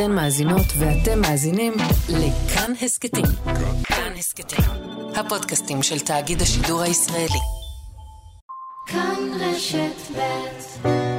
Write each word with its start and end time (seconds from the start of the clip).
אתן 0.00 0.12
מאזינות 0.12 0.66
ואתם 0.78 1.20
מאזינים 1.20 1.72
לכאן 2.08 2.72
הסכתים. 2.82 3.24
כאן 3.84 4.12
הסכתים, 4.18 4.64
הפודקאסטים 5.16 5.82
של 5.82 6.00
תאגיד 6.00 6.42
השידור 6.42 6.80
הישראלי. 6.80 7.40
כאן 8.86 9.16
רשת 9.40 10.16
ב' 10.16 11.17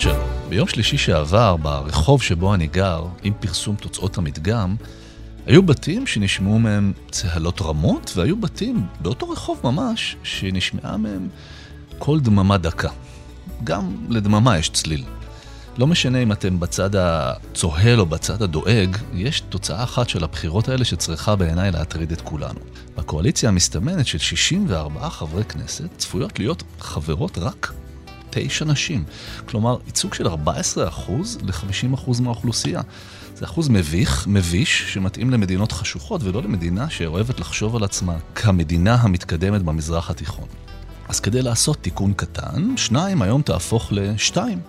שלום. 0.00 0.16
ביום 0.48 0.68
שלישי 0.68 0.98
שעבר, 0.98 1.56
ברחוב 1.56 2.22
שבו 2.22 2.54
אני 2.54 2.66
גר, 2.66 3.04
עם 3.22 3.32
פרסום 3.40 3.76
תוצאות 3.76 4.18
המדגם, 4.18 4.76
היו 5.46 5.62
בתים 5.62 6.06
שנשמעו 6.06 6.58
מהם 6.58 6.92
צהלות 7.10 7.62
רמות, 7.62 8.12
והיו 8.16 8.36
בתים 8.36 8.86
באותו 9.00 9.30
רחוב 9.30 9.60
ממש, 9.64 10.16
שנשמעה 10.22 10.96
מהם 10.96 11.28
קול 11.98 12.20
דממה 12.20 12.58
דקה. 12.58 12.88
גם 13.64 13.96
לדממה 14.08 14.58
יש 14.58 14.70
צליל. 14.70 15.04
לא 15.78 15.86
משנה 15.86 16.18
אם 16.18 16.32
אתם 16.32 16.60
בצד 16.60 16.96
הצוהל 16.96 18.00
או 18.00 18.06
בצד 18.06 18.42
הדואג, 18.42 18.96
יש 19.14 19.40
תוצאה 19.40 19.84
אחת 19.84 20.08
של 20.08 20.24
הבחירות 20.24 20.68
האלה 20.68 20.84
שצריכה 20.84 21.36
בעיניי 21.36 21.70
להטריד 21.70 22.12
את 22.12 22.20
כולנו. 22.20 22.60
בקואליציה 22.96 23.48
המסתמנת 23.48 24.06
של 24.06 24.18
64 24.18 25.08
חברי 25.08 25.44
כנסת 25.44 25.88
צפויות 25.96 26.38
להיות 26.38 26.62
חברות 26.80 27.38
רק 27.38 27.72
תשע 28.32 28.64
נשים. 28.64 29.04
כלומר, 29.48 29.76
ייצוג 29.86 30.14
של 30.14 30.26
14% 30.26 30.30
ל-50% 31.42 32.22
מהאוכלוסייה. 32.22 32.80
זה 33.34 33.44
אחוז 33.44 33.68
מביך, 33.68 34.26
מביש, 34.26 34.92
שמתאים 34.92 35.30
למדינות 35.30 35.72
חשוכות 35.72 36.22
ולא 36.22 36.42
למדינה 36.42 36.90
שאוהבת 36.90 37.40
לחשוב 37.40 37.76
על 37.76 37.84
עצמה 37.84 38.16
כמדינה 38.34 38.94
המתקדמת 38.94 39.62
במזרח 39.62 40.10
התיכון. 40.10 40.48
אז 41.08 41.20
כדי 41.20 41.42
לעשות 41.42 41.78
תיקון 41.82 42.12
קטן, 42.12 42.76
שניים 42.76 43.22
היום 43.22 43.42
תהפוך 43.42 43.88
לשתיים, 43.92 44.60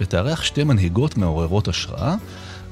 ותארח 0.00 0.42
שתי 0.42 0.64
מנהיגות 0.64 1.16
מעוררות 1.16 1.68
השראה, 1.68 2.16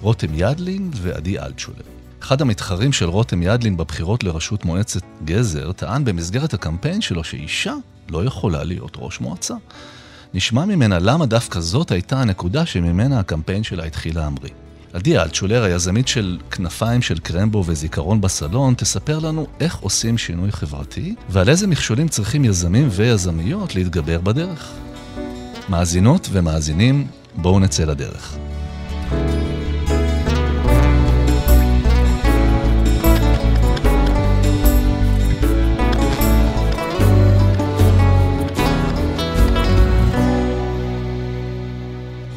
רותם 0.01 0.29
ידלין 0.35 0.91
ועדי 0.95 1.39
אלטשולר. 1.39 1.83
אחד 2.23 2.41
המתחרים 2.41 2.93
של 2.93 3.09
רותם 3.09 3.43
ידלין 3.43 3.77
בבחירות 3.77 4.25
לראשות 4.25 4.65
מועצת 4.65 5.03
גזר 5.25 5.73
טען 5.73 6.05
במסגרת 6.05 6.55
הקמפיין 6.55 7.01
שלו 7.01 7.25
שאישה 7.25 7.75
לא 8.09 8.25
יכולה 8.25 8.65
להיות 8.65 8.97
ראש 8.97 9.21
מועצה. 9.21 9.55
נשמע 10.35 10.65
ממנה 10.65 10.99
למה 10.99 11.27
דווקא 11.27 11.61
זאת 11.61 11.91
הייתה 11.91 12.21
הנקודה 12.21 12.67
שממנה 12.67 13.21
הקמפיין 13.21 13.63
שלה 13.63 13.85
התחיל 13.85 14.17
להמריא. 14.17 14.51
עדי 14.93 15.19
אלטשולר, 15.19 15.63
היזמית 15.63 16.09
של 16.09 16.39
כנפיים 16.51 17.03
של 17.03 17.19
קרמבו 17.19 17.65
וזיכרון 17.67 18.21
בסלון, 18.21 18.75
תספר 18.75 19.19
לנו 19.19 19.47
איך 19.61 19.77
עושים 19.79 20.19
שינוי 20.19 20.53
חברתי 20.53 21.15
ועל 21.29 21.49
איזה 21.49 21.67
מכשולים 21.67 22.09
צריכים 22.09 22.45
יזמים 22.45 22.89
ויזמיות 22.91 23.75
להתגבר 23.75 24.21
בדרך. 24.21 24.73
מאזינות 25.69 26.29
ומאזינים, 26.33 27.07
בואו 27.35 27.61
נצא 27.61 27.85
לדרך. 27.85 28.48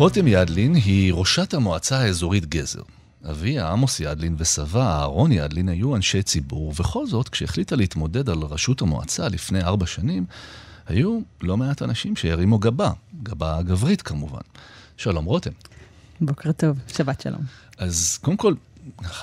רותם 0.02 0.28
ידלין 0.28 0.76
היא 0.76 1.14
ראשת 1.14 1.54
המועצה 1.54 2.00
האזורית 2.00 2.46
גזר. 2.46 2.82
אביה, 3.30 3.70
עמוס 3.70 4.00
ידלין, 4.00 4.36
וסבה, 4.38 4.86
אהרון 4.86 5.32
ידלין, 5.32 5.70
היו 5.70 5.96
אנשי 5.96 6.24
ציבור, 6.24 6.68
ובכל 6.68 7.08
זאת, 7.08 7.30
כשהחליטה 7.30 7.76
להתמודד 7.76 8.30
על 8.30 8.38
ראשות 8.38 8.82
המועצה 8.82 9.28
לפני 9.28 9.64
ארבע 9.64 9.86
שנים, 9.86 10.26
היו 10.88 11.20
לא 11.42 11.58
מעט 11.58 11.82
אנשים 11.82 12.16
שהרימו 12.16 12.60
גבה, 12.60 12.92
גבה 13.24 13.62
גברית 13.62 14.02
כמובן. 14.02 14.42
שלום 14.98 15.26
רותם. 15.26 15.52
בוקר 16.22 16.52
טוב, 16.52 16.78
שבת 16.88 17.22
שלום. 17.22 17.42
אז 17.78 18.20
קודם 18.22 18.38
כל, 18.38 18.54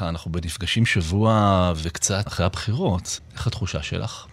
אנחנו 0.00 0.33
בנפגשים 0.33 0.87
שבוע 0.87 1.72
וקצת 1.77 2.27
אחרי 2.27 2.47
הבחירות, 2.47 3.21
איך 3.34 3.47
התחושה 3.47 3.83
שלך? 3.83 4.27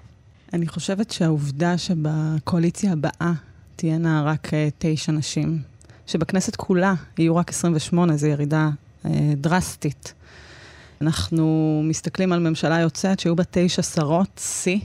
אני 0.54 0.68
חושבת 0.68 1.12
שהעובדה 1.12 1.78
שבקואליציה 1.78 2.92
הבאה 2.92 3.34
תהיינה 3.76 4.24
רק 4.26 4.54
אה, 4.54 4.70
תשע 4.80 5.12
נשים, 5.12 5.75
שבכנסת 6.08 6.56
כולה 6.56 6.94
יהיו 7.18 7.36
רק 7.36 7.50
28, 7.50 8.18
זו 8.18 8.28
ירידה 8.28 8.70
אה, 9.06 9.12
דרסטית. 9.38 10.14
אנחנו 11.02 11.82
מסתכלים 11.86 12.34
על 12.34 12.40
ממשלה 12.40 12.80
יוצאת 12.80 13.20
שיהיו 13.20 13.36
בה 13.36 13.44
תשע 13.52 13.82
שרות, 13.82 14.42
שיא 14.44 14.80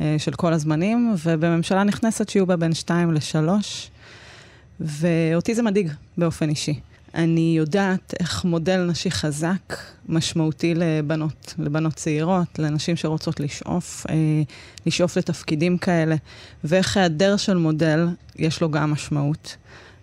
אה, 0.00 0.14
של 0.18 0.32
כל 0.32 0.52
הזמנים, 0.52 1.14
ובממשלה 1.24 1.84
נכנסת 1.84 2.28
שיהיו 2.28 2.46
בה 2.46 2.56
בין 2.56 2.74
שתיים 2.74 3.12
לשלוש, 3.12 3.90
ואותי 4.80 5.54
זה 5.54 5.62
מדאיג 5.62 5.92
באופן 6.16 6.48
אישי. 6.48 6.80
אני 7.14 7.54
יודעת 7.56 8.14
איך 8.20 8.44
מודל 8.44 8.84
נשי 8.84 9.10
חזק 9.10 9.76
משמעותי 10.08 10.74
לבנות, 10.74 11.54
לבנות 11.58 11.94
צעירות, 11.94 12.58
לנשים 12.58 12.96
שרוצות 12.96 13.40
לשאוף, 13.40 14.06
אה, 14.10 14.14
לשאוף 14.86 15.16
לתפקידים 15.16 15.78
כאלה, 15.78 16.16
ואיך 16.64 16.96
היעדר 16.96 17.36
של 17.36 17.56
מודל 17.56 18.08
יש 18.36 18.60
לו 18.60 18.70
גם 18.70 18.90
משמעות. 18.90 19.56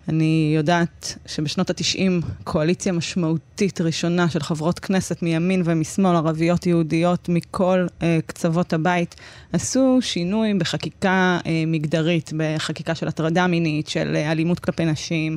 אני 0.08 0.52
יודעת 0.56 1.18
שבשנות 1.26 1.70
ה-90 1.70 2.26
קואליציה 2.44 2.92
משמעותית 2.92 3.80
ראשונה 3.80 4.28
של 4.28 4.40
חברות 4.40 4.78
כנסת 4.78 5.22
מימין 5.22 5.62
ומשמאל, 5.64 6.16
ערביות 6.16 6.66
יהודיות 6.66 7.28
מכל 7.28 7.86
אה, 8.02 8.18
קצוות 8.26 8.72
הבית, 8.72 9.14
עשו 9.52 9.98
שינוי 10.00 10.54
בחקיקה 10.54 11.38
אה, 11.46 11.64
מגדרית, 11.66 12.30
בחקיקה 12.36 12.94
של 12.94 13.08
הטרדה 13.08 13.46
מינית, 13.46 13.88
של 13.88 14.16
אה, 14.16 14.32
אלימות 14.32 14.60
כלפי 14.60 14.84
נשים. 14.84 15.36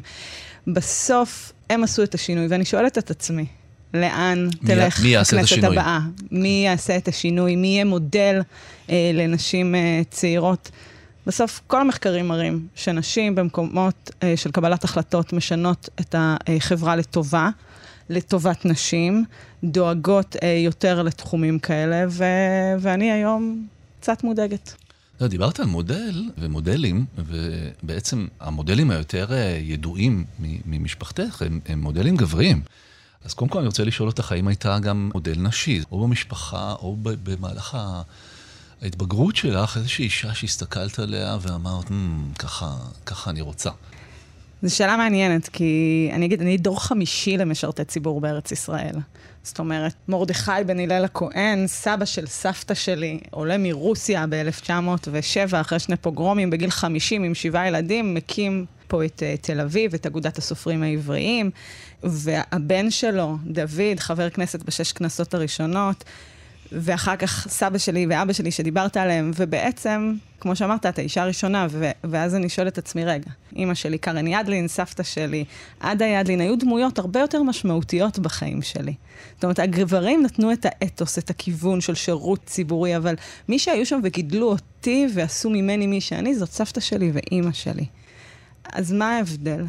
בסוף 0.68 1.54
הם 1.70 1.84
עשו 1.84 2.04
את 2.04 2.16
השינוי, 2.16 2.48
ואני 2.50 2.66
שואלת 2.66 2.98
את 2.98 3.12
עצמי, 3.12 3.46
לאן 3.94 4.46
מי, 4.46 4.68
תלך 4.68 5.04
מי 5.04 5.18
הכנסת 5.18 5.64
הבאה? 5.64 6.00
מי 6.32 6.64
יעשה 6.66 6.98
את 6.98 7.08
השינוי? 7.08 7.56
מי 7.56 7.68
יהיה 7.68 7.86
מודל 7.86 8.42
אה, 8.90 9.12
לנשים 9.14 9.76
אה, 9.76 10.02
צעירות? 10.10 10.72
בסוף 11.28 11.62
כל 11.68 11.82
המחקרים 11.82 12.28
מראים 12.28 12.68
שנשים 12.76 13.36
במקומות 13.36 14.12
אה, 14.24 14.38
של 14.38 14.52
קבלת 14.52 14.84
החלטות 14.84 15.34
משנות 15.34 15.90
את 16.00 16.16
החברה 16.18 16.96
לטובה, 16.96 17.50
לטובת 18.10 18.66
נשים, 18.66 19.26
דואגות 19.64 20.36
אה, 20.44 20.62
יותר 20.66 21.04
לתחומים 21.04 21.60
כאלה, 21.60 22.06
ו- 22.10 22.76
ואני 22.80 23.12
היום 23.12 23.68
קצת 24.00 24.24
מודאגת. 24.24 24.76
לא, 25.22 25.28
דיברת 25.28 25.60
על 25.60 25.66
מודל 25.66 26.30
ומודלים, 26.38 27.06
ובעצם 27.18 28.28
המודלים 28.40 28.92
היותר 28.92 29.34
אה, 29.34 29.58
ידועים 29.62 30.26
ממשפחתך 30.66 31.42
הם, 31.42 31.60
הם 31.66 31.82
מודלים 31.82 32.18
גבריים. 32.18 32.62
אז 33.26 33.34
קודם 33.34 33.50
כל 33.50 33.60
אני 33.60 33.68
רוצה 33.68 33.84
לשאול 33.84 34.10
אותך, 34.10 34.32
האם 34.32 34.48
הייתה 34.48 34.80
גם 34.80 35.10
מודל 35.14 35.36
נשי, 35.38 35.82
או 35.92 36.08
במשפחה, 36.08 36.74
או 36.74 36.98
במהלך 37.02 37.76
ה... 37.76 38.02
ההתבגרות 38.82 39.36
שלך, 39.36 39.78
איזושהי 39.78 40.06
אישה 40.06 40.34
שהסתכלת 40.34 41.00
עליה 41.00 41.38
ואמרת, 41.42 41.88
mm, 41.88 42.40
ככה, 42.40 42.76
ככה 43.06 43.30
אני 43.30 43.42
רוצה. 43.42 43.70
זו 44.64 44.76
שאלה 44.76 44.98
מעניינת, 44.98 45.50
כי 45.50 46.10
אני 46.14 46.26
אגיד, 46.26 46.42
אני 46.42 46.58
דור 46.58 46.84
חמישי 46.84 47.38
למשרתי 47.38 47.84
ציבור 47.86 48.22
בארץ 48.22 48.52
ישראל. 48.52 48.96
זאת 49.44 49.60
אומרת, 49.60 49.94
מרדכי 50.08 50.52
בן 50.66 50.80
הלל 50.80 51.06
הכהן, 51.06 51.68
סבא 51.68 52.06
של 52.06 52.28
סבתא 52.28 52.74
שלי, 52.74 53.20
עולה 53.30 53.58
מרוסיה 53.58 54.26
ב-1907, 54.30 55.62
אחרי 55.62 55.80
שני 55.80 55.96
פוגרומים, 55.96 56.50
בגיל 56.50 56.70
50 56.70 57.24
עם 57.24 57.36
שבעה 57.36 57.68
ילדים, 57.68 58.14
מקים 58.14 58.66
פה 58.88 59.06
את 59.06 59.24
uh, 59.24 59.42
תל 59.42 59.60
אביב, 59.60 59.94
את 59.94 60.06
אגודת 60.06 60.38
הסופרים 60.38 60.84
העבריים, 60.84 61.52
והבן 62.04 62.92
שלו, 62.92 63.38
דוד, 63.46 64.00
חבר 64.00 64.30
כנסת 64.30 64.64
בשש 64.64 64.92
כנסות 64.92 65.34
הראשונות, 65.34 66.04
ואחר 66.72 67.16
כך 67.16 67.48
סבא 67.50 67.78
שלי 67.78 68.06
ואבא 68.10 68.34
שלי 68.34 68.52
שדיברת 68.52 68.98
עליהם, 68.98 69.32
ובעצם, 69.36 70.14
כמו 70.40 70.56
שאמרת, 70.56 70.86
את 70.86 71.00
האישה 71.00 71.24
הראשונה, 71.24 71.68
ו- 71.70 71.92
ואז 72.04 72.36
אני 72.36 72.50
שואלת 72.50 72.74
את 72.74 72.78
עצמי, 72.78 73.06
רגע, 73.06 73.30
אימא 73.56 73.74
שלי, 73.74 73.98
קרן 73.98 74.28
ידלין, 74.28 74.68
סבתא 74.68 75.04
שלי, 75.04 75.46
עדה 75.80 76.06
ידלין, 76.06 76.42
היו 76.42 76.56
דמויות 76.58 77.00
הרבה 77.00 77.20
יותר 77.20 77.44
משמעותיות 77.44 78.20
בחיים 78.20 78.62
שלי. 78.62 78.94
זאת 79.36 79.44
אומרת, 79.44 79.60
הגברים 79.60 80.24
נתנו 80.24 80.54
את 80.54 80.66
האתוס, 80.70 81.18
את 81.18 81.30
הכיוון 81.30 81.82
של 81.82 81.96
שירות 81.96 82.40
ציבורי, 82.46 82.98
אבל 82.98 83.16
מי 83.50 83.60
שהיו 83.60 83.86
שם 83.86 84.00
וגידלו 84.04 84.50
אותי 84.50 85.08
ועשו 85.14 85.50
ממני 85.50 85.88
מי 85.88 86.02
שאני, 86.02 86.36
זאת 86.36 86.52
סבתא 86.52 86.80
שלי 86.80 87.12
ואימא 87.14 87.52
שלי. 87.52 87.86
אז 88.74 88.92
מה 88.92 89.16
ההבדל? 89.16 89.66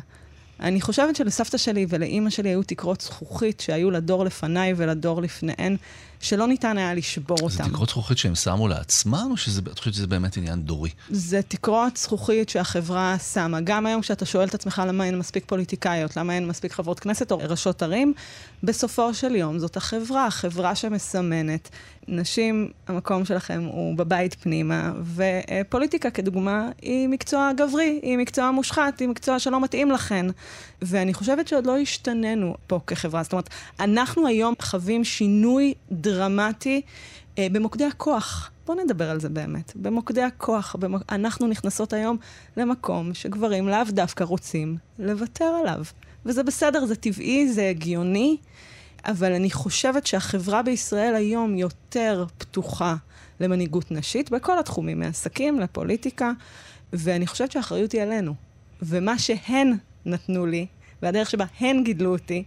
אני 0.60 0.80
חושבת 0.80 1.16
שלסבתא 1.16 1.58
שלי 1.58 1.86
ולאימא 1.88 2.30
שלי 2.30 2.48
היו 2.48 2.62
תקרות 2.62 3.00
זכוכית 3.00 3.60
שהיו 3.60 3.90
לדור 3.90 4.24
לפניי 4.24 4.74
ולדור 4.76 5.22
לפניהן, 5.22 5.76
שלא 6.22 6.46
ניתן 6.46 6.78
היה 6.78 6.94
לשבור 6.94 7.38
אותם. 7.42 7.64
זה 7.64 7.64
תקרות 7.64 7.88
זכוכית 7.88 8.18
שהם 8.18 8.34
שמו 8.34 8.68
לעצמם, 8.68 9.28
או 9.30 9.36
שאת 9.36 9.78
חושבת 9.78 9.94
שזה 9.94 10.06
באמת 10.06 10.36
עניין 10.36 10.62
דורי? 10.62 10.90
זה 11.10 11.40
תקרות 11.48 11.96
זכוכית 11.96 12.48
שהחברה 12.48 13.16
שמה. 13.18 13.60
גם 13.60 13.86
היום 13.86 14.00
כשאתה 14.00 14.24
שואל 14.24 14.48
את 14.48 14.54
עצמך 14.54 14.82
למה 14.86 15.04
אין 15.04 15.18
מספיק 15.18 15.44
פוליטיקאיות, 15.46 16.16
למה 16.16 16.34
אין 16.34 16.46
מספיק 16.48 16.72
חברות 16.72 17.00
כנסת 17.00 17.32
או 17.32 17.38
ראשות 17.38 17.82
ערים, 17.82 18.14
בסופו 18.62 19.14
של 19.14 19.36
יום 19.36 19.58
זאת 19.58 19.76
החברה, 19.76 20.26
החברה 20.26 20.74
שמסמנת. 20.74 21.68
נשים, 22.08 22.70
המקום 22.88 23.24
שלכם 23.24 23.68
הוא 23.72 23.96
בבית 23.96 24.34
פנימה, 24.34 24.92
ופוליטיקה 25.14 26.10
כדוגמה 26.10 26.68
היא 26.82 27.08
מקצוע 27.08 27.50
גברי, 27.56 28.00
היא 28.02 28.18
מקצוע 28.18 28.50
מושחת, 28.50 29.00
היא 29.00 29.08
מקצוע 29.08 29.38
שלא 29.38 29.60
מתאים 29.60 29.90
לכן. 29.90 30.26
ואני 30.82 31.14
חושבת 31.14 31.48
שעוד 31.48 31.66
לא 31.66 31.78
השתננו 31.78 32.54
פה 32.66 32.80
כחברה. 32.86 33.22
זאת 33.22 33.32
אומרת, 33.32 33.48
אנחנו 33.80 34.26
היום 34.26 34.54
חווים 34.62 35.04
שינוי 35.04 35.74
דרמטי 35.92 36.11
אה, 37.38 37.46
במוקדי 37.52 37.84
הכוח. 37.84 38.50
בואו 38.66 38.84
נדבר 38.84 39.10
על 39.10 39.20
זה 39.20 39.28
באמת. 39.28 39.72
במוקדי 39.76 40.22
הכוח, 40.22 40.76
במוק... 40.78 41.02
אנחנו 41.10 41.46
נכנסות 41.46 41.92
היום 41.92 42.16
למקום 42.56 43.14
שגברים 43.14 43.68
לאו 43.68 43.84
דווקא 43.88 44.24
רוצים 44.24 44.76
לוותר 44.98 45.44
עליו. 45.44 45.84
וזה 46.26 46.42
בסדר, 46.42 46.86
זה 46.86 46.96
טבעי, 46.96 47.48
זה 47.52 47.68
הגיוני, 47.68 48.36
אבל 49.04 49.32
אני 49.32 49.50
חושבת 49.50 50.06
שהחברה 50.06 50.62
בישראל 50.62 51.14
היום 51.14 51.56
יותר 51.56 52.24
פתוחה 52.38 52.94
למנהיגות 53.40 53.90
נשית 53.90 54.30
בכל 54.30 54.58
התחומים, 54.58 55.00
מעסקים 55.00 55.60
לפוליטיקה, 55.60 56.32
ואני 56.92 57.26
חושבת 57.26 57.52
שהאחריות 57.52 57.92
היא 57.92 58.02
עלינו. 58.02 58.34
ומה 58.82 59.18
שהן 59.18 59.76
נתנו 60.06 60.46
לי, 60.46 60.66
והדרך 61.02 61.30
שבה 61.30 61.44
הן 61.60 61.84
גידלו 61.84 62.12
אותי, 62.12 62.44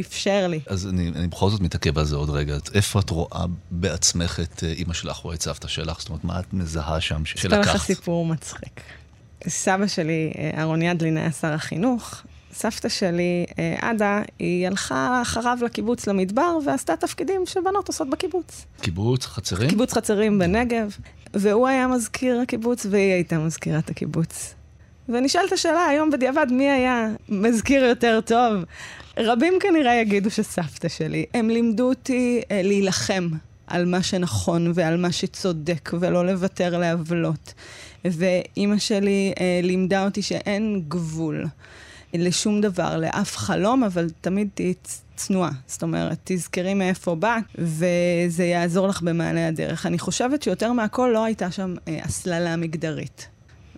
אפשר 0.00 0.46
לי. 0.46 0.60
אז 0.66 0.86
אני, 0.86 1.08
אני 1.08 1.26
בכל 1.26 1.50
זאת 1.50 1.60
מתעכב 1.60 1.98
על 1.98 2.04
זה 2.04 2.16
עוד 2.16 2.30
רגע. 2.30 2.56
איפה 2.74 3.00
את 3.00 3.10
רואה 3.10 3.44
בעצמך 3.70 4.40
את 4.42 4.64
אה, 4.64 4.72
אימא 4.72 4.94
שלך 4.94 5.24
או 5.24 5.32
את 5.32 5.42
סבתא 5.42 5.68
שלך? 5.68 6.00
זאת 6.00 6.08
אומרת, 6.08 6.24
מה 6.24 6.40
את 6.40 6.52
מזהה 6.52 7.00
שם 7.00 7.24
שלקחת? 7.24 7.60
אספר 7.60 7.74
לך 7.74 7.84
סיפור 7.84 8.26
מצחיק. 8.26 8.80
סבא 9.48 9.86
שלי, 9.86 10.32
אה, 10.38 10.50
אהרון 10.58 10.82
ידלין, 10.82 11.16
היה 11.16 11.32
שר 11.32 11.52
החינוך. 11.52 12.22
סבתא 12.52 12.88
שלי, 12.88 13.46
אה, 13.58 13.76
עדה, 13.80 14.22
היא 14.38 14.66
הלכה 14.66 15.22
אחריו 15.22 15.58
לקיבוץ 15.62 16.06
למדבר 16.06 16.58
ועשתה 16.66 16.96
תפקידים 16.96 17.46
שבנות 17.46 17.88
עושות 17.88 18.10
בקיבוץ. 18.10 18.64
קיבוץ 18.80 19.26
חצרים? 19.26 19.70
קיבוץ 19.70 19.92
חצרים 19.92 20.38
בנגב, 20.38 20.96
והוא 21.34 21.68
היה 21.68 21.86
מזכיר 21.86 22.40
הקיבוץ 22.40 22.86
והיא 22.90 23.12
הייתה 23.12 23.38
מזכירת 23.38 23.90
הקיבוץ. 23.90 24.54
ונשאלת 25.08 25.52
השאלה 25.52 25.86
היום 25.86 26.10
בדיעבד, 26.10 26.46
מי 26.50 26.70
היה 26.70 27.08
מזכיר 27.28 27.84
יותר 27.84 28.20
טוב? 28.24 28.64
רבים 29.18 29.54
כנראה 29.60 29.94
יגידו 29.94 30.30
שסבתא 30.30 30.88
שלי. 30.88 31.24
הם 31.34 31.50
לימדו 31.50 31.88
אותי 31.88 32.40
אה, 32.50 32.62
להילחם 32.62 33.28
על 33.66 33.84
מה 33.84 34.02
שנכון 34.02 34.72
ועל 34.74 34.96
מה 34.96 35.12
שצודק, 35.12 35.90
ולא 36.00 36.26
לוותר 36.26 36.78
לעוולות. 36.78 37.54
ואימא 38.04 38.78
שלי 38.78 39.32
אה, 39.40 39.60
לימדה 39.62 40.04
אותי 40.04 40.22
שאין 40.22 40.82
גבול 40.88 41.46
לשום 42.14 42.60
דבר, 42.60 42.96
לאף 42.96 43.36
חלום, 43.36 43.84
אבל 43.84 44.10
תמיד 44.20 44.48
תהיי 44.54 44.74
צנועה. 45.16 45.50
זאת 45.66 45.82
אומרת, 45.82 46.18
תזכרי 46.24 46.74
מאיפה 46.74 47.14
באת, 47.14 47.44
וזה 47.58 48.44
יעזור 48.44 48.88
לך 48.88 49.02
במעלה 49.02 49.48
הדרך. 49.48 49.86
אני 49.86 49.98
חושבת 49.98 50.42
שיותר 50.42 50.72
מהכל 50.72 51.10
לא 51.14 51.24
הייתה 51.24 51.50
שם 51.50 51.74
אה, 51.88 51.98
הסללה 52.04 52.56
מגדרית 52.56 53.28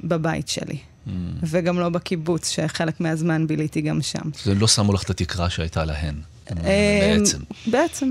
בבית 0.05 0.49
שלי. 0.49 0.79
Mm. 1.07 1.11
וגם 1.43 1.81
לא 1.81 1.89
בקיבוץ, 1.89 2.49
שחלק 2.49 3.01
מהזמן 3.01 3.47
ביליתי 3.47 3.81
גם 3.81 4.03
שם. 4.03 4.31
זה 4.45 4.55
לא 4.55 4.69
שמו 4.69 4.93
לך 4.93 5.03
את 5.03 5.11
התקרה 5.11 5.51
שהייתה 5.51 5.85
להן, 5.85 6.15
אה, 6.51 7.17
בעצם. 7.19 7.39
בעצם. 7.67 8.11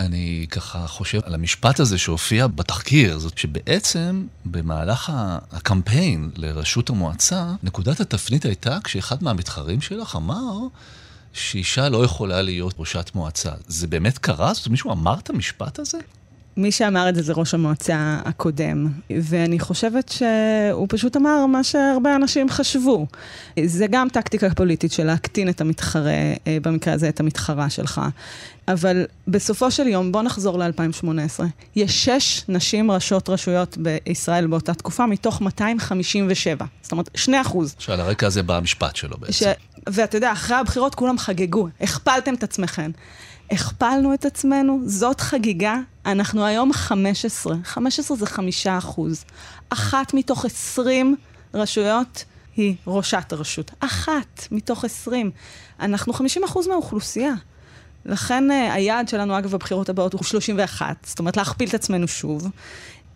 אני 0.00 0.46
ככה 0.50 0.86
חושב 0.86 1.20
על 1.24 1.34
המשפט 1.34 1.80
הזה 1.80 1.98
שהופיע 1.98 2.46
בתחקיר, 2.46 3.18
זאת 3.18 3.38
שבעצם 3.38 4.26
במהלך 4.44 5.12
הקמפיין 5.52 6.30
לראשות 6.36 6.90
המועצה, 6.90 7.54
נקודת 7.62 8.00
התפנית 8.00 8.44
הייתה 8.44 8.78
כשאחד 8.84 9.22
מהמתחרים 9.22 9.80
שלך 9.80 10.16
אמר 10.16 10.52
שאישה 11.32 11.88
לא 11.88 12.04
יכולה 12.04 12.42
להיות 12.42 12.74
ראשת 12.78 13.10
מועצה. 13.14 13.52
זה 13.66 13.86
באמת 13.86 14.18
קרה? 14.18 14.54
זאת 14.54 14.66
אומרת, 14.66 14.70
מישהו 14.70 14.92
אמר 14.92 15.18
את 15.18 15.30
המשפט 15.30 15.78
הזה? 15.78 15.98
מי 16.60 16.72
שאמר 16.72 17.08
את 17.08 17.14
זה 17.14 17.22
זה 17.22 17.32
ראש 17.32 17.54
המועצה 17.54 18.20
הקודם, 18.24 18.86
ואני 19.10 19.58
חושבת 19.58 20.08
שהוא 20.08 20.86
פשוט 20.88 21.16
אמר 21.16 21.46
מה 21.46 21.64
שהרבה 21.64 22.16
אנשים 22.16 22.50
חשבו. 22.50 23.06
זה 23.64 23.86
גם 23.90 24.08
טקטיקה 24.08 24.54
פוליטית 24.54 24.92
של 24.92 25.04
להקטין 25.04 25.48
את 25.48 25.60
המתחרה, 25.60 26.10
אה, 26.46 26.58
במקרה 26.62 26.94
הזה 26.94 27.08
את 27.08 27.20
המתחרה 27.20 27.70
שלך. 27.70 28.00
אבל 28.68 29.06
בסופו 29.28 29.70
של 29.70 29.88
יום, 29.88 30.12
בוא 30.12 30.22
נחזור 30.22 30.58
ל-2018. 30.58 31.40
יש 31.76 32.04
שש 32.04 32.44
נשים 32.48 32.90
ראשות 32.90 33.28
רשויות 33.28 33.76
בישראל 33.78 34.46
באותה 34.46 34.74
תקופה, 34.74 35.06
מתוך 35.06 35.40
257. 35.40 36.64
זאת 36.82 36.92
אומרת, 36.92 37.10
שני 37.14 37.40
אחוז. 37.40 37.74
שעל 37.78 38.00
הרקע 38.00 38.26
הזה 38.26 38.42
בא 38.42 38.56
המשפט 38.56 38.96
שלו 38.96 39.16
בעצם. 39.18 39.32
ש... 39.32 39.42
ואתה 39.86 40.16
יודע, 40.16 40.32
אחרי 40.32 40.56
הבחירות 40.56 40.94
כולם 40.94 41.18
חגגו, 41.18 41.68
הכפלתם 41.80 42.34
את 42.34 42.42
עצמכם. 42.42 42.90
הכפלנו 43.50 44.14
את 44.14 44.24
עצמנו, 44.24 44.80
זאת 44.84 45.20
חגיגה. 45.20 45.76
אנחנו 46.06 46.44
היום 46.44 46.72
15. 46.72 47.56
15 47.64 48.16
זה 48.16 48.26
5 48.26 48.66
אחוז. 48.66 49.24
אחת 49.70 50.14
מתוך 50.14 50.44
20 50.44 51.16
רשויות 51.54 52.24
היא 52.56 52.74
ראשת 52.86 53.32
הרשות. 53.32 53.70
אחת 53.80 54.46
מתוך 54.50 54.84
20. 54.84 55.30
אנחנו 55.80 56.12
50 56.12 56.44
אחוז 56.44 56.68
מהאוכלוסייה. 56.68 57.34
לכן 58.04 58.50
uh, 58.50 58.72
היעד 58.72 59.08
שלנו, 59.08 59.38
אגב, 59.38 59.50
בבחירות 59.50 59.88
הבאות 59.88 60.12
הוא 60.12 60.22
31. 60.24 60.96
זאת 61.06 61.18
אומרת, 61.18 61.36
להכפיל 61.36 61.68
את 61.68 61.74
עצמנו 61.74 62.08
שוב. 62.08 62.48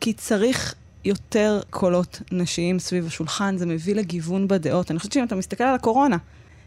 כי 0.01 0.13
צריך 0.13 0.75
יותר 1.05 1.61
קולות 1.71 2.23
נשיים 2.33 2.79
סביב 2.79 3.07
השולחן, 3.07 3.57
זה 3.59 3.67
מביא 3.67 3.95
לגיוון 3.95 4.49
בדעות. 4.49 4.91
אני 4.91 4.99
חושבת 4.99 5.13
שאם 5.13 5.25
אתה 5.25 5.35
מסתכל 5.35 5.65
על 5.65 5.75
הקורונה, 5.75 6.17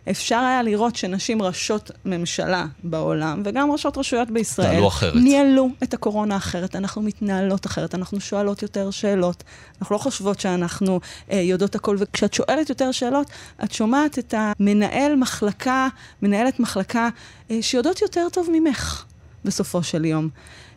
אפשר 0.10 0.40
היה 0.40 0.64
לראות 0.64 0.96
שנשים 0.96 1.42
ראשות 1.42 1.92
ממשלה 2.06 2.66
בעולם, 2.84 3.42
וגם 3.46 3.72
ראשות 3.72 3.98
רשויות 3.98 4.32
בישראל, 4.32 4.88
אחרת. 4.88 5.16
ניהלו 5.16 5.70
את 5.84 5.94
הקורונה 5.94 6.38
אחרת. 6.38 6.76
אנחנו 6.76 7.02
מתנהלות 7.02 7.66
אחרת, 7.66 7.96
אנחנו 7.96 8.20
שואלות 8.20 8.62
יותר 8.62 8.92
שאלות. 8.92 9.44
אנחנו 9.82 9.96
לא 9.96 10.00
חושבות 10.00 10.40
שאנחנו 10.40 11.00
אה, 11.32 11.40
יודעות 11.40 11.76
הכל, 11.76 11.96
וכשאת 12.00 12.34
שואלת 12.34 12.70
יותר 12.70 12.92
שאלות, 12.92 13.28
את 13.64 13.72
שומעת 13.72 14.20
את 14.20 14.34
המנהל 14.38 15.16
מחלקה, 15.16 15.88
מנהלת 16.22 16.60
מחלקה, 16.60 17.10
אה, 17.52 17.58
שיודעות 17.62 18.02
יותר 18.02 18.28
טוב 18.32 18.50
ממך. 18.52 19.06
בסופו 19.48 19.84
של 19.84 20.06
יום. 20.06 20.30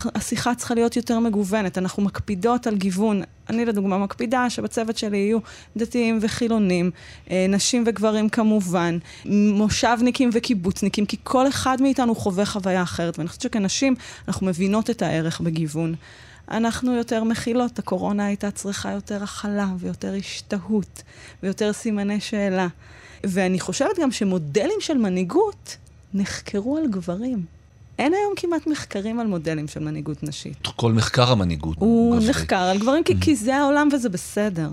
השיחה 0.04 0.54
צריכה 0.54 0.74
להיות 0.74 0.96
יותר 0.96 1.18
מגוונת, 1.18 1.78
אנחנו 1.78 2.02
מקפידות 2.02 2.66
על 2.66 2.76
גיוון. 2.76 3.22
אני 3.48 3.64
לדוגמה 3.64 3.98
מקפידה 3.98 4.50
שבצוות 4.50 4.98
שלי 4.98 5.16
יהיו 5.16 5.38
דתיים 5.76 6.18
וחילונים, 6.22 6.90
אה, 7.30 7.46
נשים 7.48 7.84
וגברים 7.86 8.28
כמובן, 8.28 8.98
מושבניקים 9.24 10.30
וקיבוצניקים, 10.32 11.06
כי 11.06 11.16
כל 11.22 11.48
אחד 11.48 11.82
מאיתנו 11.82 12.14
חווה 12.14 12.46
חוויה 12.46 12.82
אחרת, 12.82 13.18
ואני 13.18 13.28
חושבת 13.28 13.42
שכנשים 13.42 13.94
אנחנו 14.28 14.46
מבינות 14.46 14.90
את 14.90 15.02
הערך 15.02 15.40
בגיוון. 15.40 15.94
אנחנו 16.50 16.94
יותר 16.94 17.24
מכילות, 17.24 17.78
הקורונה 17.78 18.26
הייתה 18.26 18.50
צריכה 18.50 18.92
יותר 18.92 19.22
הכלה 19.22 19.68
ויותר 19.78 20.14
השתהות 20.14 21.02
ויותר 21.42 21.72
סימני 21.72 22.20
שאלה. 22.20 22.68
ואני 23.24 23.60
חושבת 23.60 23.98
גם 24.02 24.10
שמודלים 24.10 24.80
של 24.80 24.98
מנהיגות 24.98 25.76
נחקרו 26.14 26.76
על 26.76 26.86
גברים. 26.86 27.59
אין 28.00 28.14
היום 28.14 28.32
כמעט 28.36 28.66
מחקרים 28.66 29.20
על 29.20 29.26
מודלים 29.26 29.68
של 29.68 29.80
מנהיגות 29.80 30.22
נשית. 30.22 30.66
כל 30.76 30.92
מחקר 30.92 31.32
המנהיגות 31.32 31.76
הוא 31.78 32.16
גברי. 32.16 32.30
נחקר 32.30 32.56
על 32.56 32.78
גברים, 32.78 33.04
כי, 33.04 33.12
mm-hmm. 33.12 33.20
כי 33.20 33.36
זה 33.36 33.56
העולם 33.56 33.88
וזה 33.92 34.08
בסדר. 34.08 34.70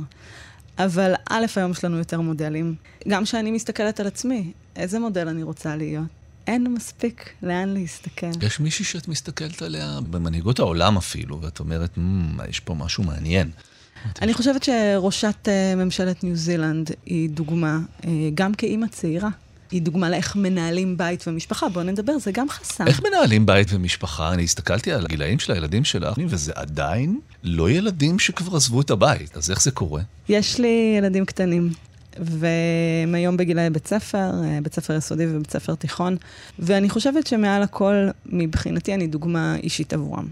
אבל 0.80 1.14
א', 1.30 1.46
היום 1.56 1.72
יש 1.72 1.86
לנו 1.86 1.98
יותר 1.98 2.22
מודלים. 2.22 2.76
גם 3.08 3.24
כשאני 3.24 3.52
מסתכלת 3.52 4.00
על 4.00 4.08
עצמי, 4.08 4.52
איזה 4.76 5.00
מודל 5.00 5.28
אני 5.28 5.44
רוצה 5.44 5.76
להיות? 5.76 6.08
אין 6.48 6.74
מספיק 6.74 7.30
לאן 7.44 7.70
להסתכל. 7.70 8.28
יש 8.42 8.60
מישהי 8.60 8.86
שאת 8.86 9.08
מסתכלת 9.08 9.62
עליה 9.62 10.00
במנהיגות 10.10 10.60
העולם 10.60 10.98
אפילו, 10.98 11.42
ואת 11.42 11.60
אומרת, 11.60 11.90
mm, 11.98 12.50
יש 12.50 12.60
פה 12.60 12.74
משהו 12.74 13.04
מעניין. 13.04 13.52
אני 14.22 14.34
חושבת 14.34 14.64
שראשת 14.64 15.48
אה, 15.48 15.76
ממשלת 15.76 16.24
ניו 16.24 16.36
זילנד 16.36 16.92
היא 17.06 17.30
דוגמה, 17.30 17.80
אה, 18.06 18.12
גם 18.34 18.54
כאימא 18.54 18.88
צעירה. 18.88 19.30
היא 19.72 19.82
דוגמה 19.82 20.10
לאיך 20.10 20.36
מנהלים 20.36 20.98
בית 20.98 21.28
ומשפחה. 21.28 21.70
בואו 21.70 21.86
נדבר, 21.86 22.18
זה 22.20 22.32
גם 22.32 22.50
חסם. 22.50 22.88
איך 22.88 23.02
מנהלים 23.04 23.46
בית 23.46 23.68
ומשפחה? 23.72 24.34
אני 24.34 24.44
הסתכלתי 24.44 24.92
על 24.92 25.06
הגילאים 25.06 25.40
של 25.40 25.54
הילדים 25.54 25.84
שלך, 25.84 26.18
וזה 26.28 26.52
עדיין 26.56 27.20
לא 27.44 27.70
ילדים 27.70 28.20
שכבר 28.20 28.56
עזבו 28.56 28.82
את 28.82 28.92
הבית. 28.92 29.38
אז 29.38 29.52
איך 29.52 29.62
זה 29.62 29.72
קורה? 29.72 30.02
יש 30.30 30.60
לי 30.60 30.96
ילדים 30.98 31.26
קטנים. 31.26 31.70
והם 32.20 33.16
היום 33.16 33.38
בגילאי 33.38 33.70
בית 33.70 33.88
ספר, 33.88 34.32
אה, 34.44 34.60
בית 34.64 34.74
ספר 34.74 34.94
יסודי 34.96 35.26
ובית 35.30 35.52
ספר 35.52 35.76
תיכון, 35.76 36.18
ואני 36.60 36.90
חושבת 36.90 37.28
שמעל 37.28 37.64
הכל, 37.64 38.08
מבחינתי, 38.26 38.94
אני 38.94 39.08
דוגמה 39.08 39.56
אישית 39.64 39.94
עבורם. 39.94 40.28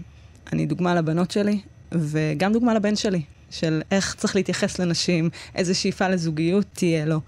אני 0.52 0.66
דוגמה 0.66 0.94
לבנות 0.94 1.30
שלי, 1.30 1.60
וגם 1.92 2.52
דוגמה 2.52 2.74
לבן 2.74 2.96
שלי, 2.96 3.22
של 3.50 3.82
איך 3.90 4.14
צריך 4.14 4.36
להתייחס 4.36 4.78
לנשים, 4.78 5.30
איזה 5.54 5.74
שאיפה 5.74 6.08
לזוגיות 6.08 6.66
תהיה 6.72 7.04
לו. 7.04 7.20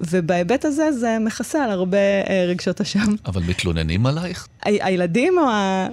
ובהיבט 0.00 0.64
הזה 0.64 0.92
זה 0.92 1.16
מכסה 1.20 1.64
על 1.64 1.70
הרבה 1.70 1.98
אה, 1.98 2.44
רגשות 2.48 2.80
אשם. 2.80 3.14
אבל 3.26 3.42
מתלוננים 3.42 4.06
עלייך? 4.06 4.48
ה- 4.62 4.68
הילדים 4.86 5.38
או 5.38 5.48
ה... 5.50 5.88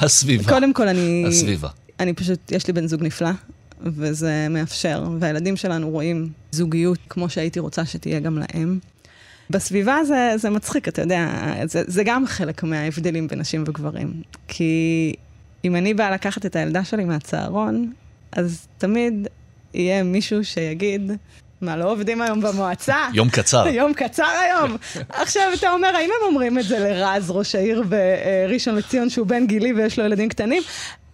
הסביבה. 0.00 0.52
קודם 0.52 0.72
כל, 0.72 0.88
אני... 0.88 1.24
הסביבה. 1.28 1.68
אני 2.00 2.12
פשוט, 2.12 2.52
יש 2.52 2.66
לי 2.66 2.72
בן 2.72 2.86
זוג 2.86 3.02
נפלא, 3.02 3.30
וזה 3.80 4.46
מאפשר, 4.50 5.08
והילדים 5.20 5.56
שלנו 5.56 5.90
רואים 5.90 6.28
זוגיות 6.50 6.98
כמו 7.08 7.28
שהייתי 7.28 7.60
רוצה 7.60 7.84
שתהיה 7.86 8.20
גם 8.20 8.38
להם. 8.38 8.78
בסביבה 9.50 10.04
זה, 10.04 10.32
זה 10.36 10.50
מצחיק, 10.50 10.88
אתה 10.88 11.02
יודע, 11.02 11.28
זה, 11.64 11.82
זה 11.86 12.02
גם 12.04 12.26
חלק 12.26 12.62
מההבדלים 12.62 13.28
בין 13.28 13.38
נשים 13.38 13.64
וגברים. 13.66 14.22
כי 14.48 15.14
אם 15.64 15.76
אני 15.76 15.94
באה 15.94 16.10
לקחת 16.10 16.46
את 16.46 16.56
הילדה 16.56 16.84
שלי 16.84 17.04
מהצהרון, 17.04 17.92
אז 18.32 18.66
תמיד 18.78 19.28
יהיה 19.74 20.02
מישהו 20.02 20.44
שיגיד, 20.44 21.10
מה, 21.60 21.76
לא 21.76 21.92
עובדים 21.92 22.22
היום 22.22 22.40
במועצה? 22.40 22.96
יום 23.14 23.28
קצר. 23.28 23.66
יום 23.80 23.94
קצר 23.94 24.24
היום. 24.24 24.76
עכשיו, 25.22 25.42
אתה 25.54 25.70
אומר, 25.70 25.88
האם 25.88 26.10
הם 26.20 26.26
אומרים 26.26 26.58
את 26.58 26.64
זה 26.64 26.78
לרז, 26.78 27.30
ראש 27.30 27.54
העיר 27.54 27.82
בראשון 27.88 28.74
לציון, 28.74 29.10
שהוא 29.10 29.26
בן 29.26 29.46
גילי 29.46 29.72
ויש 29.72 29.98
לו 29.98 30.04
ילדים 30.04 30.28
קטנים? 30.28 30.62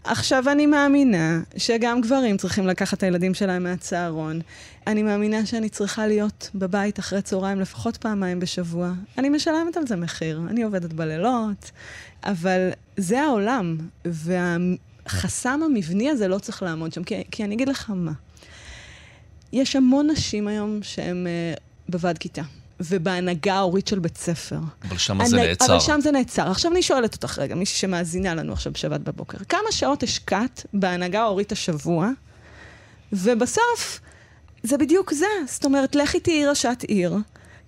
עכשיו 0.05 0.49
אני 0.49 0.67
מאמינה 0.67 1.41
שגם 1.57 2.01
גברים 2.01 2.37
צריכים 2.37 2.67
לקחת 2.67 2.99
את 2.99 3.03
הילדים 3.03 3.35
שלהם 3.35 3.63
מהצהרון. 3.63 4.41
אני 4.87 5.03
מאמינה 5.03 5.47
שאני 5.47 5.69
צריכה 5.69 6.07
להיות 6.07 6.51
בבית 6.55 6.99
אחרי 6.99 7.23
צהריים 7.23 7.61
לפחות 7.61 7.97
פעמיים 7.97 8.41
בשבוע. 8.41 8.93
אני 9.19 9.29
משלמת 9.29 9.77
על 9.77 9.87
זה 9.87 9.97
מחיר, 9.97 10.41
אני 10.51 10.63
עובדת 10.63 10.93
בלילות, 10.93 11.71
אבל 12.25 12.71
זה 12.97 13.21
העולם, 13.21 13.77
והחסם 14.05 15.61
המבני 15.65 16.11
הזה 16.11 16.29
לא 16.29 16.39
צריך 16.39 16.63
לעמוד 16.63 16.93
שם, 16.93 17.05
כי, 17.05 17.23
כי 17.31 17.45
אני 17.45 17.55
אגיד 17.55 17.69
לך 17.69 17.91
מה. 17.95 18.13
יש 19.53 19.77
המון 19.77 20.11
נשים 20.11 20.49
היום 20.49 20.79
שהן 20.83 21.27
uh, 21.27 21.61
בוועד 21.89 22.19
כיתה. 22.19 22.43
ובהנהגה 22.81 23.55
ההורית 23.55 23.87
של 23.87 23.99
בית 23.99 24.17
ספר. 24.19 24.59
אבל 24.89 24.99
שם 24.99 25.19
זה 25.25 25.37
נעצר. 25.37 25.67
אבל 25.67 25.81
שם 25.81 26.01
זה 26.01 26.11
נעצר. 26.11 26.51
עכשיו 26.51 26.73
אני 26.73 26.83
שואלת 26.83 27.15
אותך 27.15 27.39
רגע, 27.39 27.55
מישהי 27.55 27.79
שמאזינה 27.79 28.35
לנו 28.35 28.53
עכשיו 28.53 28.73
בשבת 28.73 29.01
בבוקר, 29.01 29.39
כמה 29.49 29.73
שעות 29.73 30.03
השקעת 30.03 30.67
בהנהגה 30.73 31.21
ההורית 31.21 31.53
השבוע, 31.53 32.09
ובסוף 33.13 34.01
זה 34.63 34.79
בדיוק 34.79 35.15
זה. 35.15 35.27
זאת 35.47 35.65
אומרת, 35.65 35.95
לכי 35.95 36.21
תהיי 36.21 36.47
ראשת 36.47 36.85
עיר, 36.89 37.17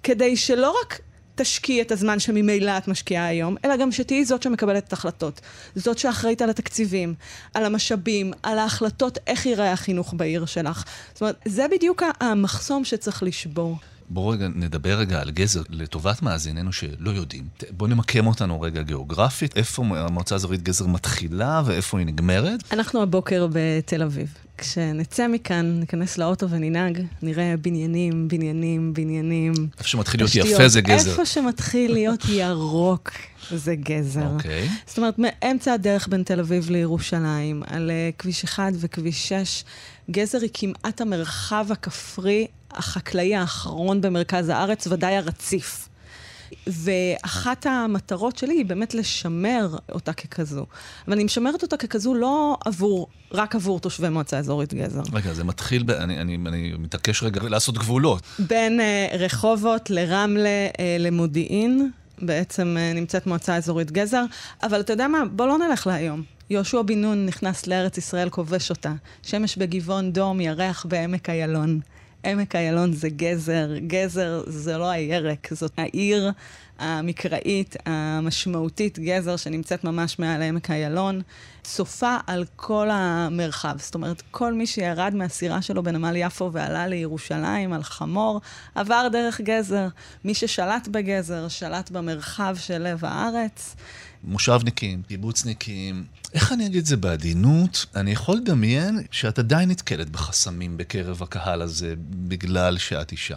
כדי 0.02 0.36
שלא 0.36 0.74
רק 0.82 1.00
תשקיעי 1.34 1.82
את 1.82 1.92
הזמן 1.92 2.18
שממילא 2.18 2.78
את 2.78 2.88
משקיעה 2.88 3.26
היום, 3.26 3.56
אלא 3.64 3.76
גם 3.76 3.92
שתהיי 3.92 4.24
זאת 4.24 4.42
שמקבלת 4.42 4.84
את 4.84 4.92
ההחלטות. 4.92 5.40
זאת 5.74 5.98
שאחראית 5.98 6.42
על 6.42 6.50
התקציבים, 6.50 7.14
על 7.54 7.64
המשאבים, 7.64 8.32
על 8.42 8.58
ההחלטות 8.58 9.18
איך 9.26 9.46
ייראה 9.46 9.72
החינוך 9.72 10.14
בעיר 10.16 10.46
שלך. 10.46 10.84
זאת 11.12 11.20
אומרת, 11.20 11.36
זה 11.44 11.66
בדיוק 11.70 12.02
המחסום 12.20 12.84
שצריך 12.84 13.22
לשבור. 13.22 13.76
בואו 14.08 14.28
רגע 14.28 14.48
נדבר 14.54 14.98
רגע 14.98 15.20
על 15.20 15.30
גזר, 15.30 15.62
לטובת 15.70 16.22
מאזיננו 16.22 16.72
שלא 16.72 17.10
יודעים. 17.10 17.44
בואו 17.70 17.90
נמקם 17.90 18.26
אותנו 18.26 18.60
רגע 18.60 18.82
גיאוגרפית, 18.82 19.56
איפה 19.56 19.84
המועצה 19.96 20.34
האזורית 20.34 20.62
גזר 20.62 20.86
מתחילה 20.86 21.62
ואיפה 21.64 21.98
היא 21.98 22.06
נגמרת. 22.06 22.72
אנחנו 22.72 23.02
הבוקר 23.02 23.46
בתל 23.52 24.02
אביב. 24.02 24.34
כשנצא 24.58 25.28
מכאן, 25.28 25.80
ניכנס 25.80 26.18
לאוטו 26.18 26.50
וננהג, 26.50 27.00
נראה 27.22 27.54
בניינים, 27.62 28.28
בניינים, 28.28 28.94
בניינים. 28.94 29.52
איפה 29.78 29.88
שמתחיל 29.88 30.20
להיות 30.20 30.34
יפה 30.34 30.68
זה 30.68 30.80
גזר. 30.80 31.10
איפה 31.10 31.26
שמתחיל 31.26 31.92
להיות 31.92 32.24
ירוק 32.28 33.10
זה 33.50 33.74
גזר. 33.74 34.26
אוקיי. 34.34 34.66
Okay. 34.68 34.70
זאת 34.86 34.98
אומרת, 34.98 35.14
מאמצע 35.18 35.72
הדרך 35.72 36.08
בין 36.08 36.22
תל 36.22 36.40
אביב 36.40 36.70
לירושלים, 36.70 37.62
על 37.66 37.90
uh, 37.90 38.18
כביש 38.18 38.44
1 38.44 38.72
וכביש 38.80 39.28
6, 39.28 39.64
גזר 40.10 40.38
היא 40.40 40.50
כמעט 40.54 41.00
המרחב 41.00 41.66
הכפרי 41.70 42.46
החקלאי 42.70 43.34
האחרון 43.34 44.00
במרכז 44.00 44.48
הארץ, 44.48 44.86
ודאי 44.86 45.16
הרציף. 45.16 45.88
ואחת 46.66 47.66
המטרות 47.66 48.38
שלי 48.38 48.54
היא 48.54 48.66
באמת 48.66 48.94
לשמר 48.94 49.76
אותה 49.92 50.12
ככזו. 50.12 50.66
אבל 51.06 51.12
אני 51.12 51.24
משמרת 51.24 51.62
אותה 51.62 51.76
ככזו 51.76 52.14
לא 52.14 52.56
עבור, 52.64 53.08
רק 53.32 53.54
עבור 53.54 53.80
תושבי 53.80 54.08
מועצה 54.08 54.38
אזורית 54.38 54.74
גזר. 54.74 55.02
רגע, 55.12 55.34
זה 55.34 55.44
מתחיל, 55.44 55.82
ב... 55.82 55.90
אני, 55.90 56.20
אני, 56.20 56.38
אני 56.46 56.72
מתעקש 56.78 57.22
רגע 57.22 57.40
לעשות 57.48 57.78
גבולות. 57.78 58.22
בין 58.38 58.80
uh, 58.80 59.16
רחובות 59.16 59.90
לרמלה 59.90 60.68
uh, 60.72 60.80
למודיעין, 60.98 61.90
בעצם 62.22 62.76
uh, 62.76 62.96
נמצאת 62.96 63.26
מועצה 63.26 63.56
אזורית 63.56 63.90
גזר. 63.90 64.24
אבל 64.62 64.80
אתה 64.80 64.92
יודע 64.92 65.08
מה? 65.08 65.24
בוא 65.24 65.46
לא 65.46 65.58
נלך 65.58 65.86
להיום. 65.86 66.22
יהושע 66.50 66.82
בן 66.82 67.00
נון 67.00 67.26
נכנס 67.26 67.66
לארץ 67.66 67.98
ישראל, 67.98 68.30
כובש 68.30 68.70
אותה. 68.70 68.92
שמש 69.22 69.56
בגבעון 69.56 70.12
דום, 70.12 70.40
ירח 70.40 70.86
בעמק 70.88 71.30
איילון. 71.30 71.80
עמק 72.24 72.56
איילון 72.56 72.92
זה 72.92 73.08
גזר, 73.08 73.68
גזר 73.86 74.42
זה 74.46 74.78
לא 74.78 74.90
הירק, 74.90 75.54
זאת 75.54 75.72
העיר 75.76 76.30
המקראית, 76.78 77.76
המשמעותית, 77.86 78.98
גזר, 78.98 79.36
שנמצאת 79.36 79.84
ממש 79.84 80.18
מעל 80.18 80.42
עמק 80.42 80.70
איילון, 80.70 81.20
צופה 81.62 82.16
על 82.26 82.44
כל 82.56 82.88
המרחב. 82.92 83.76
זאת 83.78 83.94
אומרת, 83.94 84.22
כל 84.30 84.54
מי 84.54 84.66
שירד 84.66 85.14
מהסירה 85.14 85.62
שלו 85.62 85.82
בנמל 85.82 86.16
יפו 86.16 86.50
ועלה 86.52 86.86
לירושלים 86.86 87.72
על 87.72 87.82
חמור, 87.82 88.40
עבר 88.74 89.08
דרך 89.12 89.40
גזר. 89.40 89.88
מי 90.24 90.34
ששלט 90.34 90.88
בגזר, 90.88 91.48
שלט 91.48 91.90
במרחב 91.90 92.56
של 92.58 92.78
לב 92.78 93.04
הארץ. 93.04 93.76
מושבניקים, 94.24 95.02
קיבוצניקים, 95.02 96.04
איך 96.34 96.52
אני 96.52 96.66
אגיד 96.66 96.78
את 96.78 96.86
זה 96.86 96.96
בעדינות? 96.96 97.86
אני 97.96 98.12
יכול 98.12 98.36
לדמיין 98.36 99.02
שאת 99.10 99.38
עדיין 99.38 99.70
נתקלת 99.70 100.10
בחסמים 100.10 100.76
בקרב 100.76 101.22
הקהל 101.22 101.62
הזה 101.62 101.94
בגלל 102.10 102.78
שאת 102.78 103.12
אישה. 103.12 103.36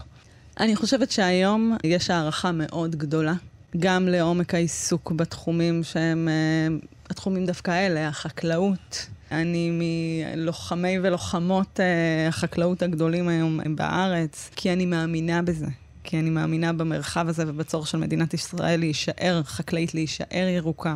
אני 0.59 0.75
חושבת 0.75 1.11
שהיום 1.11 1.77
יש 1.83 2.09
הערכה 2.09 2.51
מאוד 2.51 2.95
גדולה, 2.95 3.33
גם 3.79 4.07
לעומק 4.07 4.53
העיסוק 4.53 5.11
בתחומים 5.11 5.83
שהם 5.83 6.27
uh, 6.27 6.85
התחומים 7.09 7.45
דווקא 7.45 7.71
האלה, 7.71 8.07
החקלאות. 8.07 9.07
אני 9.31 9.71
מלוחמי 9.71 10.99
ולוחמות 11.03 11.79
uh, 11.79 12.29
החקלאות 12.29 12.83
הגדולים 12.83 13.27
היום 13.27 13.75
בארץ, 13.75 14.49
כי 14.55 14.73
אני 14.73 14.85
מאמינה 14.85 15.41
בזה. 15.41 15.65
כי 16.03 16.19
אני 16.19 16.29
מאמינה 16.29 16.73
במרחב 16.73 17.27
הזה 17.29 17.43
ובצורך 17.47 17.87
של 17.87 17.97
מדינת 17.97 18.33
ישראל 18.33 18.79
להישאר 18.79 19.41
חקלאית, 19.43 19.93
להישאר 19.93 20.47
ירוקה. 20.55 20.95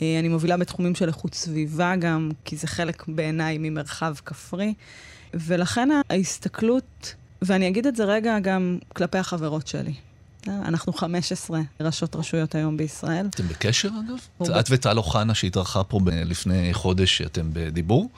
אני 0.00 0.28
מובילה 0.28 0.56
בתחומים 0.56 0.94
של 0.94 1.08
איכות 1.08 1.34
סביבה 1.34 1.96
גם, 1.96 2.30
כי 2.44 2.56
זה 2.56 2.66
חלק 2.66 3.08
בעיניי 3.08 3.58
ממרחב 3.58 4.14
כפרי. 4.26 4.74
ולכן 5.34 5.88
ההסתכלות, 6.10 7.14
ואני 7.42 7.68
אגיד 7.68 7.86
את 7.86 7.96
זה 7.96 8.04
רגע 8.04 8.38
גם 8.38 8.78
כלפי 8.88 9.18
החברות 9.18 9.66
שלי. 9.66 9.92
אנחנו 10.48 10.92
15 10.92 11.60
ראשות 11.80 12.16
רשויות 12.16 12.54
היום 12.54 12.76
בישראל. 12.76 13.26
אתם 13.26 13.48
בקשר 13.48 13.88
אגב? 13.88 14.50
את 14.60 14.66
וטל 14.70 14.98
אוחנה 14.98 15.34
שהתארחה 15.34 15.84
פה 15.84 16.00
לפני 16.06 16.74
חודש, 16.74 17.22
אתם 17.22 17.50
בדיבור? 17.52 18.10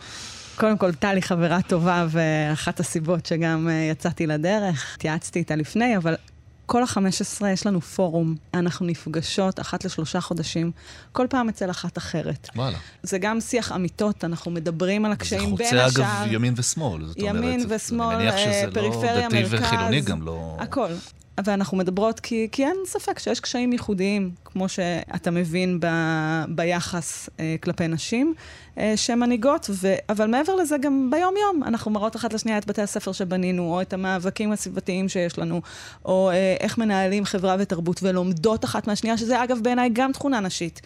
קודם 0.56 0.78
כל, 0.78 0.92
טלי 0.92 1.22
חברה 1.22 1.62
טובה, 1.62 2.06
ואחת 2.10 2.80
הסיבות 2.80 3.26
שגם 3.26 3.68
יצאתי 3.90 4.26
לדרך, 4.26 4.94
התייעצתי 4.94 5.38
איתה 5.38 5.56
לפני, 5.56 5.96
אבל 5.96 6.14
כל 6.66 6.82
ה-15 6.82 7.46
יש 7.46 7.66
לנו 7.66 7.80
פורום. 7.80 8.36
אנחנו 8.54 8.86
נפגשות 8.86 9.60
אחת 9.60 9.84
לשלושה 9.84 10.20
חודשים, 10.20 10.70
כל 11.12 11.26
פעם 11.30 11.48
אצל 11.48 11.70
אחת 11.70 11.98
אחרת. 11.98 12.48
וואלה. 12.56 12.78
זה 13.02 13.18
גם 13.18 13.40
שיח 13.40 13.72
אמיתות, 13.72 14.24
אנחנו 14.24 14.50
מדברים 14.50 15.04
על 15.04 15.12
הקשיים 15.12 15.56
בין 15.56 15.66
השאר. 15.66 15.88
זה 15.88 16.04
חוצה 16.04 16.22
אגב 16.22 16.32
ימין 16.32 16.54
ושמאל, 16.56 17.06
זאת 17.06 17.16
ימין 17.16 17.36
אומרת. 17.36 17.44
ימין 17.54 17.66
ושמאל, 17.68 18.14
אני 18.14 18.24
מניח 18.24 18.36
שזה 18.36 18.64
פריפריה, 18.74 19.14
לא 19.14 19.26
דתי 19.26 19.42
מרכז. 19.42 19.54
וחילוני 19.54 20.00
גם 20.00 20.22
לא... 20.22 20.56
הכל. 20.60 20.88
ואנחנו 21.44 21.76
מדברות 21.76 22.20
כי, 22.20 22.48
כי 22.52 22.64
אין 22.64 22.76
ספק 22.86 23.18
שיש 23.18 23.40
קשיים 23.40 23.72
ייחודיים, 23.72 24.30
כמו 24.44 24.68
שאתה 24.68 25.30
מבין 25.30 25.80
ב, 25.80 25.86
ביחס 26.48 27.28
אה, 27.40 27.56
כלפי 27.62 27.88
נשים 27.88 28.34
אה, 28.78 28.92
שמנהיגות, 28.96 29.70
ו, 29.70 29.94
אבל 30.08 30.26
מעבר 30.26 30.54
לזה 30.54 30.78
גם 30.78 31.10
ביום-יום 31.10 31.62
אנחנו 31.64 31.90
מראות 31.90 32.16
אחת 32.16 32.32
לשנייה 32.32 32.58
את 32.58 32.66
בתי 32.66 32.82
הספר 32.82 33.12
שבנינו, 33.12 33.74
או 33.74 33.80
את 33.82 33.92
המאבקים 33.92 34.52
הסביבתיים 34.52 35.08
שיש 35.08 35.38
לנו, 35.38 35.60
או 36.04 36.30
אה, 36.30 36.56
איך 36.60 36.78
מנהלים 36.78 37.24
חברה 37.24 37.56
ותרבות 37.58 38.02
ולומדות 38.02 38.64
אחת 38.64 38.86
מהשנייה, 38.86 39.18
שזה 39.18 39.44
אגב 39.44 39.58
בעיניי 39.62 39.90
גם 39.92 40.12
תכונה 40.12 40.40
נשית. 40.40 40.80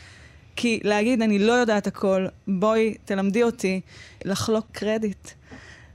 כי 0.57 0.81
להגיד, 0.85 1.23
אני 1.23 1.39
לא 1.39 1.53
יודעת 1.53 1.87
הכל, 1.87 2.27
בואי, 2.49 2.95
תלמדי 3.05 3.43
אותי, 3.43 3.81
לחלוק 4.25 4.67
קרדיט. 4.73 5.31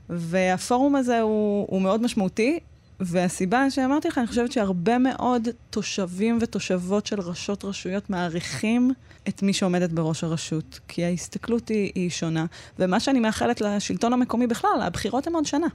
והפורום 0.08 0.96
הזה 0.96 1.20
הוא, 1.20 1.66
הוא 1.70 1.82
מאוד 1.82 2.02
משמעותי. 2.02 2.58
והסיבה 3.04 3.70
שאמרתי 3.70 4.08
לך, 4.08 4.18
אני 4.18 4.26
חושבת 4.26 4.52
שהרבה 4.52 4.98
מאוד 4.98 5.48
תושבים 5.70 6.38
ותושבות 6.40 7.06
של 7.06 7.20
ראשות 7.20 7.64
רשויות 7.64 8.10
מעריכים 8.10 8.92
את 9.28 9.42
מי 9.42 9.52
שעומדת 9.52 9.90
בראש 9.90 10.24
הרשות, 10.24 10.80
כי 10.88 11.04
ההסתכלות 11.04 11.68
היא, 11.68 11.92
היא 11.94 12.10
שונה. 12.10 12.46
ומה 12.78 13.00
שאני 13.00 13.20
מאחלת 13.20 13.60
לשלטון 13.60 14.12
המקומי 14.12 14.46
בכלל, 14.46 14.80
הבחירות 14.82 15.26
הן 15.26 15.32
עוד 15.34 15.46
שנה. 15.46 15.66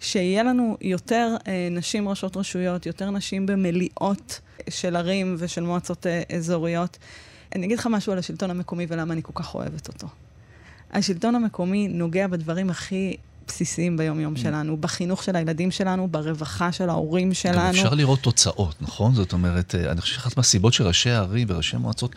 שיהיה 0.00 0.42
לנו 0.42 0.76
יותר 0.80 1.36
אה, 1.46 1.68
נשים 1.70 2.08
ראשות 2.08 2.36
רשויות, 2.36 2.86
יותר 2.86 3.10
נשים 3.10 3.46
במליאות 3.46 4.40
של 4.70 4.96
ערים 4.96 5.36
ושל 5.38 5.60
מועצות 5.60 6.06
אה, 6.06 6.22
אזוריות. 6.36 6.98
אני 7.54 7.66
אגיד 7.66 7.78
לך 7.78 7.86
משהו 7.86 8.12
על 8.12 8.18
השלטון 8.18 8.50
המקומי 8.50 8.86
ולמה 8.88 9.12
אני 9.12 9.22
כל 9.22 9.32
כך 9.34 9.54
אוהבת 9.54 9.88
אותו. 9.88 10.06
השלטון 10.92 11.34
המקומי 11.34 11.88
נוגע 11.88 12.26
בדברים 12.26 12.70
הכי 12.70 13.16
בסיסיים 13.48 13.96
ביום-יום 13.96 14.34
mm. 14.34 14.38
שלנו, 14.38 14.76
בחינוך 14.76 15.22
של 15.22 15.36
הילדים 15.36 15.70
שלנו, 15.70 16.08
ברווחה 16.08 16.72
של 16.72 16.90
ההורים 16.90 17.34
שלנו. 17.34 17.58
גם 17.58 17.66
אפשר 17.66 17.94
לראות 17.94 18.20
תוצאות, 18.20 18.82
נכון? 18.82 19.14
זאת 19.14 19.32
אומרת, 19.32 19.74
אה, 19.74 19.90
אני 19.90 20.00
חושב 20.00 20.14
שאחת 20.14 20.36
מהסיבות 20.36 20.72
שראשי 20.72 21.10
הערים 21.10 21.46
וראשי 21.50 21.76
מועצות 21.76 22.14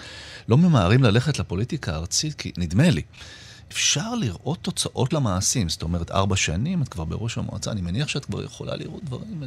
לא 0.47 0.57
ממהרים 0.57 1.03
ללכת 1.03 1.39
לפוליטיקה 1.39 1.93
הארצית, 1.93 2.33
כי 2.33 2.51
נדמה 2.57 2.89
לי. 2.89 3.01
אפשר 3.71 4.15
לראות 4.15 4.59
תוצאות 4.61 5.13
למעשים. 5.13 5.69
זאת 5.69 5.83
אומרת, 5.83 6.11
ארבע 6.11 6.35
שנים, 6.35 6.81
את 6.81 6.89
כבר 6.89 7.05
בראש 7.05 7.38
המועצה, 7.38 7.71
אני 7.71 7.81
מניח 7.81 8.07
שאת 8.07 8.25
כבר 8.25 8.43
יכולה 8.43 8.75
לראות 8.75 9.03
דברים. 9.03 9.43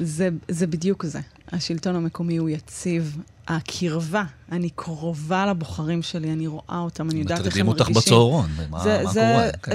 זה, 0.00 0.28
זה 0.48 0.66
בדיוק 0.66 1.06
זה. 1.06 1.20
השלטון 1.52 1.96
המקומי 1.96 2.36
הוא 2.36 2.48
יציב. 2.48 3.18
הקרבה, 3.48 4.24
אני 4.52 4.70
קרובה 4.70 5.46
לבוחרים 5.46 6.02
שלי, 6.02 6.32
אני 6.32 6.46
רואה 6.46 6.78
אותם, 6.78 7.10
אני 7.10 7.20
יודעת 7.20 7.46
איך 7.46 7.56
הם 7.56 7.66
מרגישים. 7.66 7.86
מטרידים 7.86 7.96
אותך 7.96 8.06
בצהרון, 8.06 8.50
מה, 8.70 8.82
זה, 8.82 9.00
מה 9.04 9.12
זה, 9.12 9.20
קורה? 9.20 9.52
כן. 9.62 9.72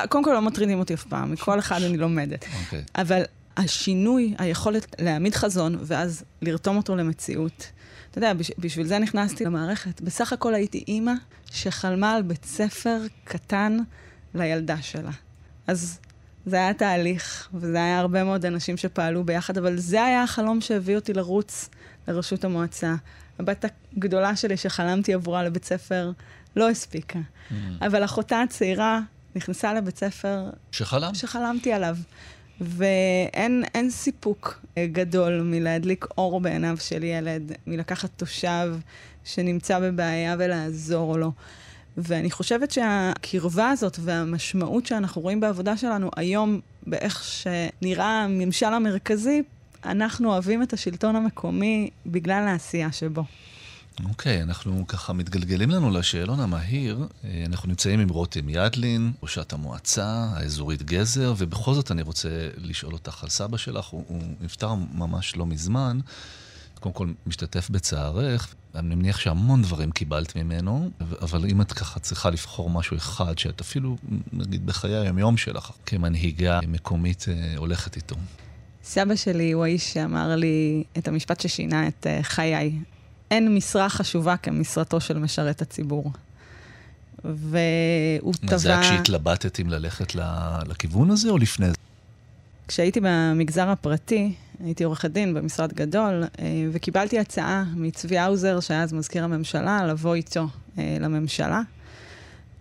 אה, 0.00 0.06
קודם 0.06 0.24
כל 0.24 0.30
לא 0.32 0.42
מטרידים 0.42 0.78
אותי 0.78 0.94
אף 0.94 1.04
פעם, 1.04 1.32
מכל 1.32 1.58
אחד 1.58 1.82
אני 1.82 1.96
לומדת. 1.96 2.44
Okay. 2.44 2.46
אוקיי. 2.64 2.82
אבל 2.94 3.22
השינוי, 3.56 4.34
היכולת 4.38 4.94
להעמיד 4.98 5.34
חזון 5.34 5.78
ואז 5.82 6.22
לרתום 6.42 6.76
אותו 6.76 6.96
למציאות, 6.96 7.66
אתה 8.10 8.18
יודע, 8.18 8.32
בשביל 8.58 8.86
זה 8.86 8.98
נכנסתי 8.98 9.44
למערכת. 9.44 10.00
בסך 10.00 10.32
הכל 10.32 10.54
הייתי 10.54 10.84
אימא 10.88 11.12
שחלמה 11.50 12.12
על 12.12 12.22
בית 12.22 12.44
ספר 12.44 12.98
קטן 13.24 13.78
לילדה 14.34 14.82
שלה. 14.82 15.10
אז 15.66 15.98
זה 16.46 16.56
היה 16.56 16.74
תהליך, 16.74 17.48
וזה 17.54 17.76
היה 17.76 17.98
הרבה 17.98 18.24
מאוד 18.24 18.46
אנשים 18.46 18.76
שפעלו 18.76 19.24
ביחד, 19.24 19.58
אבל 19.58 19.76
זה 19.76 20.04
היה 20.04 20.22
החלום 20.22 20.60
שהביא 20.60 20.96
אותי 20.96 21.12
לרוץ 21.12 21.68
לראשות 22.08 22.44
המועצה. 22.44 22.94
הבת 23.38 23.64
הגדולה 23.96 24.36
שלי 24.36 24.56
שחלמתי 24.56 25.14
עבורה 25.14 25.44
לבית 25.44 25.64
ספר 25.64 26.10
לא 26.56 26.70
הספיקה. 26.70 27.18
Mm. 27.18 27.54
אבל 27.80 28.04
אחותה 28.04 28.42
הצעירה 28.42 29.00
נכנסה 29.36 29.74
לבית 29.74 29.98
ספר... 29.98 30.50
שחלמת? 30.72 31.14
שחלמתי 31.14 31.72
עליו. 31.72 31.96
ואין 32.60 33.90
סיפוק 33.90 34.60
אה, 34.78 34.86
גדול 34.86 35.42
מלהדליק 35.42 36.06
אור 36.18 36.40
בעיניו 36.40 36.76
של 36.80 37.04
ילד, 37.04 37.52
מלקחת 37.66 38.10
תושב 38.16 38.74
שנמצא 39.24 39.78
בבעיה 39.78 40.36
ולעזור 40.38 41.18
לו. 41.18 41.32
ואני 41.96 42.30
חושבת 42.30 42.70
שהקרבה 42.70 43.70
הזאת 43.70 43.98
והמשמעות 44.02 44.86
שאנחנו 44.86 45.22
רואים 45.22 45.40
בעבודה 45.40 45.76
שלנו 45.76 46.10
היום, 46.16 46.60
באיך 46.86 47.24
שנראה 47.24 48.24
הממשל 48.24 48.66
המרכזי, 48.66 49.42
אנחנו 49.84 50.32
אוהבים 50.32 50.62
את 50.62 50.72
השלטון 50.72 51.16
המקומי 51.16 51.90
בגלל 52.06 52.48
העשייה 52.48 52.92
שבו. 52.92 53.24
אוקיי, 54.04 54.40
okay, 54.40 54.42
אנחנו 54.42 54.86
ככה 54.86 55.12
מתגלגלים 55.12 55.70
לנו 55.70 55.90
לשאלון 55.90 56.40
המהיר. 56.40 57.06
אה, 57.24 57.44
אנחנו 57.46 57.68
נמצאים 57.68 58.00
עם 58.00 58.08
רותם 58.08 58.48
ידלין, 58.48 59.12
ראשת 59.22 59.52
המועצה 59.52 60.28
האזורית 60.34 60.82
גזר, 60.82 61.34
ובכל 61.38 61.74
זאת 61.74 61.90
אני 61.90 62.02
רוצה 62.02 62.28
לשאול 62.56 62.92
אותך 62.92 63.22
על 63.22 63.28
סבא 63.28 63.56
שלך, 63.56 63.86
הוא, 63.86 64.04
הוא 64.08 64.22
נפטר 64.40 64.74
ממש 64.74 65.36
לא 65.36 65.46
מזמן. 65.46 66.00
קודם 66.82 66.94
כל, 66.94 67.08
משתתף 67.26 67.70
בצערך. 67.70 68.54
אני 68.74 68.94
מניח 68.94 69.18
שהמון 69.18 69.62
דברים 69.62 69.90
קיבלת 69.90 70.36
ממנו, 70.36 70.90
אבל 71.22 71.44
אם 71.50 71.60
את 71.60 71.72
ככה 71.72 72.00
צריכה 72.00 72.30
לבחור 72.30 72.70
משהו 72.70 72.96
אחד, 72.96 73.38
שאת 73.38 73.60
אפילו, 73.60 73.96
נגיד, 74.32 74.66
בחיי 74.66 74.96
היומיום 74.96 75.36
שלך, 75.36 75.70
כמנהיגה 75.86 76.60
מקומית, 76.68 77.26
אה, 77.28 77.54
הולכת 77.56 77.96
איתו. 77.96 78.16
סבא 78.84 79.16
שלי 79.16 79.52
הוא 79.52 79.64
האיש 79.64 79.92
שאמר 79.92 80.36
לי 80.36 80.84
את 80.98 81.08
המשפט 81.08 81.40
ששינה 81.40 81.88
את 81.88 82.06
uh, 82.06 82.22
חיי. 82.22 82.78
אין 83.30 83.54
משרה 83.54 83.88
חשובה 83.88 84.36
כמשרתו 84.36 85.00
של 85.00 85.18
משרת 85.18 85.62
הציבור. 85.62 86.12
והוא 87.24 88.34
טבע... 88.34 88.56
זה 88.56 88.68
היה 88.68 88.80
כשהתלבטת 88.80 89.60
אם 89.60 89.68
ללכת 89.68 90.14
לכיוון 90.66 91.10
הזה 91.10 91.30
או 91.30 91.38
לפני 91.38 91.68
זה? 91.68 91.74
כשהייתי 92.68 93.00
במגזר 93.02 93.68
הפרטי, 93.68 94.34
הייתי 94.64 94.84
עורכת 94.84 95.10
דין 95.10 95.34
במשרד 95.34 95.72
גדול, 95.72 96.24
אה, 96.38 96.44
וקיבלתי 96.72 97.18
הצעה 97.18 97.64
מצבי 97.76 98.18
האוזר, 98.18 98.60
שהיה 98.60 98.82
אז 98.82 98.92
מזכיר 98.92 99.24
הממשלה, 99.24 99.86
לבוא 99.86 100.14
איתו 100.14 100.48
אה, 100.78 100.96
לממשלה. 101.00 101.60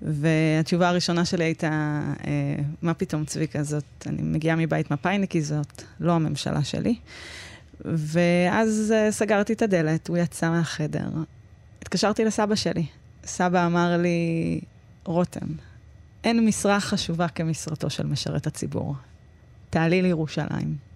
והתשובה 0.02 0.90
הראשונה 0.90 1.26
שלי 1.26 1.44
הייתה, 1.44 2.02
מה 2.82 2.94
פתאום 2.94 3.26
צביקה 3.26 3.64
זאת? 3.64 3.84
אני 4.06 4.22
מגיעה 4.22 4.56
מבית 4.56 4.92
מפאיניקי, 4.92 5.42
זאת 5.42 5.82
לא 6.00 6.12
הממשלה 6.12 6.64
שלי. 6.64 6.96
ואז 7.86 8.94
סגרתי 9.10 9.54
את 9.54 9.62
הדלת, 9.62 10.08
הוא 10.08 10.18
יצא 10.18 10.50
מהחדר. 10.50 11.10
התקשרתי 11.82 12.26
לסבא 12.26 12.56
שלי. 12.56 12.86
סבא 13.26 13.66
אמר 13.66 13.98
לי, 13.98 14.62
רותם, 15.06 15.48
אין 16.24 16.46
משרה 16.46 16.80
חשובה 16.80 17.28
כמשרתו 17.28 17.90
של 17.90 18.06
משרת 18.06 18.48
הציבור. 18.48 18.96
תעלי 19.70 20.02
לירושלים. 20.02 20.91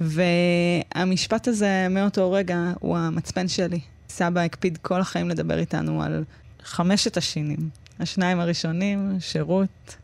והמשפט 0.00 1.48
הזה, 1.48 1.86
מאותו 1.90 2.32
רגע, 2.32 2.72
הוא 2.80 2.96
המצפן 2.98 3.48
שלי. 3.48 3.80
סבא 4.08 4.40
הקפיד 4.40 4.78
כל 4.78 5.00
החיים 5.00 5.28
לדבר 5.28 5.58
איתנו 5.58 6.02
על 6.02 6.24
חמשת 6.62 7.16
השינים. 7.16 7.70
השניים 8.00 8.40
הראשונים, 8.40 9.16
שירות 9.20 9.96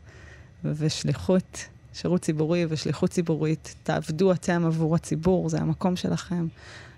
ושליחות. 0.63 1.65
שירות 1.93 2.21
ציבורי 2.21 2.65
ושליחות 2.69 3.09
ציבורית. 3.09 3.75
תעבדו 3.83 4.31
אתם 4.31 4.65
עבור 4.65 4.95
הציבור, 4.95 5.49
זה 5.49 5.57
המקום 5.57 5.95
שלכם. 5.95 6.47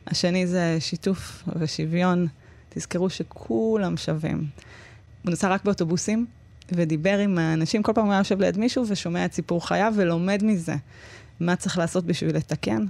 השני 0.07 0.47
זה 0.47 0.77
שיתוף 0.79 1.43
ושוויון. 1.55 2.27
תזכרו 2.69 3.09
שכולם 3.09 3.97
שווים. 3.97 4.47
הוא 5.23 5.31
נסע 5.31 5.49
רק 5.49 5.63
באוטובוסים 5.63 6.25
ודיבר 6.71 7.17
עם 7.17 7.37
האנשים, 7.37 7.83
כל 7.83 7.93
פעם 7.93 8.05
הוא 8.05 8.13
היה 8.13 8.19
יושב 8.19 8.41
ליד 8.41 8.57
מישהו 8.57 8.85
ושומע 8.87 9.25
את 9.25 9.33
סיפור 9.33 9.67
חייו 9.67 9.93
ולומד 9.97 10.43
מזה 10.43 10.75
מה 11.41 11.55
צריך 11.55 11.77
לעשות 11.77 12.05
בשביל 12.05 12.35
לתקן. 12.35 12.85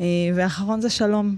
אה, 0.00 0.06
ואחרון 0.34 0.80
זה 0.80 0.90
שלום. 0.90 1.36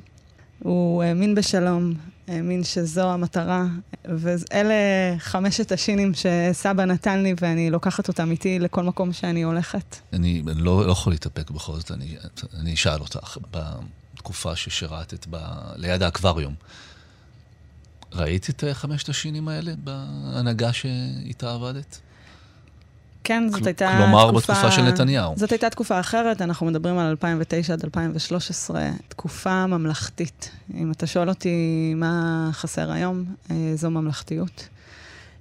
הוא 0.58 1.02
האמין 1.02 1.34
בשלום, 1.34 1.94
האמין 2.28 2.64
שזו 2.64 3.10
המטרה, 3.10 3.66
ואלה 4.04 4.74
חמשת 5.18 5.72
השינים 5.72 6.12
שסבא 6.14 6.84
נתן 6.84 7.22
לי, 7.22 7.34
ואני 7.40 7.70
לוקחת 7.70 8.08
אותם 8.08 8.30
איתי 8.30 8.58
לכל 8.58 8.82
מקום 8.82 9.12
שאני 9.12 9.42
הולכת. 9.42 9.96
אני 10.12 10.42
לא, 10.56 10.86
לא 10.86 10.92
יכול 10.92 11.12
להתאפק 11.12 11.50
בכל 11.50 11.76
זאת, 11.76 11.90
אני, 11.90 12.16
אני 12.60 12.74
אשאל 12.74 13.00
אותך, 13.00 13.38
בתקופה 13.50 14.56
ששירתת 14.56 15.26
ב, 15.30 15.36
ליד 15.76 16.02
האקווריום, 16.02 16.54
ראית 18.12 18.50
את 18.50 18.64
חמשת 18.72 19.08
השינים 19.08 19.48
האלה 19.48 19.72
בהנהגה 19.84 20.72
שאיתה 20.72 21.54
עבדת? 21.54 22.00
כן, 23.24 23.48
זאת 23.48 23.66
הייתה 23.66 23.86
תקופה... 23.86 24.04
כלומר, 24.04 24.30
בתקופה 24.30 24.70
של 24.70 24.82
נתניהו. 24.82 25.34
זאת 25.36 25.52
הייתה 25.52 25.70
תקופה 25.70 26.00
אחרת, 26.00 26.42
אנחנו 26.42 26.66
מדברים 26.66 26.98
על 26.98 27.06
2009 27.06 27.72
עד 27.72 27.84
2013, 27.84 28.90
תקופה 29.08 29.66
ממלכתית. 29.66 30.50
אם 30.74 30.90
אתה 30.90 31.06
שואל 31.06 31.28
אותי 31.28 31.92
מה 31.96 32.48
חסר 32.52 32.92
היום, 32.92 33.24
אה, 33.50 33.72
זו 33.74 33.90
ממלכתיות. 33.90 34.68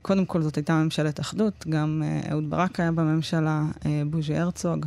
קודם 0.01 0.25
כל, 0.25 0.41
זאת 0.41 0.55
הייתה 0.55 0.73
ממשלת 0.73 1.19
אחדות, 1.19 1.65
גם 1.69 2.03
אה, 2.05 2.31
אהוד 2.31 2.49
ברק 2.49 2.79
היה 2.79 2.91
בממשלה, 2.91 3.63
אה, 3.85 4.01
בוז'י 4.09 4.37
הרצוג. 4.37 4.85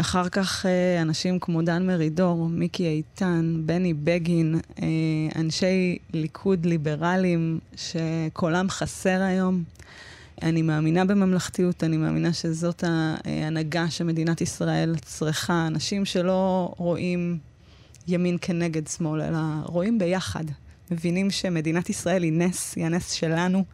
אחר 0.00 0.28
כך 0.28 0.66
אנשים 1.02 1.38
כמו 1.38 1.62
דן 1.62 1.86
מרידור, 1.86 2.48
מיקי 2.48 2.86
איתן, 2.86 3.62
בני 3.66 3.94
בגין, 3.94 4.60
אנשי 5.36 5.98
ליכוד 6.12 6.66
ליברליים 6.66 7.58
שקולם 7.76 8.70
חסר 8.70 9.22
היום. 9.22 9.62
אני 10.42 10.62
מאמינה 10.62 11.04
בממלכתיות, 11.04 11.84
אני 11.84 11.96
מאמינה 11.96 12.32
שזאת 12.32 12.84
ההנהגה 12.84 13.90
שמדינת 13.90 14.40
ישראל 14.40 14.94
צריכה. 14.98 15.66
אנשים 15.66 16.04
שלא 16.04 16.74
רואים 16.76 17.38
ימין 18.08 18.38
כנגד 18.40 18.86
שמאל, 18.86 19.20
אלא 19.20 19.38
רואים 19.64 19.98
ביחד. 19.98 20.44
מבינים 20.90 21.30
שמדינת 21.30 21.90
ישראל 21.90 22.22
היא 22.22 22.32
נס, 22.32 22.76
היא 22.76 22.86
הנס 22.86 23.10
שלנו, 23.12 23.64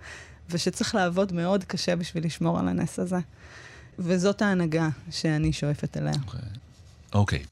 ושצריך 0.50 0.94
לעבוד 0.94 1.32
מאוד 1.32 1.64
קשה 1.64 1.96
בשביל 1.96 2.24
לשמור 2.24 2.58
על 2.58 2.68
הנס 2.68 2.98
הזה. 2.98 3.18
וזאת 3.98 4.42
ההנהגה 4.42 4.88
שאני 5.10 5.52
שואפת 5.52 5.96
אליה. 5.96 6.12
אוקיי. 6.12 6.40
Okay. 6.40 7.14
אוקיי. 7.14 7.38
Okay. 7.38 7.46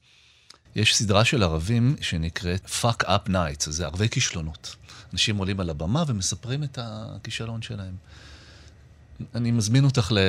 יש 0.75 0.97
סדרה 0.97 1.25
של 1.25 1.43
ערבים 1.43 1.95
שנקראת 2.01 2.65
Fuck 2.65 3.03
Up 3.03 3.29
Nights, 3.29 3.69
זה 3.69 3.85
ערבי 3.85 4.09
כישלונות. 4.09 4.75
אנשים 5.13 5.37
עולים 5.37 5.59
על 5.59 5.69
הבמה 5.69 6.03
ומספרים 6.07 6.63
את 6.63 6.79
הכישלון 6.81 7.61
שלהם. 7.61 7.93
אני 9.35 9.51
מזמין 9.51 9.85
אותך 9.85 10.11
ל... 10.11 10.19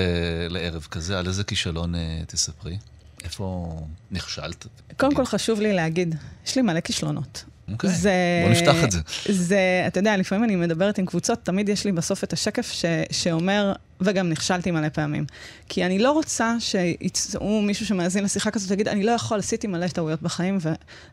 לערב 0.48 0.87
כזה, 0.90 1.18
על 1.18 1.26
איזה 1.26 1.44
כישלון 1.44 1.94
uh, 1.94 1.98
תספרי. 2.26 2.78
איפה 3.24 3.76
נכשלת? 4.11 4.66
קודם 4.96 5.14
כל 5.14 5.24
חשוב 5.24 5.61
לי 5.61 5.72
להגיד, 5.72 6.14
יש 6.46 6.57
לי 6.57 6.62
מלא 6.62 6.81
כישלונות. 6.81 7.44
אוקיי, 7.72 7.90
okay, 7.90 7.92
זה, 7.92 8.12
בוא 8.42 8.52
נפתח 8.52 8.85
את 8.85 8.90
זה. 8.90 9.00
זה, 9.28 9.85
אתה 9.87 9.98
יודע, 9.98 10.16
לפעמים 10.16 10.44
אני 10.44 10.57
מדברת 10.57 10.98
עם 10.98 11.07
קבוצות, 11.07 11.38
תמיד 11.42 11.68
יש 11.68 11.85
לי 11.85 11.92
בסוף 11.92 12.24
את 12.24 12.33
השקף 12.33 12.72
ש, 12.72 12.85
שאומר, 13.11 13.72
וגם 14.04 14.28
נכשלתי 14.28 14.70
מלא 14.70 14.88
פעמים. 14.88 15.24
כי 15.68 15.86
אני 15.86 15.98
לא 15.98 16.12
רוצה 16.12 16.56
שיצאו 16.58 17.62
מישהו 17.62 17.86
שמאזין 17.86 18.24
לשיחה 18.24 18.50
כזאת 18.50 18.70
ויגיד, 18.70 18.88
אני 18.88 19.02
לא 19.02 19.10
יכול, 19.10 19.38
עשיתי 19.38 19.66
מלא 19.66 19.88
טעויות 19.88 20.22
בחיים, 20.22 20.58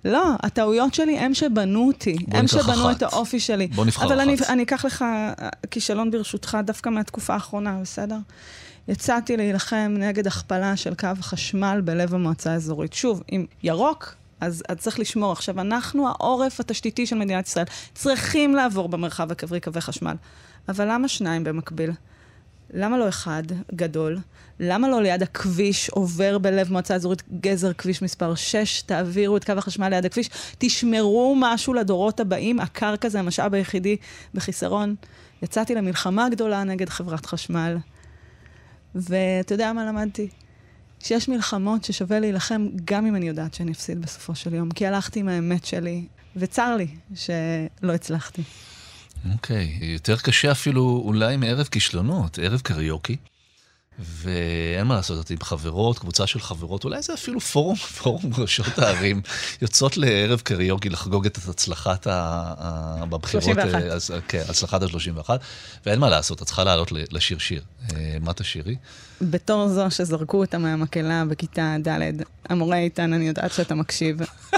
ולא, 0.05 0.23
הטעויות 0.43 0.93
שלי 0.93 1.17
הם 1.17 1.33
שבנו 1.33 1.87
אותי. 1.87 2.17
הם 2.31 2.47
שבנו 2.47 2.91
אחת. 2.91 2.97
את 2.97 3.03
האופי 3.03 3.39
שלי. 3.39 3.67
בוא 3.67 3.85
נבחר 3.85 4.05
אבל 4.05 4.13
אחת. 4.13 4.21
אבל 4.21 4.29
אני, 4.29 4.37
אני 4.49 4.63
אקח 4.63 4.85
לך 4.85 5.05
כישלון 5.71 6.11
ברשותך 6.11 6.57
דווקא 6.65 6.89
מהתקופה 6.89 7.33
האחרונה, 7.33 7.77
בסדר? 7.81 8.17
יצאתי 8.87 9.37
להילחם 9.37 9.95
נגד 9.97 10.27
הכפלה 10.27 10.75
של 10.75 10.93
קו 10.95 11.07
החשמל 11.19 11.81
בלב 11.85 12.13
המועצה 12.13 12.53
האזורית. 12.53 12.93
שוב, 12.93 13.23
אם 13.31 13.45
ירוק, 13.63 14.15
אז, 14.41 14.63
אז 14.69 14.77
צריך 14.77 14.99
לשמור. 14.99 15.31
עכשיו, 15.31 15.61
אנחנו 15.61 16.07
העורף 16.07 16.59
התשתיתי 16.59 17.05
של 17.05 17.15
מדינת 17.15 17.47
ישראל. 17.47 17.65
צריכים 17.93 18.55
לעבור 18.55 18.89
במרחב 18.89 19.31
הכברי 19.31 19.59
קווי 19.59 19.81
חשמל. 19.81 20.15
אבל 20.69 20.91
למה 20.91 21.07
שניים 21.07 21.43
במקביל? 21.43 21.91
למה 22.73 22.97
לא 22.97 23.09
אחד 23.09 23.43
גדול? 23.75 24.17
למה 24.59 24.89
לא 24.89 25.01
ליד 25.01 25.23
הכביש 25.23 25.89
עובר 25.89 26.37
בלב 26.37 26.71
מועצה 26.71 26.95
אזורית 26.95 27.23
גזר 27.39 27.73
כביש 27.73 28.01
מספר 28.01 28.35
6? 28.35 28.81
תעבירו 28.81 29.37
את 29.37 29.43
קו 29.43 29.53
החשמל 29.53 29.89
ליד 29.89 30.05
הכביש, 30.05 30.29
תשמרו 30.57 31.35
משהו 31.39 31.73
לדורות 31.73 32.19
הבאים, 32.19 32.59
הקרקע 32.59 33.09
זה 33.09 33.19
המשאב 33.19 33.53
היחידי 33.53 33.97
בחיסרון. 34.33 34.95
יצאתי 35.41 35.75
למלחמה 35.75 36.29
גדולה 36.29 36.63
נגד 36.63 36.89
חברת 36.89 37.25
חשמל, 37.25 37.77
ואתה 38.95 39.53
יודע 39.53 39.73
מה 39.73 39.85
למדתי? 39.85 40.29
שיש 40.99 41.29
מלחמות 41.29 41.83
ששווה 41.83 42.19
להילחם 42.19 42.67
גם 42.85 43.05
אם 43.05 43.15
אני 43.15 43.27
יודעת 43.27 43.53
שאני 43.53 43.71
אפסיד 43.71 44.01
בסופו 44.01 44.35
של 44.35 44.53
יום, 44.53 44.71
כי 44.71 44.87
הלכתי 44.87 45.19
עם 45.19 45.27
האמת 45.27 45.65
שלי, 45.65 46.05
וצר 46.35 46.75
לי 46.75 46.87
שלא 47.15 47.93
הצלחתי. 47.93 48.41
אוקיי, 49.33 49.77
okay. 49.81 49.85
יותר 49.85 50.17
קשה 50.17 50.51
אפילו 50.51 51.01
אולי 51.05 51.37
מערב 51.37 51.67
כישלונות, 51.71 52.39
ערב 52.39 52.59
קריוקי. 52.59 53.17
ואין 54.01 54.87
מה 54.87 54.95
לעשות, 54.95 55.25
את 55.25 55.31
עם 55.31 55.37
חברות, 55.41 55.99
קבוצה 55.99 56.27
של 56.27 56.39
חברות, 56.39 56.83
אולי 56.83 57.01
זה 57.01 57.13
אפילו 57.13 57.39
פורום, 57.39 57.75
פורום 58.01 58.31
ראשות 58.37 58.79
הערים, 58.79 59.21
יוצאות 59.61 59.97
לערב 59.97 60.39
קריוקי 60.39 60.89
לחגוג 60.89 61.25
את 61.25 61.37
הצלחת 61.49 62.07
ה... 62.07 63.05
בבחירות. 63.09 63.43
31. 63.43 63.83
אז, 63.83 64.11
כן, 64.27 64.43
הצלחת 64.49 64.81
ה-31, 64.81 65.29
ואין 65.85 65.99
מה 65.99 66.09
לעשות, 66.09 66.41
את 66.41 66.47
צריכה 66.47 66.63
לעלות 66.63 66.91
לשיר 66.91 67.37
שיר. 67.37 67.61
אה, 67.95 68.17
מה 68.21 68.33
תשירי? 68.33 68.75
בתור 69.21 69.67
זו 69.67 69.91
שזרקו 69.91 70.37
אותה 70.37 70.57
מהמקהלה 70.57 71.25
בכיתה 71.25 71.75
ד', 71.87 72.11
המורה 72.49 72.77
איתן, 72.77 73.13
אני 73.13 73.27
יודעת 73.27 73.53
שאתה 73.53 73.75
מקשיב. 73.75 74.17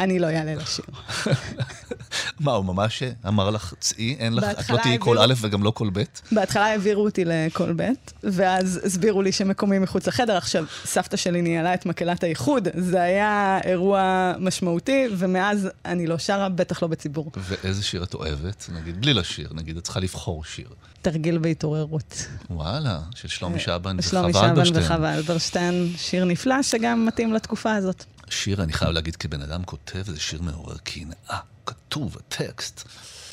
אני 0.00 0.18
לא 0.18 0.26
אעלה 0.26 0.54
לשיר. 0.54 0.84
מה, 2.40 2.52
הוא 2.52 2.64
ממש 2.64 3.02
אמר 3.28 3.50
לך, 3.50 3.74
צאי, 3.80 4.16
אין 4.18 4.32
לך, 4.32 4.44
את 4.44 4.70
לא 4.70 4.76
תהיי 4.76 4.96
כל 5.00 5.18
א' 5.18 5.34
וגם 5.40 5.62
לא 5.62 5.70
כל 5.70 5.90
ב'? 5.92 6.02
בהתחלה 6.32 6.66
העבירו 6.66 7.04
אותי 7.04 7.24
לכל 7.26 7.72
ב', 7.76 7.88
ואז 8.22 8.80
הסבירו 8.84 9.22
לי 9.22 9.32
שמקומי 9.32 9.78
מחוץ 9.78 10.06
לחדר. 10.06 10.36
עכשיו, 10.36 10.64
סבתא 10.84 11.16
שלי 11.16 11.42
ניהלה 11.42 11.74
את 11.74 11.86
מקהלת 11.86 12.24
האיחוד, 12.24 12.68
זה 12.76 13.02
היה 13.02 13.58
אירוע 13.64 14.32
משמעותי, 14.38 15.06
ומאז 15.16 15.68
אני 15.84 16.06
לא 16.06 16.18
שרה, 16.18 16.48
בטח 16.48 16.82
לא 16.82 16.88
בציבור. 16.88 17.30
ואיזה 17.36 17.82
שיר 17.82 18.02
את 18.02 18.14
אוהבת? 18.14 18.70
נגיד, 18.72 19.00
בלי 19.00 19.14
לשיר, 19.14 19.48
נגיד, 19.54 19.76
את 19.76 19.84
צריכה 19.84 20.00
לבחור 20.00 20.44
שיר. 20.44 20.68
תרגיל 21.02 21.38
בהתעוררות. 21.38 22.26
וואלה, 22.50 23.00
של 23.14 23.28
שלומי 23.28 23.54
אה, 23.54 23.60
שבן 23.60 23.96
וחווה 23.98 24.20
אלברשטיין. 24.24 24.52
שלומי 24.52 24.66
שבן 24.66 24.84
וחווה 24.84 25.14
אלברשטיין, 25.14 25.92
שיר 25.96 26.24
נפלא 26.24 26.62
שגם 26.62 27.06
מתאים 27.06 27.32
לתקופה 27.32 27.74
הזאת. 27.74 28.04
שיר, 28.30 28.62
אני 28.62 28.72
חייב 28.72 28.90
להגיד, 28.90 29.16
כבן 29.16 29.42
אדם 29.42 29.64
כותב, 29.64 30.02
זה 30.06 30.20
שיר 30.20 30.42
מעורר 30.42 30.76
קנאה, 30.78 31.38
כתוב, 31.66 32.16
הטקסט. 32.16 32.88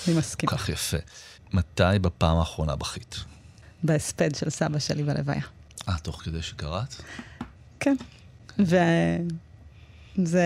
אני 0.07 0.17
מסכים. 0.17 0.49
כל 0.49 0.57
כך 0.57 0.69
יפה. 0.69 0.97
מתי 1.53 1.83
בפעם 2.01 2.37
האחרונה 2.37 2.75
בכית? 2.75 3.15
בהספד 3.83 4.35
של 4.35 4.49
סבא 4.49 4.79
שלי 4.79 5.03
בלוויה. 5.03 5.41
אה, 5.89 5.97
תוך 5.97 6.21
כדי 6.21 6.41
שקראת? 6.41 6.95
כן. 7.79 7.95
וזה 8.59 10.43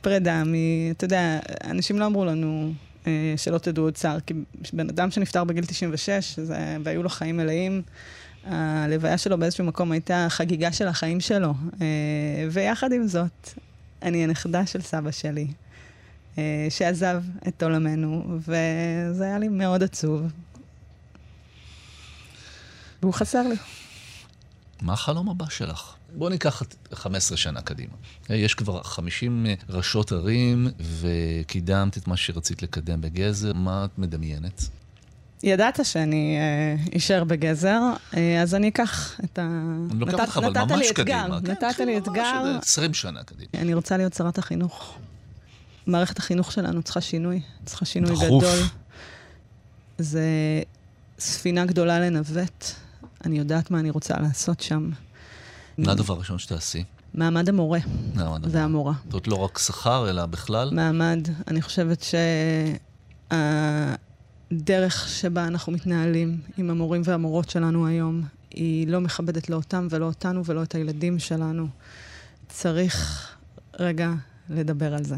פרידה 0.00 0.44
מ... 0.44 0.54
אתה 0.90 1.04
יודע, 1.04 1.38
אנשים 1.64 1.98
לא 1.98 2.06
אמרו 2.06 2.24
לנו 2.24 2.72
אה, 3.06 3.34
שלא 3.36 3.58
תדעו 3.58 3.84
עוד 3.84 3.94
צער, 3.94 4.20
כי 4.20 4.34
בן 4.72 4.88
אדם 4.88 5.10
שנפטר 5.10 5.44
בגיל 5.44 5.64
96, 5.64 6.38
זה... 6.38 6.76
והיו 6.84 7.02
לו 7.02 7.08
חיים 7.08 7.36
מלאים, 7.36 7.82
הלוויה 8.44 9.18
שלו 9.18 9.38
באיזשהו 9.38 9.64
מקום 9.64 9.92
הייתה 9.92 10.26
חגיגה 10.30 10.72
של 10.72 10.88
החיים 10.88 11.20
שלו. 11.20 11.54
אה, 11.80 11.86
ויחד 12.50 12.92
עם 12.92 13.06
זאת, 13.06 13.50
אני 14.02 14.24
הנכדה 14.24 14.66
של 14.66 14.80
סבא 14.80 15.10
שלי, 15.10 15.46
אה, 16.38 16.66
שעזב 16.70 17.22
את 17.48 17.62
עולמנו, 17.62 18.38
וזה 18.38 19.24
היה 19.24 19.38
לי 19.38 19.48
מאוד 19.48 19.82
עצוב. 19.82 20.22
והוא 23.02 23.14
חסר 23.14 23.48
לי. 23.48 23.56
מה 24.82 24.92
החלום 24.92 25.28
הבא 25.28 25.48
שלך? 25.48 25.94
בואו 26.14 26.30
ניקח 26.30 26.62
15 26.92 27.36
שנה 27.36 27.62
קדימה. 27.62 27.92
יש 28.30 28.54
כבר 28.54 28.82
50 28.82 29.46
ראשות 29.68 30.12
ערים, 30.12 30.68
וקידמת 30.80 31.98
את 31.98 32.06
מה 32.06 32.16
שרצית 32.16 32.62
לקדם 32.62 33.00
בגזר. 33.00 33.52
מה 33.52 33.84
את 33.84 33.98
מדמיינת? 33.98 34.68
ידעת 35.42 35.80
שאני 35.84 36.38
אשאר 36.96 37.24
בגזר, 37.24 37.80
אה, 38.16 38.42
אז 38.42 38.54
אני 38.54 38.68
אקח 38.68 39.20
את 39.24 39.38
ה... 39.38 39.42
אני 39.90 40.00
לוקח 40.00 40.20
אותך, 40.20 40.36
אבל 40.36 40.76
ממש 40.76 40.92
קדימה. 40.92 41.38
נתת 41.42 41.78
לי 41.78 41.98
אתגר. 41.98 42.58
20 42.62 42.94
שנה 42.94 43.22
קדימה. 43.22 43.48
אני 43.54 43.74
רוצה 43.74 43.96
להיות 43.96 44.14
שרת 44.14 44.38
החינוך. 44.38 44.98
מערכת 45.86 46.18
החינוך 46.18 46.52
שלנו 46.52 46.82
צריכה 46.82 47.00
שינוי, 47.00 47.40
צריכה 47.64 47.84
שינוי 47.84 48.10
דחוף. 48.10 48.44
גדול. 48.44 48.58
זה 49.98 50.24
ספינה 51.18 51.64
גדולה 51.64 52.00
לנווט. 52.00 52.64
אני 53.24 53.38
יודעת 53.38 53.70
מה 53.70 53.80
אני 53.80 53.90
רוצה 53.90 54.14
לעשות 54.20 54.60
שם. 54.60 54.90
מה 55.78 55.92
הדבר 55.92 56.14
הראשון 56.14 56.38
שתעשי? 56.38 56.84
מעמד 57.14 57.48
המורה. 57.48 57.78
מעמד 58.14 58.54
והמורה. 58.54 58.92
זאת 59.04 59.12
אומרת, 59.12 59.28
לא 59.28 59.34
רק 59.34 59.58
שכר, 59.58 60.10
אלא 60.10 60.26
בכלל? 60.26 60.70
מעמד. 60.72 61.28
אני 61.48 61.62
חושבת 61.62 62.04
שהדרך 64.50 65.08
שבה 65.08 65.46
אנחנו 65.46 65.72
מתנהלים 65.72 66.40
עם 66.56 66.70
המורים 66.70 67.02
והמורות 67.04 67.50
שלנו 67.50 67.86
היום, 67.86 68.22
היא 68.50 68.88
לא 68.88 69.00
מכבדת 69.00 69.50
לא 69.50 69.56
אותם 69.56 69.86
ולא 69.90 70.04
אותנו 70.04 70.44
ולא 70.44 70.62
את 70.62 70.74
הילדים 70.74 71.18
שלנו. 71.18 71.68
צריך 72.48 73.28
רגע 73.78 74.12
לדבר 74.50 74.94
על 74.94 75.04
זה. 75.04 75.16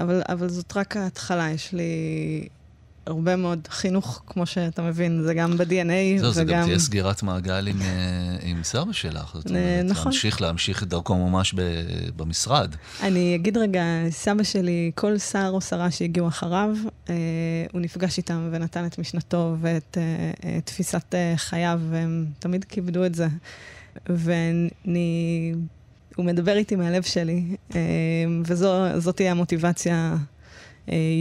אבל, 0.00 0.22
אבל 0.28 0.48
זאת 0.48 0.76
רק 0.76 0.96
ההתחלה, 0.96 1.50
יש 1.50 1.72
לי 1.72 2.48
הרבה 3.06 3.36
מאוד 3.36 3.68
חינוך, 3.70 4.22
כמו 4.26 4.46
שאתה 4.46 4.82
מבין, 4.82 5.22
זה 5.22 5.34
גם 5.34 5.56
ב-DNA 5.56 6.20
זו, 6.20 6.26
וגם... 6.26 6.32
זה 6.32 6.44
גם 6.44 6.64
תהיה 6.64 6.78
סגירת 6.78 7.22
מעגל 7.22 7.66
עם, 7.66 7.82
אה, 7.82 8.36
עם 8.42 8.64
סבא 8.64 8.92
שלך. 8.92 9.34
זאת 9.34 9.46
אומרת, 9.50 9.84
נכון. 9.84 10.04
להמשיך, 10.04 10.40
להמשיך 10.40 10.82
את 10.82 10.88
דרכו 10.88 11.14
ממש 11.14 11.54
ב, 11.54 11.60
במשרד. 12.16 12.74
אני 13.02 13.34
אגיד 13.34 13.56
רגע, 13.56 13.82
סבא 14.10 14.42
שלי, 14.42 14.90
כל 14.94 15.18
שר 15.18 15.50
או 15.52 15.60
שרה 15.60 15.90
שהגיעו 15.90 16.28
אחריו, 16.28 16.76
אה, 17.10 17.14
הוא 17.72 17.80
נפגש 17.80 18.18
איתם 18.18 18.48
ונתן 18.52 18.86
את 18.86 18.98
משנתו 18.98 19.56
ואת 19.60 19.98
אה, 20.44 20.60
תפיסת 20.60 21.14
אה, 21.14 21.34
חייו, 21.36 21.80
והם 21.90 22.26
תמיד 22.38 22.64
כיבדו 22.64 23.06
את 23.06 23.14
זה. 23.14 23.28
ואני... 24.06 25.54
הוא 26.16 26.26
מדבר 26.26 26.56
איתי 26.56 26.76
מהלב 26.76 27.02
שלי, 27.02 27.42
אה, 27.74 27.80
וזאת 28.44 29.16
תהיה 29.16 29.30
המוטיבציה 29.30 29.94
אה, 29.94 30.16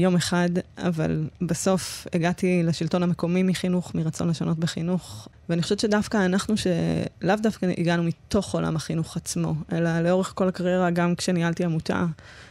יום 0.02 0.16
אחד, 0.16 0.50
אבל 0.78 1.28
בסוף 1.42 2.08
הגעתי 2.14 2.64
לשלטון 2.64 3.04
המקומי 3.04 3.44
מחינוך, 3.44 3.96
מרצון 3.96 4.28
לשנות 4.28 4.60
בחינוך, 4.60 5.28
ואני 5.50 5.62
חושבת 5.62 5.80
שדווקא 5.80 6.26
אנחנו, 6.26 6.56
שלאו 6.58 7.36
דווקא 7.44 7.66
הגענו 7.78 8.04
מתוך 8.04 8.54
עולם 8.54 8.76
החינוך 8.76 9.18
עצמו, 9.18 9.54
אלא 9.72 10.02
לאורך 10.02 10.34
כל 10.36 10.48
הקריירה, 10.48 10.90
גם 10.90 11.16
כשניהלתי 11.16 11.66
עמותה, 11.66 12.06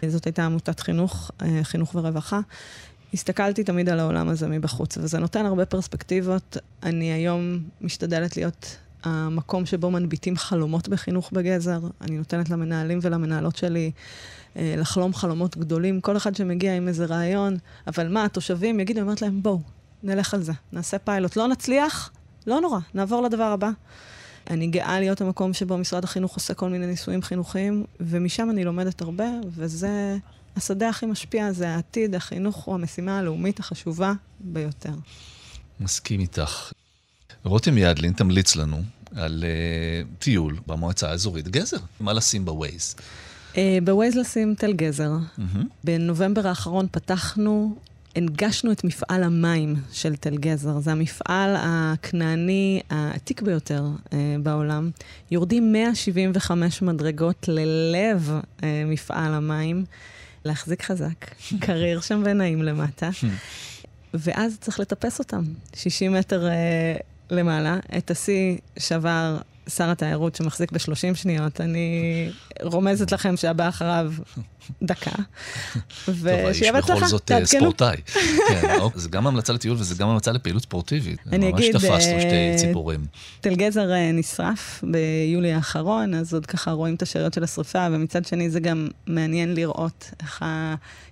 זאת 0.09 0.25
הייתה 0.25 0.44
עמותת 0.44 0.81
חינוך, 0.81 1.31
אה, 1.42 1.61
חינוך 1.62 1.94
ורווחה, 1.94 2.40
הסתכלתי 3.14 3.64
תמיד 3.64 3.88
על 3.88 4.01
העולם 4.01 4.29
הזה 4.29 4.49
מבחוץ, 4.49 4.99
וזה 4.99 5.18
נותן 5.18 5.47
הרבה 5.47 5.66
פרספקטיבות. 5.66 6.57
אני 6.83 7.12
היום 7.12 7.59
משתדלת 7.81 8.37
להיות 8.37 8.77
המקום 9.05 9.66
שבו 9.66 9.90
מנביטים 9.90 10.37
חלומות 10.37 10.88
בחינוך 10.88 11.31
בגזר. 11.33 11.81
אני 12.01 12.18
נותנת 12.18 12.51
למנהלים 12.51 12.99
ולמנהלות 13.03 13.57
שלי 13.57 13.85
אה, 13.87 13.90
לחלום 14.59 15.14
חלומות 15.14 15.57
גדולים, 15.57 16.01
כל 16.01 16.16
אחד 16.16 16.37
שמגיע 16.37 16.77
עם 16.77 16.88
איזה 16.88 17.07
רעיון, 17.07 17.57
אבל 17.87 18.09
מה, 18.09 18.25
התושבים 18.25 18.81
יגידו, 18.81 19.01
אומרת 19.01 19.23
להם, 19.23 19.42
בואו, 19.42 19.61
נלך 20.03 20.35
על 20.35 20.42
זה, 20.42 20.53
נעשה 20.73 20.99
פיילוט. 20.99 21.37
לא 21.37 21.49
נצליח, 21.49 22.11
לא 22.47 22.61
נורא, 22.61 22.79
נעבור 22.94 23.23
לדבר 23.23 23.44
הבא. 23.44 23.71
אני 24.51 24.66
גאה 24.66 25.01
להיות 25.01 25.21
המקום 25.21 25.53
שבו 25.53 25.79
משרד 25.79 26.05
החינוך 26.05 26.35
עושה 26.35 26.55
כל 26.55 26.68
מיני 26.68 26.87
ניסויים 26.87 27.23
חינוכיים, 27.23 27.85
ומשם 28.01 28.51
אני 28.51 28.64
לומדת 28.64 29.01
הרבה, 29.01 29.27
וזה 29.55 30.16
השדה 30.57 30.88
הכי 30.88 31.07
משפיע, 31.07 31.53
זה 31.53 31.68
העתיד, 31.68 32.14
החינוך 32.14 32.57
הוא 32.57 32.75
המשימה 32.75 33.18
הלאומית 33.18 33.61
החשובה 33.61 34.12
ביותר. 34.40 34.92
מסכים 35.81 36.21
איתך. 36.21 36.73
רותם 37.44 37.79
ידלין 37.79 38.12
תמליץ 38.12 38.57
לנו 38.57 38.83
על 39.16 39.44
uh, 39.44 40.23
טיול 40.23 40.59
במועצה 40.66 41.11
האזורית 41.11 41.49
גזר, 41.49 41.77
מה 42.01 42.12
לשים 42.12 42.44
בווייז. 42.44 42.94
Uh, 43.59 43.85
בווייז 43.85 44.14
לשים 44.14 44.55
תל 44.55 44.73
גזר. 44.73 45.11
Mm-hmm. 45.12 45.59
בנובמבר 45.85 46.47
האחרון 46.47 46.87
פתחנו, 46.90 47.77
הנגשנו 48.16 48.73
את 48.73 48.85
מפעל 48.85 49.23
המים 49.23 49.75
של 49.92 50.16
תל 50.16 50.37
גזר. 50.37 50.79
זה 50.79 50.92
המפעל 50.92 51.55
הכנעני 51.59 52.81
העתיק 52.90 53.42
ביותר 53.42 53.85
uh, 54.05 54.11
בעולם. 54.42 54.90
יורדים 55.31 55.73
175 55.73 56.83
מדרגות 56.83 57.49
ללב 57.49 58.31
uh, 58.61 58.62
מפעל 58.87 59.35
המים. 59.35 59.85
להחזיק 60.44 60.83
חזק, 60.83 61.31
קריר 61.61 62.01
שם 62.01 62.23
ונעים 62.25 62.62
למטה. 62.62 63.11
ואז 64.14 64.59
צריך 64.61 64.81
לטפס 64.81 65.18
אותם. 65.18 65.42
60 65.75 66.12
מטר 66.12 66.49
uh, 66.49 67.03
למעלה. 67.31 67.79
את 67.99 68.11
השיא 68.11 68.57
שבר 68.79 69.38
שר 69.68 69.90
התיירות 69.90 70.35
שמחזיק 70.35 70.72
ב-30 70.72 71.14
שניות, 71.14 71.61
אני 71.61 72.31
רומזת 72.62 73.12
לכם 73.12 73.37
שהבא 73.37 73.68
אחריו 73.68 74.12
דקה. 74.83 75.11
ושיהיה 76.09 76.72
בהצלחה, 76.72 76.87
טוב, 76.87 76.90
האיש 76.90 76.92
בכל 76.94 77.07
זאת 77.07 77.31
אה, 77.31 77.46
ספורטאי. 77.46 77.96
כן, 78.48 78.78
אוקיי, 78.81 79.00
זה 79.00 79.09
גם 79.09 79.26
המלצה 79.26 79.52
לטיול 79.52 79.76
וזה 79.81 79.94
גם 79.94 80.09
המלצה 80.09 80.33
לפעילות 80.33 80.62
ספורטיבית. 80.62 81.18
אני 81.33 81.48
אגיד... 81.48 81.72
ממש 81.74 81.85
תפסנו 81.85 82.20
שתי 82.20 82.50
אה, 82.50 82.54
ציפורים. 82.59 83.07
תל 83.40 83.54
גזר 83.54 83.92
אה, 83.92 84.12
נשרף 84.12 84.85
ביולי 84.92 85.52
האחרון, 85.52 86.14
אז 86.14 86.35
עוד 86.35 86.46
ככה 86.46 86.70
רואים 86.70 86.94
את 86.94 87.02
השאריות 87.02 87.35
של 87.35 87.44
השרפה, 87.44 87.87
ומצד 87.92 88.24
שני 88.24 88.50
זה 88.50 88.61
גם 88.61 88.88
מעניין 89.07 89.54
לראות 89.54 90.11
איך 90.22 90.44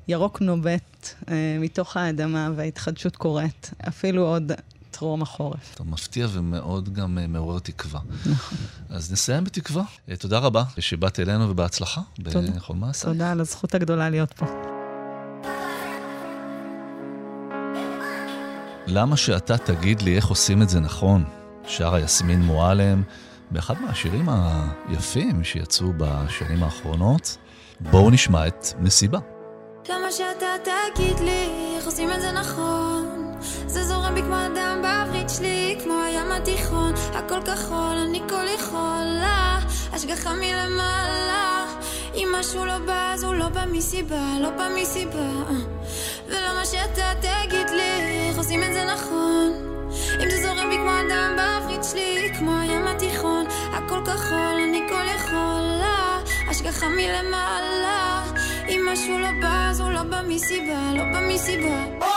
הירוק 0.09 0.40
נובט 0.40 1.14
מתוך 1.61 1.97
האדמה 1.97 2.51
וההתחדשות 2.57 3.16
קורית. 3.16 3.71
אפילו 3.88 4.27
עוד 4.27 4.53
טרום 4.99 5.23
החורף. 5.23 5.75
טוב, 5.75 5.89
מפתיע 5.89 6.27
ומאוד 6.33 6.95
גם 6.95 7.19
uh, 7.19 7.29
מעורר 7.29 7.59
תקווה. 7.59 8.01
נכון. 8.27 8.59
אז 8.91 9.13
נסיים 9.13 9.45
בתקווה. 9.45 9.83
Uh, 9.83 10.17
תודה 10.17 10.39
רבה 10.39 10.65
שבאת 10.79 11.21
אלינו 11.21 11.51
ובהצלחה 11.51 12.01
בכל 12.19 12.75
מעשה. 12.75 13.07
תודה 13.07 13.33
על 13.33 13.41
הזכות 13.41 13.75
הגדולה 13.75 14.11
להיות 14.11 14.33
פה. 14.33 14.47
למה 18.87 19.17
שאתה 19.17 19.59
תגיד 19.59 20.03
לי 20.03 20.17
איך 20.17 20.27
עושים 20.27 20.63
את 20.63 20.69
זה 20.69 20.81
נכון? 20.81 21.25
שרה 21.67 22.01
יסמין 22.01 22.43
מועלם 22.43 23.03
באחד 23.51 23.75
מהשירים 23.81 24.29
היפים 24.89 25.45
שיצאו 25.45 25.93
בשנים 25.97 26.63
האחרונות. 26.63 27.37
בואו 27.81 28.11
נשמע 28.11 28.47
את 28.47 28.67
מסיבה. 28.79 29.19
למה 29.89 30.13
שאתה 30.13 30.47
תגיד 30.65 31.21
לי 31.21 31.75
איך 31.77 31.87
עושים 31.87 32.13
את 32.13 32.21
זה 32.21 32.33
נכון? 32.33 33.26
זה 33.66 33.85
זורם 33.85 34.14
בי 34.14 34.22
כמו 34.22 34.37
הדם 34.37 34.79
בעברית 34.83 35.31
שלי, 35.31 35.79
כמו 35.85 35.94
הים 36.03 36.33
התיכון, 36.33 36.92
הכל 37.14 37.42
כחול, 37.42 37.96
אני 38.09 38.20
כל 38.29 38.44
יכולה, 38.55 39.59
השגחה 39.92 40.33
מלמעלה. 40.35 41.64
אם 42.14 42.29
משהו 42.40 42.64
לא 42.64 42.79
בא, 42.79 43.11
אז 43.14 43.25
הוא 43.25 43.35
לא 43.35 43.49
בא 43.49 43.64
מסיבה, 43.72 44.25
לא 44.40 44.51
בא 44.51 44.68
מסיבה. 44.81 45.29
ולמה 46.29 46.64
שאתה 46.64 47.12
תגיד 47.20 47.70
לי 47.70 48.29
איך 48.29 48.38
עושים 48.38 48.62
את 48.62 48.72
זה 48.72 48.85
נכון? 48.85 49.53
אם 50.22 50.31
זה 50.31 50.42
זורם 50.42 50.68
בי 50.70 50.77
כמו 50.77 50.90
הדם 50.90 51.37
בעברית 51.37 51.85
שלי, 51.85 52.31
כמו 52.38 52.59
הים 52.61 52.87
התיכון, 52.87 53.46
הכל 53.72 54.01
כחול, 54.05 54.61
אני 54.68 54.81
כל 54.88 55.05
יכולה, 55.16 56.20
השגחה 56.49 56.87
מלמעלה. 56.88 58.22
אם 58.68 58.88
משהו 58.92 59.18
לא 59.18 59.29
בא, 59.42 59.68
אז 59.70 59.81
הוא 59.81 59.90
לא 59.90 60.03
בא 60.03 60.20
מסיבה, 60.29 60.92
לא 60.94 61.05
בא 61.12 61.20
מסיבה. 61.35 62.15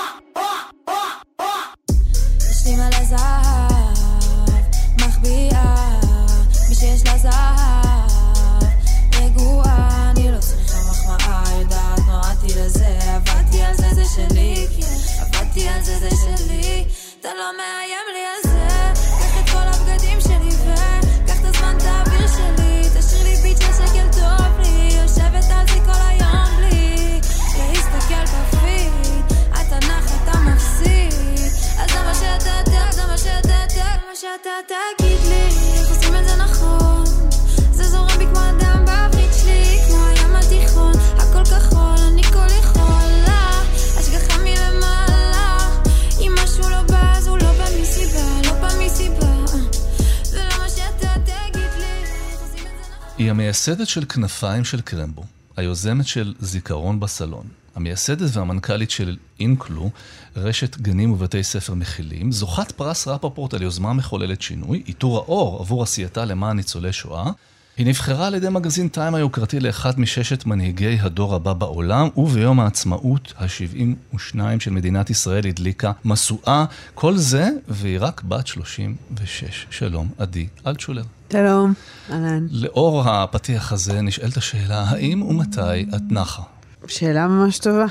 המייסדת 53.59 53.87
של 53.87 54.05
כנפיים 54.05 54.65
של 54.65 54.81
קרמבו 54.81 55.23
היוזמת 55.57 56.07
של 56.07 56.33
זיכרון 56.39 56.99
בסלון 56.99 57.47
המייסדת 57.75 58.29
והמנכ"לית 58.37 58.91
של 58.91 59.17
אינקלו, 59.39 59.89
רשת 60.35 60.77
גנים 60.77 61.11
ובתי 61.11 61.43
ספר 61.43 61.73
מכילים, 61.73 62.31
זוכת 62.31 62.71
פרס 62.71 63.07
רפפורט 63.07 63.53
על 63.53 63.61
יוזמה 63.61 63.93
מחוללת 63.93 64.41
שינוי, 64.41 64.83
עיטור 64.85 65.17
האור 65.17 65.59
עבור 65.59 65.83
עשייתה 65.83 66.25
למען 66.25 66.57
ניצולי 66.57 66.93
שואה. 66.93 67.31
היא 67.79 67.87
נבחרה 67.87 68.27
על 68.27 68.35
ידי 68.35 68.49
מגזין 68.49 68.87
טיים 68.87 69.15
היוקרתי 69.15 69.59
לאחד 69.59 69.99
מששת 69.99 70.45
מנהיגי 70.45 70.97
הדור 71.01 71.35
הבא 71.35 71.53
בעולם, 71.53 72.07
וביום 72.17 72.59
העצמאות 72.59 73.33
ה-72 73.37 74.39
של 74.59 74.71
מדינת 74.71 75.09
ישראל 75.09 75.47
הדליקה 75.47 75.91
משואה. 76.05 76.65
כל 76.93 77.17
זה, 77.17 77.49
והיא 77.67 77.97
רק 78.01 78.21
בת 78.23 78.47
36. 78.47 79.67
שלום, 79.69 80.09
עדי 80.17 80.47
אלטשולר. 80.67 81.03
שלום, 81.31 81.73
אהלן. 82.11 82.47
לאור 82.51 83.03
הפתיח 83.09 83.71
הזה 83.71 84.01
נשאלת 84.01 84.37
השאלה, 84.37 84.83
האם 84.83 85.21
ומתי 85.21 85.81
את 85.95 86.11
נחה? 86.11 86.43
שאלה 86.87 87.27
ממש 87.27 87.59
טובה. 87.59 87.85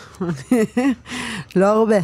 לא 1.56 1.66
הרבה. 1.66 1.98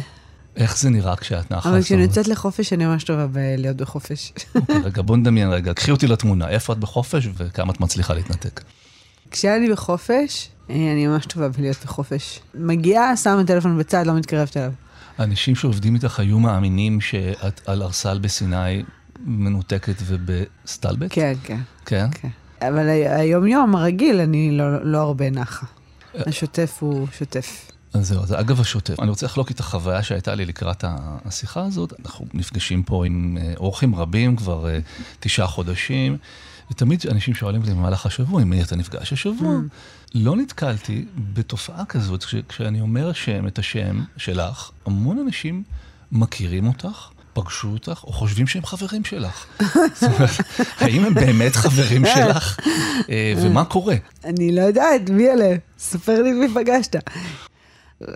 איך 0.55 0.77
זה 0.77 0.89
נראה 0.89 1.15
כשאת 1.15 1.51
נחה? 1.51 1.69
אבל 1.69 1.81
כשאני 1.81 2.01
יוצאת 2.01 2.27
לחופש, 2.27 2.73
אני 2.73 2.85
ממש 2.85 3.03
טובה 3.03 3.27
בלהיות 3.27 3.77
בחופש. 3.77 4.33
אוקיי, 4.55 4.77
רגע, 4.83 5.01
בוא 5.01 5.17
נדמיין 5.17 5.49
רגע. 5.49 5.73
קחי 5.73 5.91
אותי 5.91 6.07
לתמונה, 6.07 6.49
איפה 6.49 6.73
את 6.73 6.77
בחופש 6.77 7.27
וכמה 7.37 7.73
את 7.73 7.79
מצליחה 7.79 8.13
להתנתק? 8.13 8.61
כשאני 9.31 9.69
בחופש, 9.69 10.49
אה, 10.69 10.75
אני 10.75 11.07
ממש 11.07 11.25
טובה 11.25 11.49
בלהיות 11.49 11.77
בחופש. 11.83 12.39
מגיעה, 12.55 13.17
שמה 13.17 13.43
טלפון 13.43 13.77
בצד, 13.77 14.07
לא 14.07 14.13
מתקרבת 14.13 14.57
אליו. 14.57 14.71
אנשים 15.19 15.55
שעובדים 15.55 15.95
איתך 15.95 16.19
היו 16.19 16.39
מאמינים 16.39 17.01
שאת 17.01 17.61
על 17.65 17.83
ארסל 17.83 18.19
בסיני 18.19 18.83
מנותקת 19.25 19.95
ובסטלבט? 20.05 21.07
כן, 21.09 21.33
כן. 21.43 21.59
כן? 21.85 22.07
כן. 22.11 22.27
אבל 22.61 22.89
היום-יום 22.89 23.75
הרגיל, 23.75 24.19
אני 24.19 24.57
לא, 24.57 24.85
לא 24.85 24.97
הרבה 24.97 25.29
נחה. 25.29 25.65
השוטף 26.15 26.77
הוא 26.79 27.07
שוטף. 27.17 27.71
אז 27.95 28.07
זהו, 28.07 28.25
זה 28.25 28.39
אגב 28.39 28.61
השוטף. 28.61 28.99
אני 28.99 29.09
רוצה 29.09 29.25
לחלוק 29.25 29.51
את 29.51 29.59
החוויה 29.59 30.03
שהייתה 30.03 30.35
לי 30.35 30.45
לקראת 30.45 30.83
השיחה 30.87 31.65
הזאת. 31.65 31.93
אנחנו 32.05 32.25
נפגשים 32.33 32.83
פה 32.83 33.05
עם 33.05 33.37
אה, 33.41 33.53
אורחים 33.57 33.95
רבים 33.95 34.35
כבר 34.35 34.69
אה, 34.69 34.79
תשעה 35.19 35.47
חודשים, 35.47 36.17
ותמיד 36.71 37.05
אנשים 37.11 37.33
שואלים 37.33 37.61
אותי 37.61 37.73
במהלך 37.73 38.05
השבוע, 38.05 38.41
עם 38.41 38.49
מי 38.49 38.61
אתה 38.61 38.75
נפגש 38.75 39.13
השבוע? 39.13 39.55
Mm. 39.55 40.15
לא 40.15 40.35
נתקלתי 40.35 41.05
בתופעה 41.33 41.85
כזאת, 41.85 42.25
כשאני 42.49 42.81
אומר 42.81 43.13
שם, 43.13 43.47
את 43.47 43.59
השם 43.59 44.03
שלך, 44.17 44.71
המון 44.85 45.19
אנשים 45.19 45.63
מכירים 46.11 46.67
אותך, 46.67 47.09
פגשו 47.33 47.67
אותך, 47.67 48.03
או 48.03 48.13
חושבים 48.13 48.47
שהם 48.47 48.65
חברים 48.65 49.05
שלך. 49.05 49.45
זאת 49.99 50.03
אומרת, 50.03 50.29
האם 50.77 51.05
הם 51.05 51.13
באמת 51.13 51.55
חברים 51.55 52.05
שלך? 52.15 52.59
אה, 53.09 53.33
ומה 53.37 53.65
קורה? 53.65 53.95
אני 54.23 54.55
לא 54.55 54.61
יודעת, 54.61 55.09
מי 55.09 55.29
אלה? 55.29 55.55
ספר 55.79 56.21
לי 56.21 56.31
מי 56.31 56.47
פגשת. 56.53 56.95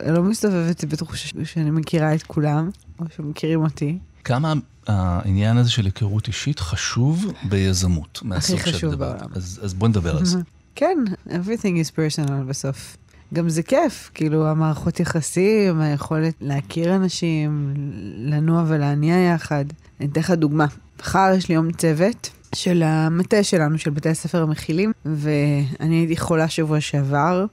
לא 0.07 0.23
מסתובבת 0.23 0.85
בתחושה 0.85 1.45
שאני 1.45 1.71
מכירה 1.71 2.15
את 2.15 2.23
כולם, 2.23 2.69
או 2.99 3.05
שמכירים 3.15 3.63
אותי. 3.63 3.97
כמה 4.23 4.53
העניין 4.87 5.57
הזה 5.57 5.71
של 5.71 5.85
היכרות 5.85 6.27
אישית 6.27 6.59
חשוב 6.59 7.25
ביזמות, 7.43 8.21
הכי 8.31 8.59
חשוב 8.59 8.95
בעולם. 8.95 9.27
אז, 9.35 9.59
אז 9.63 9.73
בוא 9.73 9.87
נדבר 9.87 10.17
על 10.17 10.25
זה. 10.25 10.39
כן, 10.75 10.97
everything 11.27 11.85
is 11.85 11.91
personal 11.95 12.31
בסוף. 12.47 12.97
גם 13.33 13.49
זה 13.49 13.63
כיף, 13.63 14.11
כאילו 14.13 14.47
המערכות 14.47 14.99
יחסים, 14.99 15.81
היכולת 15.81 16.33
להכיר 16.41 16.95
אנשים, 16.95 17.73
לנוע 18.17 18.63
ולהניע 18.67 19.15
יחד. 19.33 19.65
אני 19.99 20.09
אתן 20.09 20.21
לך 20.21 20.31
דוגמה. 20.31 20.65
מחר 20.99 21.31
יש 21.37 21.49
לי 21.49 21.55
יום 21.55 21.71
צוות 21.71 22.29
של 22.55 22.83
המטה 22.85 23.43
שלנו, 23.43 23.77
של 23.77 23.89
בתי 23.89 24.09
הספר 24.09 24.41
המכילים, 24.41 24.91
ואני 25.05 25.95
הייתי 25.95 26.17
חולה 26.17 26.47
שבוע 26.47 26.81
שעבר, 26.81 27.45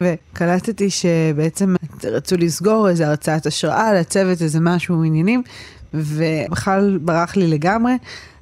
וקלטתי 0.00 0.90
שבעצם 0.90 1.74
רצו 2.04 2.36
לסגור 2.36 2.88
איזה 2.88 3.08
הרצאת 3.08 3.46
השראה 3.46 3.92
לצוות, 3.94 4.42
איזה 4.42 4.60
משהו, 4.60 5.04
עניינים, 5.04 5.42
ובכלל 5.94 6.98
ברח 7.02 7.36
לי 7.36 7.46
לגמרי. 7.46 7.92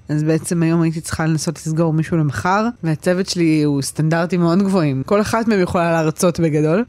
אז 0.09 0.23
בעצם 0.23 0.63
היום 0.63 0.83
הייתי 0.83 1.01
צריכה 1.01 1.27
לנסות 1.27 1.57
לסגור 1.57 1.93
מישהו 1.93 2.17
למחר, 2.17 2.67
והצוות 2.83 3.29
שלי 3.29 3.63
הוא 3.63 3.83
סטנדרטים 3.83 4.41
מאוד 4.41 4.63
גבוהים. 4.63 5.03
כל 5.07 5.21
אחת 5.21 5.49
מהם 5.49 5.61
יכולה 5.61 5.93
להרצות 5.93 6.41
בגדול. 6.41 6.85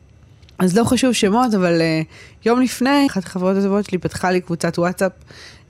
אז 0.62 0.78
לא 0.78 0.84
חשוב 0.84 1.14
שמות, 1.14 1.54
אבל 1.54 1.82
uh, 1.82 2.46
יום 2.46 2.62
לפני, 2.62 3.08
אחת 3.08 3.24
החברות 3.24 3.58
הטובות 3.58 3.86
שלי 3.86 3.98
פתחה 3.98 4.32
לי 4.32 4.42
קבוצת 4.42 4.80
וואטסאפ, 4.80 5.12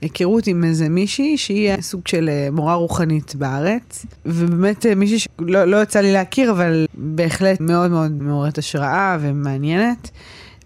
היכרות 0.00 0.46
עם 0.46 0.64
איזה 0.64 0.88
מישהי 0.88 1.38
שהיא 1.38 1.80
סוג 1.80 2.08
של 2.08 2.30
uh, 2.30 2.54
מורה 2.54 2.74
רוחנית 2.74 3.34
בארץ, 3.34 4.06
ובאמת 4.26 4.86
uh, 4.86 4.94
מישהי 4.94 5.18
שלא 5.18 5.64
לא 5.64 5.82
יצא 5.82 6.00
לי 6.00 6.12
להכיר, 6.12 6.50
אבל 6.50 6.86
בהחלט 6.94 7.60
מאוד 7.60 7.90
מאוד 7.90 8.22
מעוררת 8.22 8.58
השראה 8.58 9.18
ומעניינת. 9.20 10.10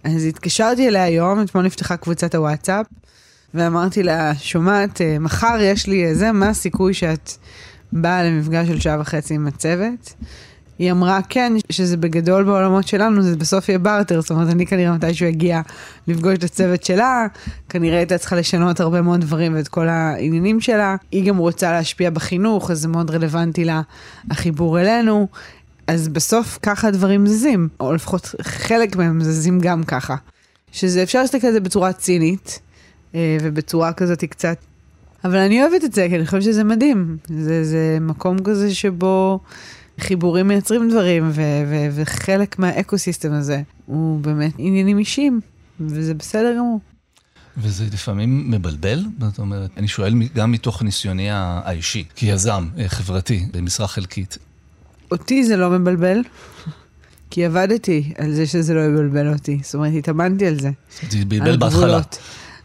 אז 0.04 0.24
התקשרתי 0.24 0.88
אליה 0.88 1.04
היום, 1.04 1.42
אתמול 1.42 1.64
נפתחה 1.64 1.96
קבוצת 1.96 2.34
הוואטסאפ, 2.34 2.86
ואמרתי 3.54 4.02
לה, 4.02 4.34
שומעת, 4.34 5.00
אה, 5.00 5.18
מחר 5.18 5.56
יש 5.60 5.86
לי 5.86 6.14
זה, 6.14 6.32
מה 6.32 6.48
הסיכוי 6.48 6.94
שאת 6.94 7.30
באה 7.92 8.24
למפגש 8.24 8.68
של 8.68 8.80
שעה 8.80 9.00
וחצי 9.00 9.34
עם 9.34 9.46
הצוות? 9.46 10.14
היא 10.78 10.92
אמרה, 10.92 11.20
כן, 11.28 11.52
שזה 11.70 11.96
בגדול 11.96 12.44
בעולמות 12.44 12.88
שלנו, 12.88 13.22
זה 13.22 13.36
בסוף 13.36 13.68
יהיה 13.68 13.78
בארטר, 13.78 14.20
זאת 14.20 14.30
אומרת, 14.30 14.48
אני 14.48 14.66
כנראה 14.66 14.94
מתישהו 14.94 15.28
אגיע 15.28 15.60
לפגוש 16.08 16.34
את 16.34 16.44
הצוות 16.44 16.84
שלה, 16.84 17.26
כנראה 17.68 17.98
הייתה 17.98 18.18
צריכה 18.18 18.36
לשנות 18.36 18.80
הרבה 18.80 19.02
מאוד 19.02 19.20
דברים 19.20 19.54
ואת 19.54 19.68
כל 19.68 19.88
העניינים 19.88 20.60
שלה. 20.60 20.96
היא 21.10 21.28
גם 21.28 21.36
רוצה 21.36 21.72
להשפיע 21.72 22.10
בחינוך, 22.10 22.70
אז 22.70 22.80
זה 22.80 22.88
מאוד 22.88 23.10
רלוונטי 23.10 23.64
לה, 23.64 23.80
החיבור 24.30 24.80
אלינו. 24.80 25.28
אז 25.86 26.08
בסוף 26.08 26.58
ככה 26.62 26.88
הדברים 26.88 27.26
זזים, 27.26 27.68
או 27.80 27.92
לפחות 27.92 28.34
חלק 28.42 28.96
מהם 28.96 29.24
זזים 29.24 29.60
גם 29.60 29.82
ככה. 29.84 30.16
שזה 30.72 31.02
אפשר 31.02 31.20
להסתכל 31.20 31.46
על 31.46 31.52
זה 31.52 31.60
בצורה 31.60 31.92
צינית, 31.92 32.60
אה, 33.14 33.36
ובצורה 33.42 33.92
כזאת 33.92 34.24
קצת... 34.24 34.56
אבל 35.24 35.36
אני 35.36 35.62
אוהבת 35.62 35.84
את 35.84 35.92
זה, 35.92 36.06
כי 36.08 36.16
אני 36.16 36.26
חושבת 36.26 36.42
שזה 36.42 36.64
מדהים. 36.64 37.16
זה, 37.28 37.64
זה 37.64 37.98
מקום 38.00 38.36
כזה 38.44 38.74
שבו 38.74 39.40
חיבורים 40.00 40.48
מייצרים 40.48 40.90
דברים, 40.90 41.30
ו- 41.32 41.62
ו- 41.66 41.88
וחלק 41.94 42.58
מהאקו-סיסטם 42.58 43.32
הזה 43.32 43.62
הוא 43.86 44.20
באמת 44.20 44.52
עניינים 44.58 44.98
אישיים, 44.98 45.40
וזה 45.80 46.14
בסדר 46.14 46.54
גמור. 46.58 46.80
וזה 47.58 47.84
לפעמים 47.92 48.50
מבלבל, 48.50 49.04
זאת 49.20 49.38
אומרת, 49.38 49.70
אני 49.76 49.88
שואל 49.88 50.14
גם 50.34 50.52
מתוך 50.52 50.82
ניסיוני 50.82 51.28
האישי, 51.30 52.04
כיזם 52.16 52.68
אה, 52.78 52.88
חברתי 52.88 53.46
במשרה 53.52 53.88
חלקית. 53.88 54.38
אותי 55.10 55.44
זה 55.44 55.56
לא 55.56 55.70
מבלבל, 55.70 56.18
כי 57.30 57.44
עבדתי 57.44 58.12
על 58.18 58.32
זה 58.32 58.46
שזה 58.46 58.74
לא 58.74 58.80
יבלבל 58.80 59.32
אותי. 59.32 59.58
זאת 59.62 59.74
אומרת, 59.74 59.92
התאמנתי 59.98 60.46
על 60.46 60.60
זה. 60.60 60.70
זה 61.10 61.24
בלבל 61.24 61.56
בהתחלה. 61.56 62.00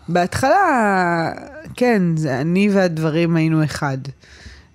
בהתחלה, 0.09 1.31
כן, 1.75 2.01
זה 2.17 2.41
אני 2.41 2.69
והדברים 2.73 3.35
היינו 3.35 3.63
אחד. 3.63 3.97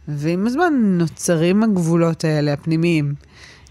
ועם 0.08 0.46
הזמן 0.46 0.72
נוצרים 0.74 1.62
הגבולות 1.62 2.24
האלה, 2.24 2.52
הפנימיים, 2.52 3.14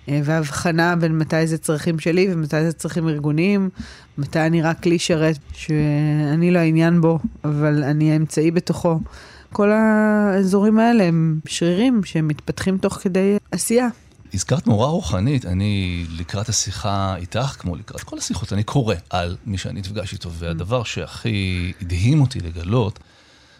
אה, 0.10 0.22
והבחנה 0.24 0.96
בין 0.96 1.18
מתי 1.18 1.48
זה 1.48 1.58
צרכים 1.58 2.00
שלי 2.00 2.28
ומתי 2.34 2.66
זה 2.66 2.74
צרכים 2.74 3.08
ארגוניים, 3.08 3.70
מתי 4.18 4.40
אני 4.40 4.62
רק 4.62 4.84
כלי 4.84 5.00
שרת 5.00 5.38
שאני 5.54 6.52
לא 6.52 6.60
העניין 6.60 7.02
בו, 7.02 7.20
אבל 7.44 7.84
אני 7.84 8.12
האמצעי 8.12 8.52
בתוכו. 8.52 9.00
כל 9.54 9.72
האזורים 9.72 10.80
האלה 10.80 11.04
הם 11.04 11.40
שרירים 11.46 12.04
שמתפתחים 12.04 12.78
תוך 12.78 12.94
כדי 12.94 13.38
עשייה. 13.52 13.88
הזכרת 14.34 14.68
מורה 14.68 14.88
רוחנית, 14.88 15.46
אני 15.46 16.06
לקראת 16.18 16.50
השיחה 16.50 17.16
איתך, 17.16 17.56
כמו 17.60 17.76
לקראת 17.76 18.04
כל 18.04 18.18
השיחות, 18.18 18.54
אני 18.54 18.64
קורא 18.64 18.96
על 19.10 19.38
מי 19.46 19.58
שאני 19.58 19.80
נפגש 19.80 20.14
איתו, 20.14 20.32
והדבר 20.32 20.84
שהכי 20.84 21.74
הדהים 21.82 22.22
אותי 22.22 22.40
לגלות, 22.40 23.00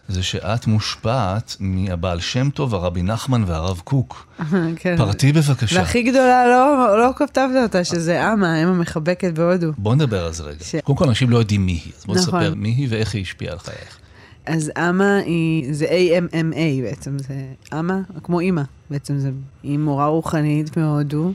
זה 0.08 0.24
שאת 0.24 0.68
מושפעת 0.68 1.56
מהבעל 1.60 2.20
שם 2.20 2.50
טוב, 2.50 2.76
הרבי 2.76 3.04
נחמן 3.04 3.44
והרב 3.48 3.82
קוק. 3.84 4.28
כן. 4.76 4.98
פרטי 4.98 5.32
בבקשה. 5.32 5.80
והכי 5.80 6.04
גדולה 6.04 6.48
לא, 6.48 6.98
לא 7.00 7.12
כתבת 7.16 7.56
אותה, 7.64 7.84
שזה 7.84 8.34
אמה, 8.34 8.54
האם 8.54 8.68
המחבקת 8.68 9.34
בהודו. 9.34 9.72
בוא 9.78 9.96
נדבר 9.96 10.26
על 10.26 10.34
זה 10.34 10.44
רגע. 10.44 10.64
ש... 10.64 10.76
קודם 10.76 10.98
כל, 10.98 11.08
אנשים 11.08 11.30
לא 11.30 11.38
יודעים 11.38 11.66
מי 11.66 11.72
היא, 11.72 11.94
אז 11.98 12.06
בוא 12.06 12.16
נכון. 12.16 12.40
נספר 12.40 12.56
מי 12.56 12.70
היא 12.70 12.88
ואיך 12.90 13.14
היא 13.14 13.22
השפיעה 13.22 13.54
על 13.54 13.60
חייך. 13.60 14.00
אז 14.46 14.72
אמה 14.78 15.18
היא, 15.18 15.74
זה 15.74 15.86
A-M-M-A 15.86 16.82
בעצם, 16.84 17.20
זה 17.20 17.34
אמה, 17.80 18.02
כמו 18.24 18.40
אימא 18.40 18.62
בעצם, 18.90 19.18
זה, 19.18 19.32
היא 19.64 19.78
מורה 19.78 20.08
רוחנית 20.08 20.78
מהודו. 20.78 21.34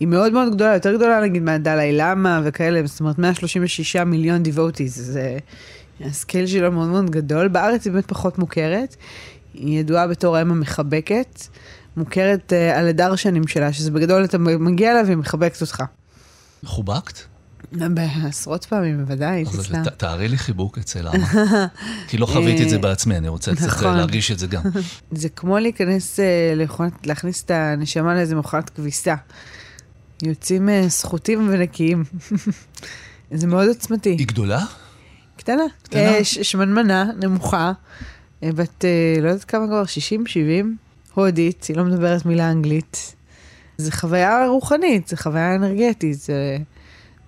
היא 0.00 0.08
מאוד 0.08 0.32
מאוד 0.32 0.54
גדולה, 0.54 0.74
יותר 0.74 0.96
גדולה 0.96 1.20
נגיד 1.20 1.42
מהדלאי 1.42 1.92
למה 1.92 2.40
וכאלה, 2.44 2.80
זאת 2.86 3.00
אומרת 3.00 3.18
136 3.18 3.96
מיליון 3.96 4.42
דיווטיז, 4.42 4.94
זה, 4.94 5.38
הסקייל 6.00 6.46
שלה 6.46 6.70
מאוד 6.70 6.88
מאוד 6.88 7.10
גדול. 7.10 7.48
בארץ 7.48 7.84
היא 7.84 7.92
באמת 7.92 8.08
פחות 8.08 8.38
מוכרת. 8.38 8.96
היא 9.54 9.80
ידועה 9.80 10.06
בתור 10.06 10.36
האם 10.36 10.50
המחבקת, 10.50 11.42
מוכרת 11.96 12.52
uh, 12.52 12.78
על 12.78 12.88
הדרשנים 12.88 13.46
שלה, 13.46 13.72
שזה 13.72 13.90
בגדול 13.90 14.24
אתה 14.24 14.38
מגיע 14.38 14.92
אליו 14.92 15.04
והיא 15.06 15.16
מחבקת 15.16 15.60
אותך. 15.60 15.82
חובקת? 16.64 17.18
בעשרות 17.72 18.64
פעמים, 18.64 18.98
בוודאי, 18.98 19.44
אז 19.48 19.72
תארי 19.96 20.28
לי 20.28 20.38
חיבוק 20.38 20.78
אצל 20.78 21.08
אמה. 21.08 21.26
כי 22.08 22.18
לא 22.18 22.26
חוויתי 22.26 22.62
את 22.62 22.68
זה 22.68 22.78
בעצמי, 22.78 23.16
אני 23.16 23.28
רוצה 23.28 23.54
קצת 23.54 23.66
נכון. 23.66 23.96
להרגיש 23.96 24.32
את 24.32 24.38
זה 24.38 24.46
גם. 24.46 24.62
זה 25.12 25.28
כמו 25.28 25.58
להיכנס, 25.58 26.20
אה, 26.20 26.64
להכניס 27.04 27.42
את 27.42 27.50
הנשמה 27.50 28.14
לאיזה 28.14 28.34
מכונת 28.34 28.70
כביסה. 28.70 29.14
יוצאים 30.22 30.68
סחוטים 30.88 31.48
ונקיים. 31.52 32.04
זה 33.34 33.46
מאוד 33.46 33.68
עוצמתי. 33.68 34.10
היא 34.10 34.26
גדולה? 34.26 34.64
קטנה. 35.48 35.62
קטנה? 35.82 36.00
אה, 36.00 36.24
שמנמנה, 36.24 37.04
נמוכה, 37.22 37.72
אה, 38.42 38.50
בת, 38.54 38.84
אה, 38.84 39.20
לא 39.22 39.28
יודעת 39.28 39.44
כמה 39.44 39.66
כבר, 39.66 39.86
60, 39.86 40.26
70, 40.26 40.76
הודית, 41.14 41.64
היא 41.64 41.76
לא 41.76 41.84
מדברת 41.84 42.26
מילה 42.26 42.50
אנגלית. 42.50 43.14
זה 43.78 43.92
חוויה 43.92 44.46
רוחנית, 44.46 45.08
זה 45.08 45.16
חוויה 45.16 45.54
אנרגטית, 45.54 46.18
זה 46.18 46.56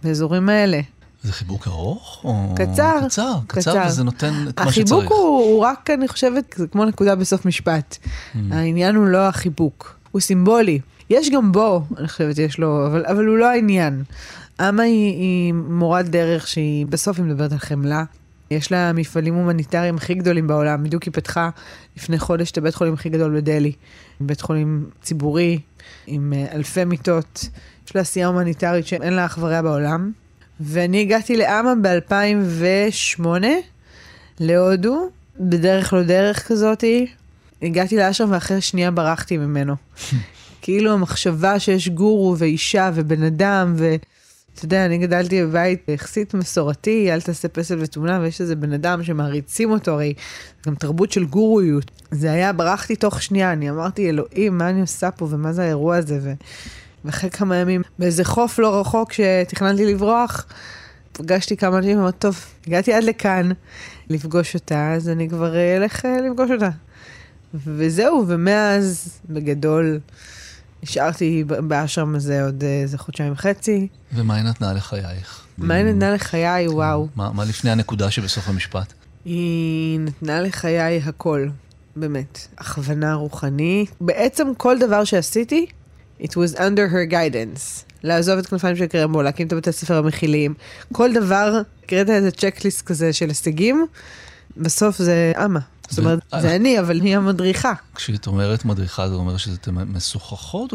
באזורים 0.03 0.49
האלה. 0.49 0.81
זה 1.23 1.33
חיבוק 1.33 1.69
ארוך? 1.69 2.21
או... 2.25 2.55
קצר. 2.57 2.99
קצר, 3.07 3.35
קצר, 3.47 3.73
קצר. 3.73 3.83
וזה 3.87 4.05
נותן 4.05 4.35
את 4.49 4.61
מה 4.61 4.73
שצריך. 4.73 4.93
החיבוק 4.93 5.13
הוא, 5.13 5.19
הוא 5.19 5.61
רק, 5.61 5.91
אני 5.91 6.09
חושבת, 6.09 6.55
זה 6.57 6.67
כמו 6.67 6.85
נקודה 6.85 7.15
בסוף 7.15 7.45
משפט. 7.45 7.99
Mm. 8.03 8.39
העניין 8.51 8.97
הוא 8.97 9.07
לא 9.07 9.29
החיבוק, 9.29 9.97
הוא 10.11 10.21
סימבולי. 10.21 10.81
יש 11.11 11.31
גם 11.31 11.53
בו, 11.53 11.83
אני 11.99 12.09
חושבת, 12.09 12.39
יש 12.39 12.59
לו, 12.59 12.87
אבל, 12.87 13.05
אבל 13.07 13.27
הוא 13.27 13.37
לא 13.37 13.51
העניין. 13.51 14.03
אמה 14.69 14.83
היא, 14.83 15.13
היא 15.13 15.53
מורת 15.53 16.09
דרך 16.09 16.49
שהיא, 16.49 16.87
בסוף 16.87 17.19
היא 17.19 17.27
מדברת 17.27 17.53
על 17.53 17.59
חמלה. 17.59 18.05
יש 18.51 18.73
לה 18.73 18.93
מפעלים 18.93 19.35
הומניטריים 19.35 19.97
הכי 19.97 20.15
גדולים 20.15 20.47
בעולם. 20.47 20.85
בדיוק 20.85 21.03
היא 21.03 21.13
פתחה 21.13 21.51
לפני 21.97 22.19
חודש 22.19 22.51
את 22.51 22.59
הבית 22.59 22.75
חולים 22.75 22.95
הכי 22.95 23.09
גדול 23.09 23.37
בדלהי. 23.37 23.73
בית 24.21 24.41
חולים 24.41 24.91
ציבורי 25.03 25.59
עם 26.07 26.33
אה, 26.37 26.47
אלפי 26.53 26.85
מיטות. 26.85 27.49
יש 27.87 27.95
לה 27.95 28.01
עשייה 28.01 28.27
הומניטרית 28.27 28.87
שאין 28.87 29.13
לה 29.13 29.27
אח 29.27 29.39
ורע 29.41 29.63
בעולם. 29.63 30.13
ואני 30.61 31.01
הגעתי 31.01 31.37
לאמה 31.37 31.75
ב-2008, 31.83 33.25
להודו, 34.41 35.11
בדרך 35.41 35.93
לא 35.93 36.03
דרך 36.03 36.49
כזאתי. 36.49 37.07
הגעתי 37.63 37.97
לאשרם 37.97 38.33
ואחרי 38.33 38.61
שנייה 38.61 38.91
ברחתי 38.91 39.37
ממנו. 39.37 39.75
כאילו 40.63 40.93
המחשבה 40.93 41.59
שיש 41.59 41.89
גורו 41.89 42.35
ואישה 42.39 42.91
ובן 42.95 43.23
אדם 43.23 43.75
ו... 43.77 43.95
אתה 44.55 44.65
יודע, 44.65 44.87
אני 44.87 44.99
גדלתי 44.99 45.43
בבית 45.43 45.89
יחסית 45.89 46.35
מסורתי, 46.35 47.13
אל 47.13 47.21
תעשה 47.21 47.49
פסל 47.49 47.79
ותמונה, 47.81 48.21
ויש 48.23 48.41
איזה 48.41 48.57
בן 48.57 48.73
אדם 48.73 49.03
שמעריצים 49.03 49.71
אותו, 49.71 49.91
הרי 49.91 50.15
גם 50.67 50.75
תרבות 50.75 51.13
של 51.13 51.25
גורויות. 51.25 51.91
זה 52.11 52.33
היה, 52.33 52.53
ברחתי 52.53 52.97
תוך 52.97 53.23
שנייה, 53.23 53.53
אני 53.53 53.71
אמרתי, 53.71 54.09
אלוהים, 54.09 54.59
מה 54.59 54.71
אני 54.71 54.81
עושה 54.81 55.11
פה 55.11 55.29
ומה 55.31 55.53
זה 55.53 55.63
האירוע 55.63 55.97
הזה? 55.97 56.19
ו... 56.23 56.33
ואחרי 57.05 57.31
כמה 57.31 57.57
ימים, 57.57 57.83
באיזה 57.99 58.25
חוף 58.25 58.59
לא 58.59 58.81
רחוק 58.81 59.13
שתכננתי 59.13 59.87
לברוח, 59.87 60.47
פגשתי 61.13 61.57
כמה 61.57 61.79
אנשים, 61.79 61.99
אמרתי, 61.99 62.17
טוב, 62.19 62.45
הגעתי 62.67 62.93
עד 62.93 63.05
לכאן 63.05 63.51
לפגוש 64.11 64.55
אותה, 64.55 64.93
אז 64.93 65.09
אני 65.09 65.29
כבר 65.29 65.55
אלך 65.77 66.05
אה, 66.07 66.21
לפגוש 66.21 66.51
אותה. 66.51 66.71
וזהו, 67.55 68.25
ומאז, 68.29 69.21
בגדול, 69.31 69.99
נשארתי 70.83 71.45
באשרם 71.45 72.15
הזה 72.15 72.45
עוד 72.45 72.65
איזה 72.65 72.99
חודשיים 72.99 73.33
וחצי. 73.33 73.89
ומה 74.15 74.35
היא 74.35 74.45
נתנה 74.45 74.73
לחייך? 74.73 75.41
מה 75.59 75.75
היא 75.75 75.85
נתנה 75.85 76.11
לחיי, 76.15 76.67
כן. 76.69 76.75
וואו. 76.75 77.09
מה, 77.17 77.31
מה 77.33 77.45
לפני 77.45 77.71
הנקודה 77.71 78.11
שבסוף 78.11 78.49
המשפט? 78.49 78.93
היא 79.25 80.01
נתנה 80.01 80.41
לחיי 80.41 81.01
הכל, 81.05 81.49
באמת. 81.97 82.47
הכוונה 82.59 83.15
רוחנית. 83.15 83.91
בעצם 84.01 84.49
כל 84.57 84.79
דבר 84.79 85.05
שעשיתי, 85.05 85.67
it 86.23 86.31
was 86.31 86.57
under 86.57 86.93
her 86.93 87.13
guidance. 87.13 87.93
לעזוב 88.03 88.39
את 88.39 88.47
כנפיים 88.47 88.77
של 88.77 88.87
קרמבו, 88.87 89.23
להקים 89.23 89.47
את 89.47 89.53
הבתי 89.53 89.71
הספר 89.71 89.97
המכילים. 89.97 90.55
כל 90.93 91.13
דבר, 91.13 91.63
קראת 91.87 92.11
איזה 92.11 92.31
צ'קליסט 92.31 92.87
כזה 92.87 93.13
של 93.13 93.29
הישגים, 93.29 93.87
בסוף 94.57 94.99
זה 94.99 95.33
אמה. 95.45 95.61
זאת 95.91 95.99
אומרת, 95.99 96.19
זה 96.41 96.57
אני, 96.57 96.81
אבל 96.81 97.01
היא 97.01 97.17
המדריכה. 97.17 97.73
כשאת 97.95 98.27
אומרת 98.27 98.65
מדריכה, 98.65 99.09
זה 99.09 99.15
אומר 99.15 99.37
שזה 99.37 99.59
משוחחות, 99.73 100.73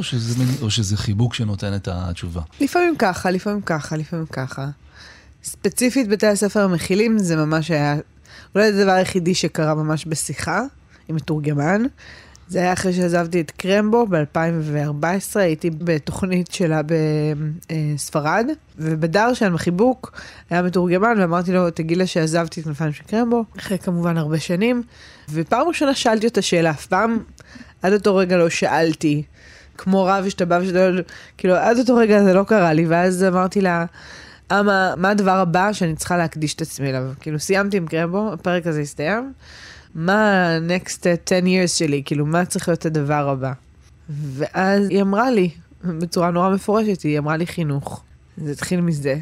או 0.61 0.71
שזה 0.71 0.97
חיבוק 0.97 1.33
שנותן 1.33 1.75
את 1.75 1.87
התשובה? 1.91 2.41
לפעמים 2.61 2.95
ככה, 2.99 3.31
לפעמים 3.31 3.61
ככה, 3.61 3.97
לפעמים 3.97 4.25
ככה. 4.25 4.67
ספציפית 5.43 6.07
בתי 6.07 6.27
הספר 6.27 6.61
המכילים, 6.63 7.19
זה 7.19 7.35
ממש 7.35 7.71
היה, 7.71 7.95
אולי 8.55 8.73
זה 8.73 8.81
הדבר 8.81 8.91
היחידי 8.91 9.35
שקרה 9.35 9.75
ממש 9.75 10.05
בשיחה 10.05 10.61
עם 11.07 11.15
מתורגמן. 11.15 11.83
זה 12.47 12.59
היה 12.59 12.73
אחרי 12.73 12.93
שעזבתי 12.93 13.41
את 13.41 13.51
קרמבו 13.51 14.05
ב-2014, 14.05 15.39
הייתי 15.39 15.69
בתוכנית 15.69 16.51
שלה 16.51 16.81
בספרד, 17.95 18.45
ובדרשן, 18.77 19.53
בחיבוק, 19.53 20.11
היה 20.49 20.61
מתורגמן, 20.61 21.15
ואמרתי 21.19 21.51
לו, 21.53 21.71
תגיד 21.71 21.97
לה 21.97 22.07
שעזבתי 22.07 22.61
את 22.61 22.65
כנפיים 22.65 22.93
של 22.93 23.03
קרמבו, 23.03 23.43
אחרי 23.57 23.77
כמובן 23.77 24.17
הרבה 24.17 24.39
שנים, 24.39 24.83
ופעם 25.29 25.67
ראשונה 25.67 25.93
שאלתי 25.93 26.27
אותה 26.27 26.41
שאלה, 26.41 26.69
אף 26.71 26.85
פעם 26.85 27.19
עד 27.81 27.93
אותו 27.93 28.15
רגע 28.15 28.37
לא 28.37 28.49
שאלתי, 28.49 29.23
כמו 29.77 30.05
רב 30.05 30.29
שאתה 30.29 30.45
בא 30.45 30.59
ושאתה, 30.61 30.89
כאילו 31.37 31.55
עד 31.55 31.77
אותו 31.77 31.95
רגע 31.95 32.23
זה 32.23 32.33
לא 32.33 32.43
קרה 32.43 32.73
לי, 32.73 32.85
ואז 32.87 33.23
אמרתי 33.23 33.61
לה, 33.61 33.85
מה, 34.51 34.93
מה 34.97 35.09
הדבר 35.09 35.31
הבא 35.37 35.73
שאני 35.73 35.95
צריכה 35.95 36.17
להקדיש 36.17 36.53
את 36.53 36.61
עצמי 36.61 36.89
אליו? 36.89 37.03
כאילו, 37.19 37.39
סיימתי 37.39 37.77
עם 37.77 37.87
קרמבו, 37.87 38.33
הפרק 38.33 38.67
הזה 38.67 38.81
הסתיים, 38.81 39.33
מה 39.95 40.47
ה-next 40.47 41.07
10 41.25 41.39
years 41.45 41.67
שלי? 41.67 42.01
כאילו, 42.05 42.25
מה 42.25 42.45
צריך 42.45 42.69
להיות 42.69 42.85
הדבר 42.85 43.29
הבא? 43.29 43.53
ואז 44.09 44.89
היא 44.89 45.01
אמרה 45.01 45.31
לי, 45.31 45.49
בצורה 45.83 46.31
נורא 46.31 46.49
מפורשת, 46.49 47.01
היא 47.01 47.19
אמרה 47.19 47.37
לי 47.37 47.47
חינוך. 47.47 48.03
זה 48.37 48.51
התחיל 48.51 48.81
מזה, 48.81 49.17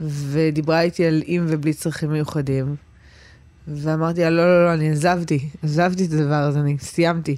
ודיברה 0.00 0.80
איתי 0.80 1.06
על 1.06 1.22
עם 1.26 1.46
ובלי 1.48 1.74
צרכים 1.74 2.12
מיוחדים. 2.12 2.76
ואמרתי 3.68 4.20
לה, 4.20 4.30
לא, 4.30 4.44
לא, 4.44 4.64
לא, 4.64 4.74
אני 4.74 4.90
עזבתי, 4.90 5.48
עזבתי 5.62 6.04
את 6.04 6.12
הדבר 6.12 6.34
הזה, 6.34 6.60
אני 6.60 6.78
סיימתי. 6.78 7.36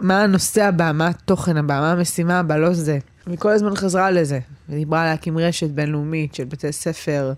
מה 0.00 0.22
הנושא 0.22 0.64
הבא, 0.64 0.92
מה 0.94 1.08
התוכן 1.08 1.56
הבא, 1.56 1.80
מה 1.80 1.92
המשימה 1.92 2.38
הבאה, 2.38 2.58
לא 2.58 2.72
זה. 2.72 2.98
והיא 3.26 3.38
כל 3.38 3.50
הזמן 3.50 3.76
חזרה 3.76 4.10
לזה, 4.10 4.40
ודיברה 4.68 5.04
להקים 5.04 5.38
רשת 5.38 5.70
בינלאומית 5.70 6.34
של 6.34 6.44
בתי 6.44 6.72
ספר, 6.72 7.32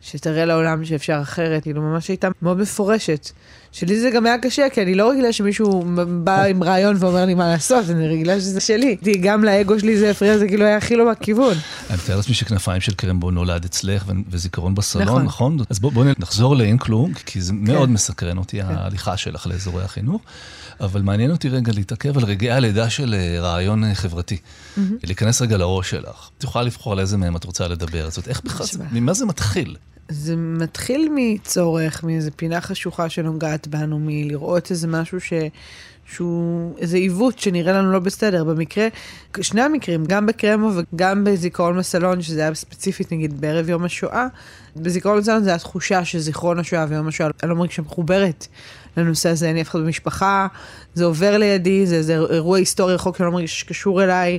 שתראה 0.00 0.44
לעולם 0.44 0.84
שאפשר 0.84 1.18
אחרת, 1.22 1.62
כאילו 1.62 1.82
ממש 1.82 2.08
הייתה 2.08 2.28
מאוד 2.42 2.58
מפורשת. 2.58 3.30
שלי 3.74 4.00
זה 4.00 4.10
גם 4.10 4.26
היה 4.26 4.38
קשה, 4.38 4.66
כי 4.72 4.82
אני 4.82 4.94
לא 4.94 5.10
רגילה 5.10 5.32
שמישהו 5.32 5.84
בא 6.24 6.42
עם 6.42 6.62
רעיון 6.62 6.96
ואומר 6.98 7.24
לי 7.24 7.34
מה 7.34 7.48
לעשות, 7.48 7.90
אני 7.90 8.08
רגילה 8.08 8.40
שזה 8.40 8.60
שלי. 8.60 8.96
גם 9.20 9.44
לאגו 9.44 9.78
שלי 9.80 9.98
זה 9.98 10.10
הפריע, 10.10 10.38
זה 10.38 10.48
כאילו 10.48 10.64
היה 10.64 10.76
הכי 10.76 10.96
לא 10.96 11.12
בכיוון. 11.12 11.56
אני 11.90 11.98
מתאר 12.04 12.16
לעצמי 12.16 12.34
שכנפיים 12.34 12.80
של 12.80 12.94
קרמבו 12.94 13.30
נולד 13.30 13.64
אצלך 13.64 14.04
וזיכרון 14.30 14.74
בסלון, 14.74 15.04
נכון? 15.04 15.22
נכון? 15.22 15.58
אז 15.70 15.78
בואו 15.78 16.04
נחזור 16.18 16.56
לאינקלו, 16.56 17.08
כי 17.26 17.40
זה 17.40 17.52
מאוד 17.52 17.88
כן. 17.88 17.92
מסקרן 17.92 18.38
אותי 18.38 18.62
כן. 18.62 18.66
ההליכה 18.68 19.16
שלך 19.16 19.46
לאזורי 19.46 19.84
החינוך. 19.84 20.22
אבל 20.80 21.02
מעניין 21.02 21.30
אותי 21.30 21.48
רגע 21.48 21.72
להתעכב 21.72 22.18
על 22.18 22.24
רגעי 22.24 22.50
הלידה 22.50 22.90
של 22.90 23.14
אה, 23.14 23.40
רעיון 23.40 23.84
אה, 23.84 23.94
חברתי. 23.94 24.36
להיכנס 25.02 25.42
רגע 25.42 25.56
לראש 25.56 25.90
שלך. 25.90 26.30
את 26.38 26.44
יכולה 26.44 26.64
לבחור 26.64 26.92
על 26.92 27.00
איזה 27.00 27.16
מהם 27.16 27.36
את 27.36 27.44
רוצה 27.44 27.68
לדבר. 27.68 28.10
זאת 28.10 28.28
איך 28.28 28.40
בכלל, 28.44 28.66
ממה 28.92 29.14
זה 29.14 29.26
מתחיל? 29.26 29.76
זה 30.08 30.36
מתחיל 30.36 31.08
מצורך, 31.14 32.04
מאיזה 32.04 32.30
פינה 32.30 32.60
חשוכה 32.60 33.08
שנוגעת 33.08 33.68
בנו, 33.68 33.98
מלראות 33.98 34.70
איזה 34.70 34.88
משהו 34.88 35.20
ש... 35.20 35.32
שהוא 36.06 36.74
איזה 36.78 36.96
עיוות 36.96 37.38
שנראה 37.38 37.72
לנו 37.72 37.92
לא 37.92 37.98
בסדר. 37.98 38.44
במקרה, 38.44 38.88
שני 39.40 39.62
המקרים, 39.62 40.04
גם 40.06 40.26
בקרמו 40.26 40.70
וגם 40.74 41.24
בזיכרון 41.24 41.78
בסלון, 41.78 42.22
שזה 42.22 42.40
היה 42.40 42.54
ספציפית 42.54 43.12
נגיד 43.12 43.40
בערב 43.40 43.68
יום 43.68 43.84
השואה, 43.84 44.26
בזיכרון 44.76 45.20
בסלון 45.20 45.44
זה 45.44 45.54
התחושה 45.54 46.04
שזיכרון 46.04 46.58
השואה 46.58 46.86
ויום 46.88 47.08
השואה, 47.08 47.28
אני 47.42 47.50
לא 47.50 47.56
מרגישה 47.56 47.82
מחוברת 47.82 48.46
לנושא 48.96 49.28
הזה, 49.28 49.46
אין 49.46 49.54
לי 49.54 49.62
אף 49.62 49.68
אחד 49.68 49.78
במשפחה, 49.78 50.46
זה 50.94 51.04
עובר 51.04 51.38
לידי, 51.38 51.86
זה 51.86 51.96
איזה 51.96 52.14
אירוע 52.14 52.58
היסטורי 52.58 52.94
רחוק 52.94 53.16
שאני 53.16 53.26
לא 53.26 53.32
מרגיש 53.32 53.60
שקשור 53.60 54.02
אליי, 54.02 54.38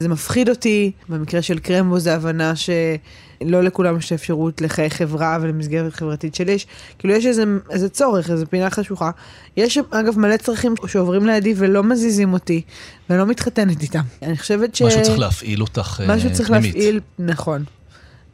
זה 0.00 0.08
מפחיד 0.08 0.48
אותי. 0.48 0.92
במקרה 1.08 1.42
של 1.42 1.58
קרמבו 1.58 1.98
זה 1.98 2.14
הבנה 2.14 2.52
שלא 2.56 3.62
לכולם 3.62 3.98
יש 3.98 4.12
אפשרות 4.12 4.60
לחיי 4.60 4.90
חברה 4.90 5.38
ולמסגרת 5.40 5.94
חברתית 5.94 6.34
שלי. 6.34 6.52
יש, 6.52 6.66
כאילו 6.98 7.14
יש 7.14 7.26
איזה, 7.26 7.44
איזה 7.70 7.88
צורך, 7.88 8.30
איזה 8.30 8.46
פינה 8.46 8.70
חשוכה. 8.70 9.10
יש 9.56 9.78
אגב 9.90 10.18
מלא 10.18 10.36
צרכים 10.36 10.74
שעוברים 10.86 11.26
לידי 11.26 11.54
ולא 11.56 11.82
מזיזים 11.82 12.32
אותי, 12.32 12.62
ולא 13.10 13.26
מתחתנת 13.26 13.82
איתם. 13.82 14.02
אני 14.22 14.38
חושבת 14.38 14.74
ש... 14.74 14.82
משהו 14.82 15.02
צריך 15.02 15.18
להפעיל 15.18 15.62
אותך 15.62 15.94
פנימית. 15.96 16.16
משהו 16.16 16.32
צריך 16.32 16.48
פנימית. 16.48 16.74
להפעיל, 16.74 17.00
נכון, 17.18 17.64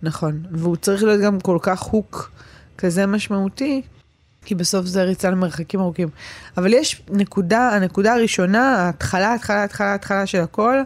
נכון. 0.03 0.43
והוא 0.51 0.77
צריך 0.77 1.03
להיות 1.03 1.21
גם 1.21 1.41
כל 1.41 1.59
כך 1.63 1.81
הוק 1.81 2.31
כזה 2.79 3.07
משמעותי. 3.07 3.83
כי 4.45 4.55
בסוף 4.55 4.87
זה 4.87 5.03
ריצה 5.03 5.31
למרחקים 5.31 5.81
ארוכים. 5.81 6.09
אבל 6.57 6.75
יש 6.75 7.03
נקודה, 7.11 7.69
הנקודה 7.69 8.15
הראשונה, 8.15 8.77
ההתחלה, 8.77 9.29
ההתחלה, 9.29 9.61
ההתחלה, 9.61 9.91
ההתחלה 9.93 10.27
של 10.27 10.41
הכל, 10.41 10.77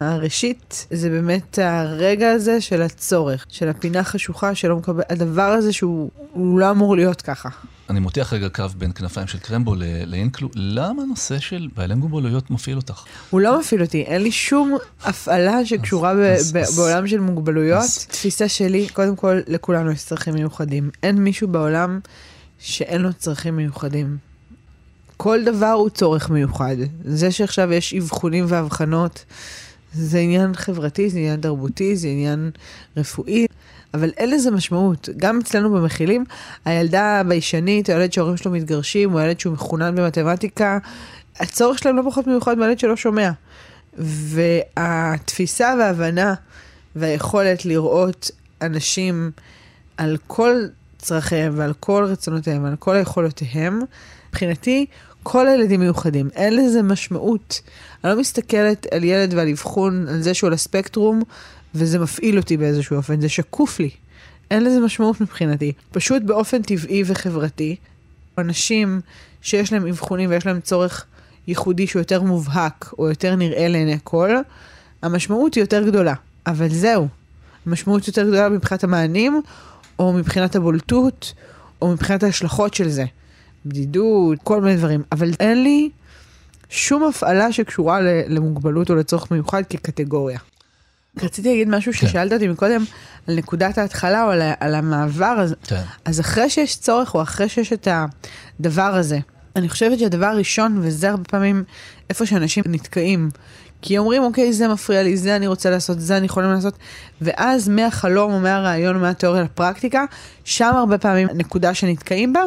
הראשית, 0.00 0.86
זה 0.90 1.10
באמת 1.10 1.58
הרגע 1.62 2.30
הזה 2.30 2.60
של 2.60 2.82
הצורך, 2.82 3.46
של 3.48 3.68
הפינה 3.68 4.04
חשוכה 4.04 4.54
שלא 4.54 4.76
מקבל, 4.76 5.02
הדבר 5.10 5.42
הזה 5.42 5.72
שהוא 5.72 6.10
לא 6.36 6.70
אמור 6.70 6.96
להיות 6.96 7.22
ככה. 7.22 7.48
אני 7.90 8.00
מותח 8.00 8.32
רגע 8.32 8.48
קו 8.48 8.64
בין 8.78 8.92
כנפיים 8.92 9.26
של 9.26 9.38
קרמבו 9.38 9.74
לאינקלו, 10.06 10.48
למה 10.54 11.02
הנושא 11.02 11.38
של 11.38 11.68
בעלי 11.76 11.94
מוגבלויות 11.94 12.50
מפעיל 12.50 12.76
אותך? 12.76 13.04
הוא 13.30 13.40
לא 13.40 13.60
מפעיל 13.60 13.82
אותי, 13.82 14.02
אין 14.02 14.22
לי 14.22 14.32
שום 14.32 14.76
הפעלה 15.04 15.66
שקשורה 15.66 16.10
אז, 16.10 16.18
ב- 16.18 16.20
אז, 16.20 16.52
ב- 16.52 16.56
אז, 16.56 16.76
בעולם 16.78 17.06
של 17.06 17.20
מוגבלויות. 17.20 17.82
אז... 17.82 18.06
תפיסה 18.06 18.48
שלי, 18.48 18.88
קודם 18.88 19.16
כל, 19.16 19.40
לכולנו 19.46 19.90
יש 19.90 20.04
צרכים 20.04 20.34
מיוחדים. 20.34 20.90
אין 21.02 21.16
מישהו 21.16 21.48
בעולם 21.48 22.00
שאין 22.58 23.02
לו 23.02 23.12
צרכים 23.12 23.56
מיוחדים. 23.56 24.16
כל 25.16 25.44
דבר 25.44 25.70
הוא 25.70 25.90
צורך 25.90 26.30
מיוחד. 26.30 26.76
זה 27.04 27.30
שעכשיו 27.30 27.72
יש 27.72 27.94
אבחונים 27.94 28.44
ואבחנות, 28.48 29.24
זה 29.92 30.18
עניין 30.18 30.54
חברתי, 30.54 31.10
זה 31.10 31.18
עניין 31.18 31.40
תרבותי, 31.40 31.96
זה 31.96 32.08
עניין 32.08 32.50
רפואי, 32.96 33.46
אבל 33.94 34.10
אין 34.16 34.30
לזה 34.30 34.50
משמעות. 34.50 35.08
גם 35.16 35.38
אצלנו 35.38 35.70
במכילים, 35.70 36.24
הילדה 36.64 37.20
הביישנית, 37.20 37.88
הילד 37.88 38.12
שההורים 38.12 38.36
שלו 38.36 38.50
מתגרשים, 38.50 39.14
או 39.14 39.18
הילד 39.18 39.40
שהוא 39.40 39.52
מחונן 39.52 39.94
במתמטיקה, 39.94 40.78
הצורך 41.36 41.78
שלהם 41.78 41.96
לא 41.96 42.02
פחות 42.10 42.26
מיוחד 42.26 42.58
מהילד 42.58 42.78
שלא 42.78 42.96
שומע. 42.96 43.30
והתפיסה 43.98 45.74
וההבנה 45.78 46.34
והיכולת 46.96 47.64
לראות 47.64 48.30
אנשים 48.62 49.30
על 49.96 50.16
כל 50.26 50.66
צרכיהם 50.98 51.52
ועל 51.56 51.72
כל 51.80 52.04
רצונותיהם 52.08 52.64
ועל 52.64 52.76
כל 52.76 52.96
יכולותיהם, 53.00 53.80
מבחינתי, 54.28 54.86
כל 55.22 55.48
הילדים 55.48 55.80
מיוחדים. 55.80 56.28
אין 56.34 56.56
לזה 56.56 56.82
משמעות. 56.82 57.60
אני 58.04 58.12
לא 58.12 58.20
מסתכלת 58.20 58.86
על 58.92 59.04
ילד 59.04 59.34
ועל 59.34 59.48
אבחון, 59.48 60.08
על 60.08 60.22
זה 60.22 60.34
שהוא 60.34 60.48
על 60.48 60.54
הספקטרום, 60.54 61.22
וזה 61.74 61.98
מפעיל 61.98 62.38
אותי 62.38 62.56
באיזשהו 62.56 62.96
אופן, 62.96 63.20
זה 63.20 63.28
שקוף 63.28 63.80
לי. 63.80 63.90
אין 64.50 64.64
לזה 64.64 64.80
משמעות 64.80 65.20
מבחינתי. 65.20 65.72
פשוט 65.90 66.22
באופן 66.22 66.62
טבעי 66.62 67.02
וחברתי, 67.06 67.76
אנשים 68.38 69.00
שיש 69.42 69.72
להם 69.72 69.86
אבחונים 69.86 70.30
ויש 70.30 70.46
להם 70.46 70.60
צורך 70.60 71.04
ייחודי 71.46 71.86
שהוא 71.86 72.00
יותר 72.00 72.22
מובהק, 72.22 72.92
או 72.98 73.08
יותר 73.08 73.36
נראה 73.36 73.68
לעיני 73.68 73.98
כל, 74.04 74.30
המשמעות 75.02 75.54
היא 75.54 75.62
יותר 75.62 75.82
גדולה. 75.86 76.14
אבל 76.46 76.68
זהו. 76.68 77.08
המשמעות 77.66 78.08
יותר 78.08 78.22
גדולה 78.22 78.48
מבחינת 78.48 78.84
המענים, 78.84 79.42
או 79.98 80.12
מבחינת 80.12 80.56
הבולטות, 80.56 81.34
או 81.82 81.92
מבחינת 81.92 82.22
ההשלכות 82.22 82.74
של 82.74 82.88
זה. 82.88 83.04
בדידות, 83.66 84.38
כל 84.42 84.60
מיני 84.60 84.76
דברים. 84.76 85.02
אבל 85.12 85.30
אין 85.40 85.62
לי 85.62 85.90
שום 86.68 87.04
הפעלה 87.04 87.52
שקשורה 87.52 88.00
למוגבלות 88.28 88.90
או 88.90 88.94
לצורך 88.94 89.30
מיוחד 89.30 89.62
כקטגוריה. 89.70 90.38
רציתי 91.22 91.48
להגיד 91.48 91.68
משהו 91.68 91.92
כן. 91.92 91.98
ששאלת 91.98 92.32
אותי 92.32 92.48
מקודם, 92.48 92.84
על 93.28 93.36
נקודת 93.36 93.78
ההתחלה 93.78 94.24
או 94.24 94.30
על, 94.30 94.42
על 94.60 94.74
המעבר, 94.74 95.36
אז, 95.40 95.54
כן. 95.62 95.82
אז 96.04 96.20
אחרי 96.20 96.50
שיש 96.50 96.76
צורך 96.76 97.14
או 97.14 97.22
אחרי 97.22 97.48
שיש 97.48 97.72
את 97.72 97.88
הדבר 98.60 98.82
הזה, 98.82 99.18
אני 99.56 99.68
חושבת 99.68 99.98
שהדבר 99.98 100.26
הראשון, 100.26 100.78
וזה 100.82 101.10
הרבה 101.10 101.24
פעמים 101.24 101.64
איפה 102.10 102.26
שאנשים 102.26 102.64
נתקעים, 102.66 103.30
כי 103.82 103.98
אומרים, 103.98 104.22
אוקיי, 104.22 104.52
זה 104.52 104.68
מפריע 104.68 105.02
לי, 105.02 105.16
זה 105.16 105.36
אני 105.36 105.46
רוצה 105.46 105.70
לעשות, 105.70 106.00
זה 106.00 106.16
אני 106.16 106.26
יכולים 106.26 106.50
לעשות, 106.50 106.78
ואז 107.20 107.68
מהחלום 107.68 108.32
או 108.32 108.40
מהרעיון 108.40 108.96
או 108.96 109.00
מהתיאוריה 109.00 109.42
לפרקטיקה, 109.42 110.04
שם 110.44 110.72
הרבה 110.74 110.98
פעמים 110.98 111.28
נקודה 111.34 111.74
שנתקעים 111.74 112.32
בה. 112.32 112.42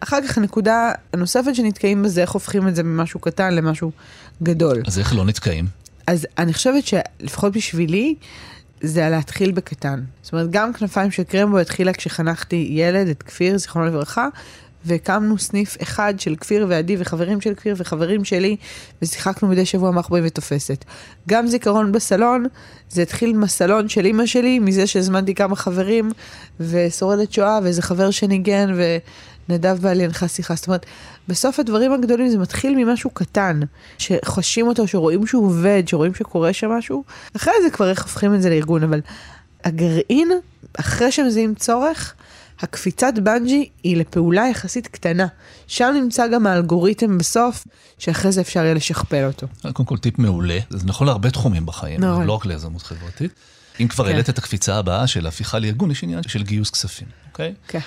אחר 0.00 0.18
כך 0.28 0.38
הנקודה 0.38 0.92
הנוספת 1.12 1.54
שנתקעים 1.54 2.02
בה 2.02 2.08
זה 2.08 2.20
איך 2.20 2.30
הופכים 2.30 2.68
את 2.68 2.76
זה 2.76 2.82
ממשהו 2.82 3.20
קטן 3.20 3.54
למשהו 3.54 3.90
גדול. 4.42 4.82
אז 4.86 4.98
איך 4.98 5.14
לא 5.14 5.24
נתקעים? 5.24 5.66
אז 6.06 6.26
אני 6.38 6.54
חושבת 6.54 6.84
שלפחות 6.86 7.52
בשבילי, 7.52 8.14
זה 8.80 9.08
להתחיל 9.08 9.52
בקטן. 9.52 10.00
זאת 10.22 10.32
אומרת, 10.32 10.50
גם 10.50 10.72
כנפיים 10.72 11.10
של 11.10 11.22
קרמבו 11.22 11.58
התחילה 11.58 11.92
כשחנכתי 11.92 12.68
ילד, 12.70 13.08
את 13.08 13.22
כפיר, 13.22 13.58
זיכרונו 13.58 13.86
לברכה, 13.86 14.28
והקמנו 14.84 15.38
סניף 15.38 15.76
אחד 15.82 16.14
של 16.18 16.36
כפיר 16.36 16.66
ועדי 16.68 16.96
וחברים 16.98 17.40
של 17.40 17.54
כפיר 17.54 17.74
וחברים 17.78 18.24
שלי, 18.24 18.56
ושיחקנו 19.02 19.48
מדי 19.48 19.66
שבוע 19.66 19.90
מחבואים 19.90 20.24
ותופסת. 20.26 20.84
גם 21.28 21.46
זיכרון 21.46 21.92
בסלון, 21.92 22.46
זה 22.90 23.02
התחיל 23.02 23.36
מהסלון 23.36 23.88
של 23.88 24.04
אימא 24.04 24.26
שלי, 24.26 24.58
מזה 24.58 24.86
שהזמנתי 24.86 25.34
כמה 25.34 25.56
חברים, 25.56 26.10
ושורדת 26.60 27.32
שואה, 27.32 27.58
ואיזה 27.62 27.82
חבר 27.82 28.10
שניגן, 28.10 28.74
ונדב 29.48 29.78
בעלי 29.80 30.04
הנחה 30.04 30.28
שיחה. 30.28 30.54
זאת 30.54 30.66
אומרת, 30.66 30.86
בסוף 31.28 31.60
הדברים 31.60 31.92
הגדולים 31.92 32.28
זה 32.28 32.38
מתחיל 32.38 32.74
ממשהו 32.76 33.10
קטן, 33.10 33.60
שחשים 33.98 34.66
אותו, 34.66 34.88
שרואים 34.88 35.26
שהוא 35.26 35.46
עובד, 35.46 35.82
שרואים 35.86 36.14
שקורה 36.14 36.52
שם 36.52 36.70
משהו, 36.70 37.04
אחרי 37.36 37.54
זה 37.62 37.70
כבר 37.70 37.90
איך 37.90 38.02
הופכים 38.02 38.34
את 38.34 38.42
זה 38.42 38.50
לארגון, 38.50 38.82
אבל 38.82 39.00
הגרעין, 39.64 40.30
אחרי 40.78 41.12
שמזהים 41.12 41.54
צורך, 41.54 42.14
הקפיצת 42.62 43.14
בנג'י 43.22 43.68
היא 43.82 43.96
לפעולה 43.96 44.48
יחסית 44.50 44.86
קטנה. 44.86 45.26
שם 45.66 45.94
נמצא 46.02 46.28
גם 46.28 46.46
האלגוריתם 46.46 47.18
בסוף, 47.18 47.64
שאחרי 47.98 48.32
זה 48.32 48.40
אפשר 48.40 48.60
יהיה 48.60 48.74
לשכפל 48.74 49.24
אותו. 49.26 49.46
קודם 49.72 49.86
כל 49.86 49.98
טיפ 49.98 50.18
מעולה, 50.18 50.58
זה 50.70 50.86
נכון 50.86 51.06
להרבה 51.06 51.30
תחומים 51.30 51.66
בחיים, 51.66 52.04
נכון. 52.04 52.26
לא 52.26 52.32
רק 52.32 52.46
ליזמות 52.46 52.82
חברתית. 52.82 53.32
אם 53.80 53.88
כבר 53.88 54.04
כן. 54.04 54.10
העלית 54.10 54.30
את 54.30 54.38
הקפיצה 54.38 54.76
הבאה 54.76 55.06
של 55.06 55.26
הפיכה 55.26 55.58
לארגון, 55.58 55.90
יש 55.90 56.02
עניין 56.02 56.22
של 56.22 56.42
גיוס 56.42 56.70
כספים, 56.70 57.08
אוקיי? 57.28 57.54
כן. 57.68 57.78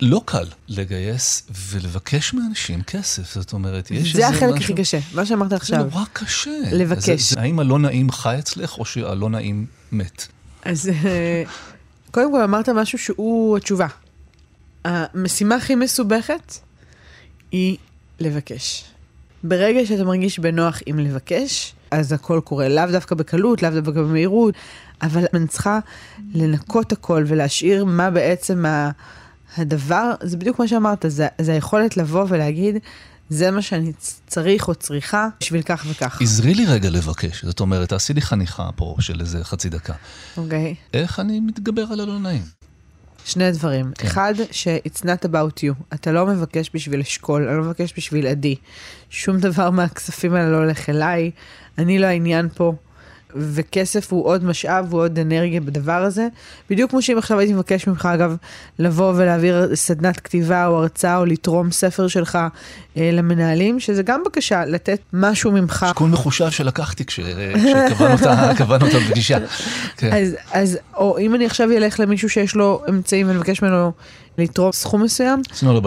לא 0.00 0.22
קל 0.24 0.44
לגייס 0.68 1.46
ולבקש 1.70 2.34
מאנשים 2.34 2.82
כסף, 2.82 3.34
זאת 3.34 3.52
אומרת, 3.52 3.90
יש 3.90 3.96
איזה 3.96 4.08
משהו... 4.08 4.20
זה 4.20 4.28
החלק 4.28 4.62
הכי 4.62 4.74
קשה, 4.74 4.98
מה 5.14 5.26
שאמרת 5.26 5.52
עכשיו. 5.52 5.78
זה 5.78 5.84
נורא 5.84 6.04
קשה. 6.12 6.50
לבקש. 6.72 7.04
זה, 7.04 7.34
זה, 7.34 7.40
האם 7.40 7.60
הלא 7.60 7.78
נעים 7.78 8.10
חי 8.10 8.36
אצלך, 8.38 8.78
או 8.78 8.84
שהלא 8.84 9.30
נעים 9.30 9.66
מת? 9.92 10.26
אז 10.64 10.88
אה, 10.88 11.42
קודם 12.10 12.32
כל 12.32 12.42
אמרת 12.42 12.68
משהו 12.68 12.98
שהוא 12.98 13.56
התשובה. 13.56 13.86
המשימה 14.88 15.54
הכי 15.54 15.74
מסובכת 15.74 16.58
היא 17.52 17.76
לבקש. 18.20 18.84
ברגע 19.42 19.86
שאתה 19.86 20.04
מרגיש 20.04 20.38
בנוח 20.38 20.80
עם 20.86 20.98
לבקש, 20.98 21.74
אז 21.90 22.12
הכל 22.12 22.40
קורה. 22.44 22.68
לאו 22.68 22.86
דווקא 22.92 23.14
בקלות, 23.14 23.62
לאו 23.62 23.70
דווקא 23.70 24.00
במהירות, 24.02 24.54
אבל 25.02 25.24
אני 25.34 25.46
צריכה 25.46 25.78
לנקות 26.34 26.92
הכל 26.92 27.24
ולהשאיר 27.26 27.84
מה 27.84 28.10
בעצם 28.10 28.66
ה... 28.66 28.90
הדבר, 29.56 30.14
זה 30.22 30.36
בדיוק 30.36 30.58
מה 30.58 30.68
שאמרת, 30.68 31.04
זה, 31.08 31.26
זה 31.40 31.52
היכולת 31.52 31.96
לבוא 31.96 32.24
ולהגיד, 32.28 32.76
זה 33.30 33.50
מה 33.50 33.62
שאני 33.62 33.92
צריך 34.26 34.68
או 34.68 34.74
צריכה 34.74 35.28
בשביל 35.40 35.62
כך 35.62 35.86
וכך. 35.90 36.22
עזרי 36.22 36.54
לי 36.54 36.66
רגע 36.66 36.90
לבקש, 36.90 37.44
זאת 37.44 37.60
אומרת, 37.60 37.88
תעשי 37.88 38.14
לי 38.14 38.20
חניכה 38.20 38.70
פה 38.76 38.96
של 39.00 39.20
איזה 39.20 39.44
חצי 39.44 39.68
דקה. 39.68 39.94
אוקיי. 40.36 40.74
Okay. 40.74 40.96
איך 40.96 41.20
אני 41.20 41.40
מתגבר 41.40 41.84
על 41.92 42.00
הלא 42.00 42.18
נעים? 42.18 42.57
שני 43.28 43.50
דברים. 43.52 43.92
כן. 43.94 44.06
אחד, 44.06 44.34
ש-it's 44.50 45.00
not 45.02 45.28
about 45.28 45.58
you. 45.62 45.94
אתה 45.94 46.12
לא 46.12 46.26
מבקש 46.26 46.70
בשביל 46.74 47.00
אשכול, 47.00 47.48
אני 47.48 47.58
לא 47.58 47.64
מבקש 47.64 47.94
בשביל 47.96 48.26
עדי. 48.26 48.54
שום 49.10 49.38
דבר 49.38 49.70
מהכספים 49.70 50.34
האלה 50.34 50.50
לא 50.50 50.56
הולך 50.56 50.88
אליי, 50.88 51.30
אני 51.78 51.98
לא 51.98 52.06
העניין 52.06 52.48
פה. 52.54 52.72
וכסף 53.36 54.12
הוא 54.12 54.26
עוד 54.26 54.44
משאב, 54.44 54.92
הוא 54.92 55.00
עוד 55.00 55.18
אנרגיה 55.18 55.60
בדבר 55.60 55.92
הזה. 55.92 56.28
בדיוק 56.70 56.90
כמו 56.90 57.02
שאם 57.02 57.18
עכשיו 57.18 57.38
הייתי 57.38 57.54
מבקש 57.54 57.86
ממך, 57.86 58.08
אגב, 58.14 58.36
לבוא 58.78 59.12
ולהעביר 59.16 59.74
סדנת 59.74 60.20
כתיבה 60.20 60.66
או 60.66 60.76
הרצאה 60.76 61.16
או 61.16 61.24
לתרום 61.24 61.70
ספר 61.70 62.08
שלך 62.08 62.38
אה, 62.96 63.10
למנהלים, 63.12 63.80
שזה 63.80 64.02
גם 64.02 64.22
בקשה 64.26 64.64
לתת 64.64 65.00
משהו 65.12 65.52
ממך. 65.52 65.86
שיקול 65.88 66.10
מחושב 66.10 66.50
שלקחתי 66.50 67.04
כשקבענו 67.04 68.86
את 68.86 68.94
הפגישה. 69.06 69.38
כן. 69.96 70.12
אז, 70.12 70.36
אז, 70.52 70.78
או 70.96 71.18
אם 71.18 71.34
אני 71.34 71.46
עכשיו 71.46 71.70
אלך 71.70 72.00
למישהו 72.00 72.28
שיש 72.28 72.54
לו 72.54 72.82
אמצעים 72.88 73.26
ואני 73.26 73.38
מבקש 73.38 73.62
ממנו 73.62 73.92
לתרום 74.38 74.72
סכום 74.72 75.02
מסוים, 75.02 75.42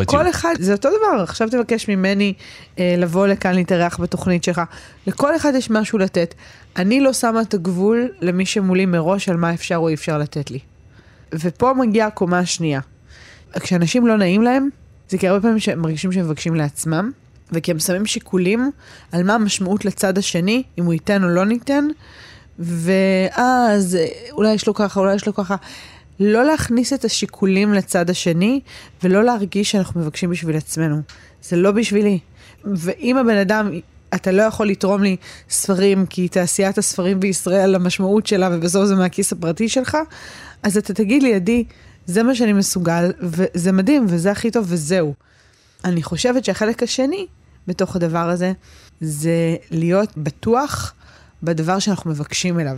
כל 0.05 0.29
אחד, 0.29 0.55
זה 0.59 0.73
אותו 0.73 0.89
דבר, 0.89 1.23
עכשיו 1.23 1.49
תבקש 1.49 1.89
ממני 1.89 2.33
אה, 2.79 2.95
לבוא 2.97 3.27
לכאן 3.27 3.55
להתארח 3.55 3.99
בתוכנית 3.99 4.43
שלך, 4.43 4.61
לכל 5.07 5.35
אחד 5.35 5.53
יש 5.55 5.69
משהו 5.69 5.97
לתת. 5.97 6.35
אני 6.75 7.01
לא 7.01 7.13
שמה 7.13 7.41
את 7.41 7.53
הגבול 7.53 8.09
למי 8.21 8.45
שמולי 8.45 8.85
מראש 8.85 9.29
על 9.29 9.37
מה 9.37 9.53
אפשר 9.53 9.75
או 9.75 9.89
אי 9.89 9.93
אפשר 9.93 10.17
לתת 10.17 10.51
לי. 10.51 10.59
ופה 11.33 11.73
מגיעה 11.73 12.07
הקומה 12.07 12.39
השנייה. 12.39 12.79
כשאנשים 13.59 14.07
לא 14.07 14.17
נעים 14.17 14.41
להם, 14.41 14.69
זה 15.09 15.17
כי 15.17 15.27
הרבה 15.27 15.41
פעמים 15.41 15.59
שהם 15.59 15.79
מרגישים 15.79 16.11
שהם 16.11 16.25
מבקשים 16.25 16.55
לעצמם, 16.55 17.11
וכי 17.51 17.71
הם 17.71 17.79
שמים 17.79 18.05
שיקולים 18.05 18.71
על 19.11 19.23
מה 19.23 19.33
המשמעות 19.33 19.85
לצד 19.85 20.17
השני, 20.17 20.63
אם 20.79 20.85
הוא 20.85 20.93
ייתן 20.93 21.23
או 21.23 21.29
לא 21.29 21.45
ניתן, 21.45 21.87
ואז 22.59 23.97
אולי 24.31 24.53
יש 24.53 24.67
לו 24.67 24.73
ככה, 24.73 24.99
אולי 24.99 25.15
יש 25.15 25.27
לו 25.27 25.33
ככה. 25.33 25.55
לא 26.19 26.43
להכניס 26.45 26.93
את 26.93 27.05
השיקולים 27.05 27.73
לצד 27.73 28.09
השני, 28.09 28.59
ולא 29.03 29.23
להרגיש 29.23 29.71
שאנחנו 29.71 30.01
מבקשים 30.01 30.29
בשביל 30.29 30.55
עצמנו. 30.55 31.01
זה 31.43 31.55
לא 31.55 31.71
בשבילי. 31.71 32.19
ואם 32.65 33.17
הבן 33.17 33.37
אדם 33.37 33.71
אתה 34.15 34.31
לא 34.31 34.41
יכול 34.41 34.67
לתרום 34.67 35.03
לי 35.03 35.15
ספרים, 35.49 36.05
כי 36.05 36.27
תעשיית 36.27 36.77
הספרים 36.77 37.19
בישראל, 37.19 37.75
המשמעות 37.75 38.27
שלה, 38.27 38.49
ובסוף 38.51 38.85
זה 38.85 38.95
מהכיס 38.95 39.31
הפרטי 39.31 39.69
שלך, 39.69 39.97
אז 40.63 40.77
אתה 40.77 40.93
תגיד 40.93 41.23
לי, 41.23 41.35
עדי, 41.35 41.63
זה 42.05 42.23
מה 42.23 42.35
שאני 42.35 42.53
מסוגל, 42.53 43.11
וזה 43.21 43.71
מדהים, 43.71 44.05
וזה 44.09 44.31
הכי 44.31 44.51
טוב, 44.51 44.65
וזהו. 44.69 45.13
אני 45.85 46.03
חושבת 46.03 46.45
שהחלק 46.45 46.83
השני 46.83 47.27
בתוך 47.67 47.95
הדבר 47.95 48.29
הזה, 48.29 48.51
זה 49.01 49.55
להיות 49.71 50.09
בטוח 50.17 50.93
בדבר 51.43 51.79
שאנחנו 51.79 52.11
מבקשים 52.11 52.59
אליו. 52.59 52.77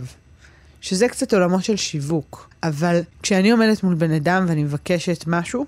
שזה 0.80 1.08
קצת 1.08 1.34
עולמות 1.34 1.64
של 1.64 1.76
שיווק. 1.76 2.48
אבל 2.62 3.00
כשאני 3.22 3.50
עומדת 3.50 3.82
מול 3.82 3.94
בן 3.94 4.10
אדם 4.10 4.44
ואני 4.48 4.64
מבקשת 4.64 5.24
משהו, 5.26 5.66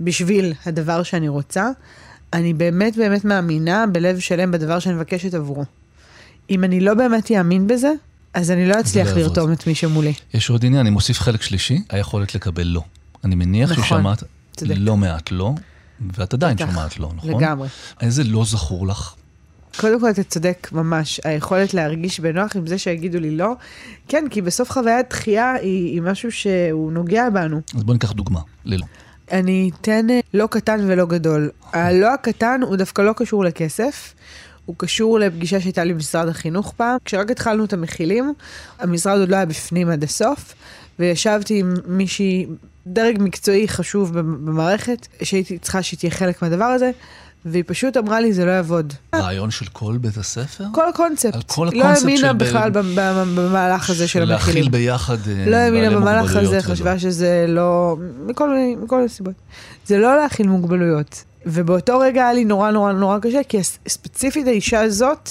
בשביל 0.00 0.52
הדבר 0.66 1.02
שאני 1.02 1.28
רוצה, 1.28 1.70
אני 2.32 2.54
באמת 2.54 2.96
באמת 2.96 3.24
מאמינה 3.24 3.84
בלב 3.92 4.18
שלם 4.18 4.50
בדבר 4.50 4.78
שאני 4.78 4.94
מבקשת 4.94 5.34
עבורו. 5.34 5.64
אם 6.50 6.64
אני 6.64 6.80
לא 6.80 6.94
באמת 6.94 7.30
אאמין 7.30 7.66
בזה, 7.66 7.92
אז 8.34 8.50
אני 8.50 8.68
לא 8.68 8.80
אצליח 8.80 9.08
לרתום 9.16 9.52
את 9.52 9.66
מי 9.66 9.74
שמולי. 9.74 10.12
יש 10.34 10.50
עוד 10.50 10.64
עניין, 10.64 10.80
אני 10.80 10.90
מוסיף 10.90 11.20
חלק 11.20 11.42
שלישי, 11.42 11.82
היכולת 11.90 12.34
לקבל 12.34 12.66
לא. 12.66 12.82
אני 13.24 13.34
מניח 13.34 13.70
נכון, 13.70 13.84
ששמעת 13.84 14.22
צדק. 14.56 14.74
לא 14.78 14.96
מעט 14.96 15.30
לא, 15.30 15.54
ואת 16.18 16.34
עדיין 16.34 16.56
בטח, 16.56 16.66
שומעת 16.66 16.98
לא, 16.98 17.10
נכון? 17.16 17.30
לגמרי. 17.30 17.68
איזה 18.00 18.24
לא 18.24 18.44
זכור 18.44 18.86
לך? 18.86 19.14
קודם 19.80 20.00
כל, 20.00 20.10
אתה 20.10 20.22
צודק 20.22 20.68
ממש. 20.72 21.20
היכולת 21.24 21.74
להרגיש 21.74 22.20
בנוח 22.20 22.56
עם 22.56 22.66
זה 22.66 22.78
שיגידו 22.78 23.20
לי 23.20 23.36
לא, 23.36 23.52
כן, 24.08 24.24
כי 24.30 24.42
בסוף 24.42 24.70
חוויית 24.70 25.10
דחייה 25.10 25.52
היא, 25.52 25.92
היא 25.92 26.02
משהו 26.02 26.32
שהוא 26.32 26.92
נוגע 26.92 27.30
בנו. 27.30 27.60
אז 27.74 27.82
בוא 27.82 27.94
ניקח 27.94 28.12
דוגמה, 28.12 28.40
ללא. 28.64 28.86
אני 29.32 29.70
אתן 29.80 30.10
אה, 30.10 30.20
לא 30.34 30.46
קטן 30.50 30.80
ולא 30.86 31.06
גדול. 31.06 31.50
הלא 31.72 32.14
הקטן 32.14 32.60
הוא 32.62 32.76
דווקא 32.76 33.02
לא 33.02 33.12
קשור 33.16 33.44
לכסף. 33.44 34.14
הוא 34.66 34.76
קשור 34.78 35.18
לפגישה 35.18 35.60
שהייתה 35.60 35.84
לי 35.84 35.94
במשרד 35.94 36.28
החינוך 36.28 36.72
פעם. 36.76 36.96
כשרק 37.04 37.30
התחלנו 37.30 37.64
את 37.64 37.72
המכילים, 37.72 38.32
המשרד 38.78 39.18
עוד 39.18 39.28
לא 39.28 39.36
היה 39.36 39.46
בפנים 39.46 39.88
עד 39.88 40.04
הסוף, 40.04 40.54
וישבתי 40.98 41.60
עם 41.60 41.74
מישהי, 41.86 42.46
דרג 42.86 43.16
מקצועי 43.20 43.68
חשוב 43.68 44.18
במערכת, 44.18 45.06
שהייתי 45.22 45.58
צריכה 45.58 45.82
שהיא 45.82 45.98
תהיה 45.98 46.10
חלק 46.10 46.42
מהדבר 46.42 46.64
הזה, 46.64 46.90
והיא 47.44 47.64
פשוט 47.66 47.96
אמרה 47.96 48.20
לי, 48.20 48.32
זה 48.32 48.44
לא 48.44 48.50
יעבוד. 48.50 48.92
רעיון 49.14 49.50
של 49.50 49.66
כל 49.72 49.96
בית 50.00 50.16
הספר? 50.16 50.64
כל 50.72 50.88
הקונספט. 50.88 51.34
על 51.34 51.42
כל 51.46 51.68
הקונספט 51.68 51.84
לא 51.84 52.08
האמינה 52.08 52.32
בכלל 52.32 52.70
ב... 52.70 52.78
במהלך 53.36 53.90
הזה 53.90 54.08
של 54.08 54.22
המכילים. 54.32 54.62
להכיל 54.62 54.68
ביחד 54.68 55.16
אה, 55.28 55.44
לא 55.50 55.56
האמינה 55.56 55.90
במהלך 55.90 56.36
הזה, 56.36 56.62
חשבה 56.62 56.98
שזה 56.98 57.44
לא... 57.48 57.96
מכל 58.26 58.50
מיני 58.50 59.08
סיבות. 59.08 59.34
זה 59.86 59.98
לא 59.98 60.16
להכיל 60.16 60.48
מוגבלויות. 60.48 61.24
ובאותו 61.46 61.98
רגע 61.98 62.22
היה 62.22 62.32
לי 62.32 62.44
נורא 62.44 62.70
נורא 62.70 62.92
נורא 62.92 63.18
קשה, 63.18 63.40
כי 63.48 63.58
ספציפית 63.88 64.46
האישה 64.46 64.80
הזאת, 64.80 65.30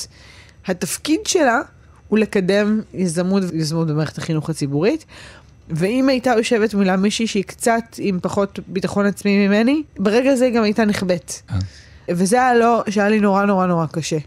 התפקיד 0.66 1.20
שלה 1.26 1.62
הוא 2.08 2.20
לקדם 2.20 2.82
יזמות 2.94 3.44
ויזמות 3.52 3.88
במערכת 3.88 4.18
החינוך 4.18 4.50
הציבורית. 4.50 5.06
ואם 5.70 6.10
הייתה 6.10 6.34
יושבת 6.38 6.74
מולה 6.74 6.96
מישהי 6.96 7.28
שהיא 7.28 7.44
קצת 7.44 7.84
עם 7.98 8.20
פחות 8.22 8.60
ביטחון 8.68 9.06
עצמי 9.06 9.48
ממני, 9.48 9.84
ברגע 10.00 10.32
הזה 10.32 10.46
היא 10.46 10.54
גם 10.54 10.64
הייתה 10.64 10.86
נחבאת. 10.86 11.34
וזה 12.10 12.36
היה 12.36 12.56
לא, 12.56 12.84
שהיה 12.90 13.10
לי 13.10 13.20
נורא 13.20 13.46
נורא 13.46 13.66
נורא 13.66 13.86
קשה. 13.86 14.18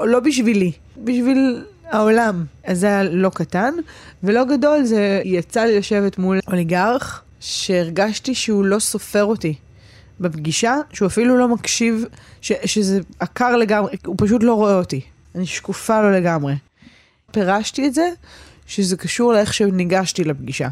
לא 0.00 0.20
בשבילי, 0.20 0.72
בשביל 0.96 1.64
העולם. 1.90 2.44
אז 2.64 2.80
זה 2.80 2.86
היה 2.86 3.02
לא 3.02 3.30
קטן, 3.34 3.74
ולא 4.22 4.44
גדול, 4.44 4.84
זה 4.84 5.22
יצא 5.24 5.60
לי 5.60 5.78
לשבת 5.78 6.18
מול 6.18 6.38
אוליגרך, 6.46 7.22
שהרגשתי 7.40 8.34
שהוא 8.34 8.64
לא 8.64 8.78
סופר 8.78 9.24
אותי 9.24 9.54
בפגישה, 10.20 10.76
שהוא 10.92 11.06
אפילו 11.06 11.36
לא 11.36 11.48
מקשיב, 11.48 12.04
ש, 12.40 12.52
שזה 12.64 13.00
עקר 13.18 13.56
לגמרי, 13.56 13.96
הוא 14.06 14.14
פשוט 14.18 14.42
לא 14.42 14.54
רואה 14.54 14.74
אותי. 14.74 15.00
אני 15.34 15.46
שקופה 15.46 16.02
לו 16.02 16.10
לגמרי. 16.10 16.54
פירשתי 17.30 17.86
את 17.86 17.94
זה, 17.94 18.08
שזה 18.66 18.96
קשור 18.96 19.32
לאיך 19.32 19.54
שניגשתי 19.54 20.24
לפגישה. 20.24 20.68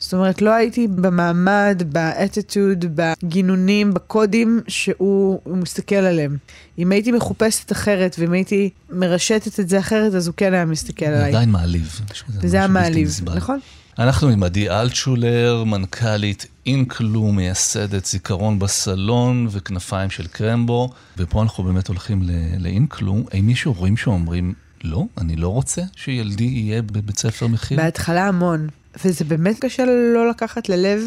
זאת 0.00 0.14
אומרת, 0.14 0.42
לא 0.42 0.50
הייתי 0.50 0.88
במעמד, 0.88 1.82
באטיטוד, 1.86 2.84
בגינונים, 2.94 3.94
בקודים 3.94 4.60
שהוא 4.68 5.40
מסתכל 5.46 5.94
עליהם. 5.94 6.36
אם 6.78 6.92
הייתי 6.92 7.12
מחופשת 7.12 7.72
אחרת, 7.72 8.16
ואם 8.18 8.32
הייתי 8.32 8.70
מרשתת 8.90 9.60
את 9.60 9.68
זה 9.68 9.78
אחרת, 9.78 10.14
אז 10.14 10.26
הוא 10.26 10.34
כן 10.36 10.54
היה 10.54 10.64
מסתכל 10.64 11.04
עליי. 11.04 11.20
זה 11.20 11.28
עדיין 11.28 11.50
מעליב. 11.50 12.00
וזה 12.40 12.56
היה 12.56 12.66
מעליב, 12.66 13.20
נכון. 13.34 13.58
אנחנו 13.98 14.28
עם 14.28 14.42
עדי 14.42 14.70
אלטשולר, 14.70 15.64
מנכ"לית 15.64 16.46
אינקלו, 16.66 17.32
מייסדת 17.32 18.06
זיכרון 18.06 18.58
בסלון 18.58 19.48
וכנפיים 19.50 20.10
של 20.10 20.26
קרמבו, 20.26 20.90
ופה 21.18 21.42
אנחנו 21.42 21.64
באמת 21.64 21.88
הולכים 21.88 22.22
לאינקלו. 22.58 23.24
האם 23.32 23.46
מישהו 23.46 23.72
רואים 23.72 23.96
שאומרים, 23.96 24.54
לא, 24.84 25.04
אני 25.18 25.36
לא 25.36 25.48
רוצה 25.48 25.82
שילדי 25.96 26.44
יהיה 26.44 26.82
בבית 26.82 27.18
ספר 27.18 27.46
מכיל? 27.46 27.76
בהתחלה 27.76 28.28
המון. 28.28 28.68
וזה 29.04 29.24
באמת 29.24 29.58
קשה 29.60 29.84
לא 30.14 30.30
לקחת 30.30 30.68
ללב, 30.68 31.02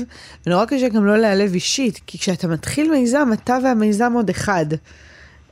ונורא 0.47 0.65
קשה 0.65 0.89
גם 0.89 1.05
לא 1.05 1.17
להיעלב 1.17 1.53
אישית, 1.53 1.99
כי 2.07 2.17
כשאתה 2.17 2.47
מתחיל 2.47 2.91
מיזם, 2.91 3.29
אתה 3.33 3.57
והמיזם 3.63 4.13
עוד 4.15 4.29
אחד. 4.29 4.65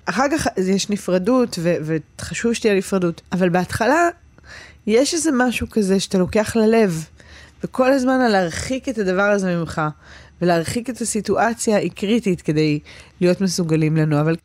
אחר 0.05 0.25
כך 0.32 0.47
יש 0.57 0.89
נפרדות, 0.89 1.59
ו- 1.61 1.99
וחשוב 2.19 2.53
שתהיה 2.53 2.75
נפרדות, 2.75 3.21
אבל 3.32 3.49
בהתחלה 3.49 4.09
יש 4.88 5.13
איזה 5.13 5.29
משהו 5.34 5.69
כזה 5.69 5.99
שאתה 5.99 6.17
לוקח 6.17 6.55
ללב, 6.55 7.05
וכל 7.63 7.93
הזמן 7.93 8.32
להרחיק 8.32 8.89
את 8.89 8.97
הדבר 8.97 9.21
הזה 9.21 9.55
ממך, 9.55 9.82
ולהרחיק 10.41 10.89
את 10.89 11.01
הסיטואציה 11.01 11.77
היא 11.77 11.91
קריטית 11.91 12.41
כדי 12.41 12.79
להיות 13.21 13.41
מסוגלים 13.41 13.97
לנו, 13.97 14.21
אבל 14.21 14.36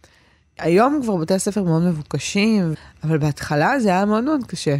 היום 0.59 1.01
כבר 1.03 1.17
בתי 1.17 1.35
הספר 1.35 1.63
מאוד 1.63 1.83
מבוקשים, 1.83 2.75
אבל 3.05 3.19
בהתחלה 3.19 3.81
זה 3.81 3.89
היה 3.89 4.05
מאוד 4.05 4.25
מאוד 4.25 4.41
קשה. 4.47 4.77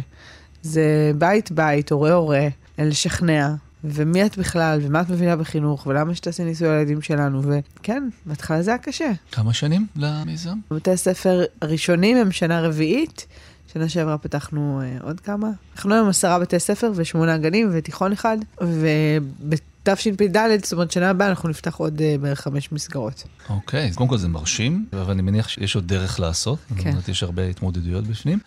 זה 0.61 1.11
בית 1.17 1.51
בית, 1.51 1.91
הורה 1.91 2.13
הורה. 2.13 2.47
לשכנע, 2.85 3.53
ומי 3.83 4.25
את 4.25 4.37
בכלל, 4.37 4.79
ומה 4.83 5.01
את 5.01 5.09
מבינה 5.09 5.35
בחינוך, 5.35 5.87
ולמה 5.87 6.15
שתעשי 6.15 6.43
ניסוי 6.43 6.67
לילדים 6.67 7.01
שלנו, 7.01 7.41
וכן, 7.43 8.09
בהתחלה 8.25 8.61
זה 8.61 8.71
היה 8.71 8.77
קשה. 8.77 9.11
כמה 9.31 9.53
שנים 9.53 9.87
למיזם? 9.95 10.57
בתי 10.71 10.91
הספר 10.91 11.43
הראשונים 11.61 12.17
הם 12.17 12.31
שנה 12.31 12.61
רביעית, 12.61 13.27
שנה 13.73 13.89
שעברה 13.89 14.17
פתחנו 14.17 14.81
uh, 14.81 15.03
עוד 15.03 15.19
כמה. 15.19 15.49
אנחנו 15.75 15.93
היום 15.93 16.09
עשרה 16.09 16.39
בתי 16.39 16.59
ספר 16.59 16.91
ושמונה 16.95 17.37
גנים 17.37 17.69
ותיכון 17.73 18.11
אחד, 18.11 18.37
ובתשפ"ד, 18.61 20.37
זאת 20.63 20.73
אומרת, 20.73 20.91
שנה 20.91 21.09
הבאה 21.09 21.29
אנחנו 21.29 21.49
נפתח 21.49 21.75
עוד 21.75 21.97
uh, 21.99 22.21
בערך 22.21 22.41
חמש 22.41 22.71
מסגרות. 22.71 23.23
אוקיי, 23.49 23.85
okay, 23.85 23.89
אז 23.89 23.95
קודם 23.95 24.09
כל 24.09 24.17
זה 24.17 24.27
מרשים, 24.27 24.85
אבל 24.93 25.11
אני 25.11 25.21
מניח 25.21 25.47
שיש 25.47 25.75
עוד 25.75 25.87
דרך 25.87 26.19
לעשות. 26.19 26.59
כן. 26.69 26.75
זאת 26.75 26.85
אומרת, 26.85 27.09
יש 27.09 27.23
הרבה 27.23 27.47
התמודדויות 27.47 28.07
בפנים. 28.07 28.39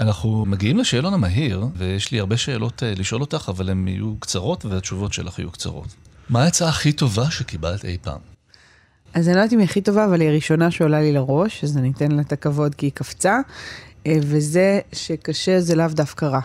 אנחנו 0.00 0.44
מגיעים 0.46 0.78
לשאלון 0.78 1.14
המהיר, 1.14 1.66
ויש 1.76 2.12
לי 2.12 2.20
הרבה 2.20 2.36
שאלות 2.36 2.82
uh, 2.82 2.98
לשאול 2.98 3.20
אותך, 3.20 3.48
אבל 3.48 3.70
הן 3.70 3.88
יהיו 3.88 4.14
קצרות 4.18 4.64
והתשובות 4.64 5.12
שלך 5.12 5.38
יהיו 5.38 5.50
קצרות. 5.50 5.88
מה 6.28 6.44
העצה 6.44 6.68
הכי 6.68 6.92
טובה 6.92 7.30
שקיבלת 7.30 7.84
אי 7.84 7.96
פעם? 8.02 8.18
אז 9.14 9.28
אני 9.28 9.36
לא 9.36 9.40
יודעת 9.40 9.52
אם 9.52 9.58
היא 9.58 9.64
הכי 9.64 9.80
טובה, 9.80 10.04
אבל 10.04 10.20
היא 10.20 10.28
הראשונה 10.28 10.70
שעולה 10.70 11.00
לי 11.00 11.12
לראש, 11.12 11.64
אז 11.64 11.76
אני 11.76 11.92
אתן 11.96 12.12
לה 12.12 12.22
את 12.22 12.32
הכבוד 12.32 12.74
כי 12.74 12.86
היא 12.86 12.92
קפצה, 12.92 13.38
אה, 14.06 14.18
וזה 14.22 14.80
שקשה 14.92 15.60
זה 15.60 15.74
לאו 15.74 15.88
דווקא 15.88 16.24
רע. 16.24 16.40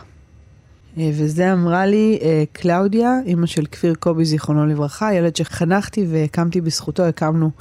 אה, 0.97 1.09
וזה 1.13 1.53
אמרה 1.53 1.85
לי 1.85 2.19
אה, 2.21 2.43
קלאודיה, 2.51 3.19
אימא 3.25 3.45
של 3.45 3.65
כפיר 3.65 3.95
קובי, 3.95 4.25
זיכרונו 4.25 4.65
לברכה, 4.65 5.13
ילד 5.13 5.35
שחנכתי 5.35 6.05
והקמתי 6.09 6.61
בזכותו, 6.61 7.03
הקמנו 7.03 7.51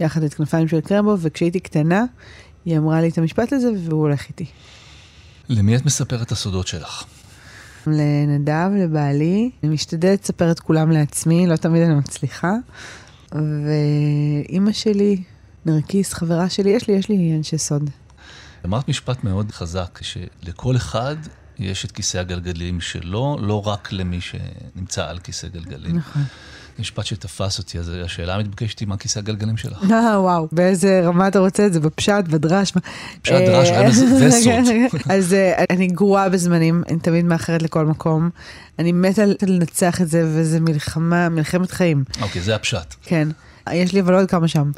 יחד 0.00 0.22
את 0.22 0.34
כנפיים 0.34 0.68
של 0.68 0.80
קרמבו, 0.80 1.16
וכשהייתי 1.20 1.60
קטנה, 1.60 2.04
היא 2.64 2.78
אמרה 2.78 3.00
לי 3.00 3.08
את 3.08 3.18
המשפט 3.18 3.52
הזה, 3.52 3.68
והוא 3.84 4.00
הולך 4.00 4.28
איתי. 4.28 4.46
למי 5.48 5.76
את 5.76 5.86
מספרת 5.86 6.22
את 6.22 6.32
הסודות 6.32 6.66
שלך? 6.66 7.04
לנדב, 7.86 8.70
לבעלי. 8.78 9.50
אני 9.62 9.74
משתדלת 9.74 10.22
לספר 10.24 10.50
את 10.50 10.60
כולם 10.60 10.90
לעצמי, 10.90 11.46
לא 11.46 11.56
תמיד 11.56 11.82
אני 11.82 11.94
מצליחה. 11.94 12.52
ואימא 13.32 14.72
שלי, 14.72 15.22
נרקיס, 15.66 16.12
חברה 16.12 16.48
שלי, 16.48 16.70
יש 16.70 16.88
לי, 16.88 16.94
יש 16.94 17.08
לי 17.08 17.34
אנשי 17.36 17.58
סוד. 17.58 17.90
אמרת 18.64 18.88
משפט 18.88 19.24
מאוד 19.24 19.52
חזק, 19.52 19.98
שלכל 20.02 20.76
אחד 20.76 21.16
יש 21.58 21.84
את 21.84 21.92
כיסא 21.92 22.18
הגלגלים 22.18 22.80
שלו, 22.80 23.38
לא 23.40 23.66
רק 23.66 23.92
למי 23.92 24.20
שנמצא 24.20 25.08
על 25.08 25.18
כיסא 25.18 25.48
גלגלים. 25.48 25.96
נכון. 25.96 26.22
משפט 26.78 27.06
שתפס 27.06 27.58
אותי, 27.58 27.78
אז 27.78 27.92
השאלה 28.04 28.34
המתבקשת 28.34 28.78
היא 28.78 28.88
מה 28.88 28.96
כיסא 28.96 29.18
הגלגלים 29.18 29.56
שלך. 29.56 29.78
אה, 29.90 30.20
וואו, 30.20 30.48
באיזה 30.52 31.02
רמה 31.04 31.28
אתה 31.28 31.38
רוצה 31.38 31.66
את 31.66 31.72
זה? 31.72 31.80
בפשט, 31.80 32.24
בדרש? 32.28 32.72
פשט, 33.22 33.34
דרש, 33.34 33.68
רמז 33.70 34.02
וסוד. 34.20 34.50
אז 35.08 35.34
אה, 35.34 35.64
אני 35.70 35.86
גרועה 35.86 36.28
בזמנים, 36.28 36.82
אני 36.88 36.98
תמיד 36.98 37.24
מאחרת 37.24 37.62
לכל 37.62 37.86
מקום. 37.86 38.30
אני 38.78 38.92
מתה 38.92 39.22
לנצח 39.46 40.00
את 40.00 40.08
זה, 40.08 40.24
וזה 40.26 40.60
מלחמה, 40.60 41.28
מלחמת 41.28 41.70
חיים. 41.70 42.04
אוקיי, 42.22 42.42
זה 42.42 42.54
הפשט. 42.54 42.94
כן. 43.02 43.28
יש 43.72 43.92
לי 43.92 44.00
אבל 44.00 44.14
עוד 44.14 44.30
כמה 44.30 44.48
שם. 44.48 44.70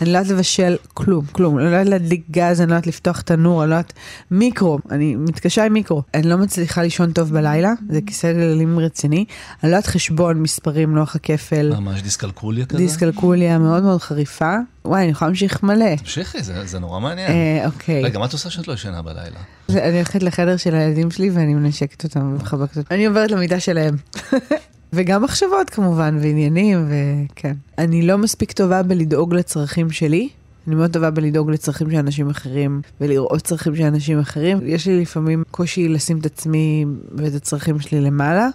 אני 0.00 0.12
לא 0.12 0.18
יודעת 0.18 0.32
לבשל 0.32 0.76
כלום, 0.94 1.24
כלום. 1.32 1.58
אני 1.58 1.64
לא 1.64 1.70
יודעת 1.70 1.88
להדליק 1.88 2.24
גז, 2.30 2.60
אני 2.60 2.70
לא 2.70 2.74
יודעת 2.74 2.86
לפתוח 2.86 3.20
תנור, 3.20 3.62
אני 3.62 3.70
לא 3.70 3.74
יודעת... 3.74 3.92
מיקרו, 4.30 4.78
אני 4.90 5.16
מתקשה 5.16 5.64
עם 5.64 5.72
מיקרו. 5.72 6.02
אני 6.14 6.28
לא 6.28 6.36
מצליחה 6.36 6.82
לישון 6.82 7.12
טוב 7.12 7.32
בלילה, 7.32 7.72
זה 7.90 8.00
כיסא 8.06 8.32
גללים 8.32 8.78
רציני. 8.78 9.24
אני 9.62 9.70
לא 9.70 9.76
יודעת 9.76 9.86
חשבון, 9.86 10.42
מספרים, 10.42 10.96
לוח 10.96 11.16
הכפל. 11.16 11.72
ממש 11.76 12.02
דיסקלקוליה 12.02 12.66
כזה? 12.66 12.78
דיסקלקוליה 12.78 13.58
מאוד 13.58 13.82
מאוד 13.82 14.00
חריפה. 14.00 14.54
וואי, 14.84 15.02
אני 15.02 15.10
יכולה 15.10 15.28
להמשיך 15.28 15.62
מלא. 15.62 15.96
תמשיכי, 15.96 16.42
זה, 16.42 16.66
זה 16.66 16.78
נורא 16.78 17.00
מעניין. 17.00 17.30
אה, 17.30 17.66
אוקיי. 17.66 18.02
רגע, 18.02 18.18
מה 18.18 18.24
את 18.26 18.32
עושה 18.32 18.50
שאת 18.50 18.68
לא 18.68 18.72
ישנה 18.72 19.02
בלילה? 19.02 19.38
אני 19.70 19.96
הולכת 19.96 20.22
לחדר 20.22 20.56
של 20.56 20.74
הילדים 20.74 21.10
שלי 21.10 21.30
ואני 21.30 21.54
מנשקת 21.54 22.04
אותם 22.04 22.20
ומחבקת 22.20 22.76
אותם. 22.76 22.94
אני 22.94 23.06
עוברת 23.06 23.30
למיטה 23.30 23.60
שלהם. 23.60 23.96
וגם 24.94 25.22
מחשבות 25.22 25.70
כמובן, 25.70 26.18
ועניינים, 26.20 26.88
וכן. 26.88 27.54
אני 27.78 28.02
לא 28.02 28.18
מספיק 28.18 28.52
טובה 28.52 28.82
בלדאוג 28.82 29.34
לצרכים 29.34 29.90
שלי. 29.90 30.28
אני 30.66 30.74
מאוד 30.74 30.90
טובה 30.92 31.10
בלדאוג 31.10 31.50
לצרכים 31.50 31.90
של 31.90 31.96
אנשים 31.96 32.30
אחרים, 32.30 32.80
ולראות 33.00 33.42
צרכים 33.42 33.76
של 33.76 33.82
אנשים 33.82 34.18
אחרים. 34.18 34.58
יש 34.62 34.86
לי 34.86 35.00
לפעמים 35.00 35.42
קושי 35.50 35.88
לשים 35.88 36.18
את 36.18 36.26
עצמי 36.26 36.84
ואת 37.14 37.34
הצרכים 37.34 37.80
שלי 37.80 38.00
למעלה, 38.00 38.48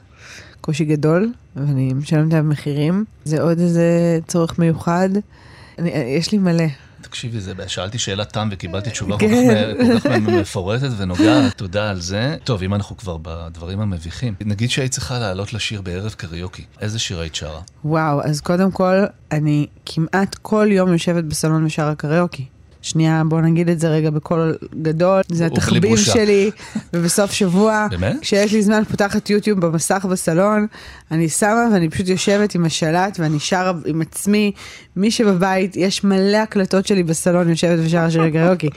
קושי 0.61 0.85
גדול, 0.85 1.31
ואני 1.55 1.93
משלמת 1.93 2.33
עליו 2.33 2.45
מחירים. 2.45 3.05
זה 3.25 3.41
עוד 3.41 3.59
איזה 3.59 4.19
צורך 4.27 4.59
מיוחד. 4.59 5.09
אני, 5.79 5.89
יש 5.89 6.31
לי 6.31 6.37
מלא. 6.37 6.65
תקשיבי, 7.09 7.39
זה, 7.39 7.53
שאלתי 7.67 7.99
שאלת 7.99 8.33
תם 8.33 8.49
וקיבלתי 8.51 8.89
תשובה 8.89 9.17
כל 9.19 9.25
כך 9.27 10.03
כן. 10.03 10.23
מפורטת 10.23 10.89
ונוגעת, 10.97 11.57
תודה 11.57 11.89
על 11.89 11.99
זה. 11.99 12.37
טוב, 12.43 12.63
אם 12.63 12.73
אנחנו 12.73 12.97
כבר 12.97 13.17
בדברים 13.21 13.79
המביכים, 13.79 14.33
נגיד 14.45 14.69
שהיית 14.69 14.91
צריכה 14.91 15.19
לעלות 15.19 15.53
לשיר 15.53 15.81
בערב 15.81 16.11
קריוקי, 16.11 16.63
איזה 16.81 16.99
שיר 16.99 17.19
היית 17.19 17.35
שרה? 17.35 17.61
וואו, 17.85 18.21
אז 18.23 18.41
קודם 18.41 18.71
כל, 18.71 19.05
אני 19.31 19.67
כמעט 19.85 20.35
כל 20.41 20.67
יום 20.71 20.93
יושבת 20.93 21.23
בסלון 21.23 21.65
ושרה 21.65 21.95
קריוקי. 21.95 22.45
שנייה, 22.81 23.23
בוא 23.25 23.41
נגיד 23.41 23.69
את 23.69 23.79
זה 23.79 23.89
רגע 23.89 24.09
בקול 24.09 24.57
גדול, 24.81 25.21
זה 25.27 25.45
התחביב 25.45 25.97
שלי, 25.97 26.51
ובסוף 26.93 27.31
שבוע, 27.31 27.87
באמת? 27.91 28.15
כשיש 28.21 28.53
לי 28.53 28.61
זמן, 28.61 28.83
פותחת 28.83 29.29
יוטיוב 29.29 29.59
במסך 29.59 30.05
בסלון, 30.09 30.67
אני 31.11 31.29
שמה 31.29 31.67
ואני 31.73 31.89
פשוט 31.89 32.07
יושבת 32.07 32.55
עם 32.55 32.65
השלט 32.65 33.19
ואני 33.19 33.39
שרה 33.39 33.71
עם 33.85 34.01
עצמי, 34.01 34.51
מי 34.95 35.11
שבבית, 35.11 35.77
יש 35.77 36.03
מלא 36.03 36.37
הקלטות 36.37 36.87
שלי 36.87 37.03
בסלון, 37.03 37.49
יושבת 37.49 37.79
ושרה 37.85 38.11
שירי 38.11 38.31
קריוקי. 38.31 38.69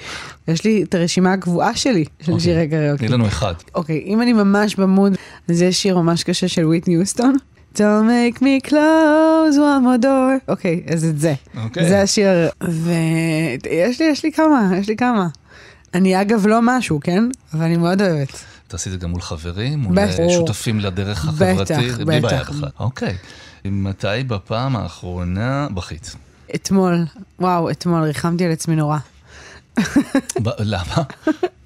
יש 0.48 0.64
לי 0.64 0.82
את 0.82 0.94
הרשימה 0.94 1.32
הקבועה 1.32 1.76
שלי 1.76 2.05
של 2.05 2.32
okay. 2.32 2.34
אוקיי. 2.34 2.40
שירי 2.40 2.68
קריוקי. 2.68 3.07
תני 3.07 3.14
לנו 3.14 3.26
אחד. 3.26 3.55
אוקיי, 3.74 4.03
okay, 4.05 4.09
אם 4.09 4.22
אני 4.22 4.32
ממש 4.32 4.76
במוד, 4.76 5.16
אז 5.48 5.62
יש 5.62 5.82
שיר 5.82 5.98
ממש 5.98 6.24
קשה 6.24 6.48
של 6.48 6.66
וויטני 6.66 6.94
יוסטון. 6.94 7.36
Don't 7.75 8.07
make 8.07 8.43
me 8.43 8.68
close 8.68 9.57
one 9.57 9.83
more 9.85 10.03
door. 10.03 10.49
אוקיי, 10.49 10.83
אז 10.93 11.05
את 11.05 11.18
זה. 11.18 11.35
אוקיי. 11.64 11.89
זה 11.89 12.03
השיר. 12.03 12.29
ויש 12.62 14.01
לי, 14.01 14.07
יש 14.07 14.25
לי 14.25 14.33
כמה, 14.33 14.70
יש 14.79 14.89
לי 14.89 14.97
כמה. 14.97 15.29
אני 15.95 16.20
אגב 16.20 16.47
לא 16.47 16.59
משהו, 16.62 17.01
כן? 17.01 17.25
אבל 17.55 17.64
אני 17.64 17.77
מאוד 17.77 18.03
אוהבת. 18.03 18.45
תעשי 18.68 18.89
את 18.89 18.93
זה 18.93 18.99
גם 18.99 19.11
מול 19.11 19.20
חברים, 19.20 19.79
מול 19.79 19.99
אה, 19.99 20.31
שותפים 20.31 20.81
לדרך 20.81 21.25
החברתית? 21.25 21.77
בטח, 21.77 21.95
בטח. 21.95 22.05
בלי 22.05 22.20
בעיה 22.20 22.41
בכלל. 22.41 22.68
אוקיי. 22.81 23.16
מתי 23.64 24.07
בפעם 24.27 24.77
האחרונה 24.77 25.68
בכית? 25.75 26.16
אתמול, 26.55 27.05
וואו, 27.41 27.70
אתמול 27.70 28.03
ריחמתי 28.03 28.45
על 28.45 28.53
עצמי 28.53 28.77
נורא. 28.77 28.99
למה? 30.59 31.03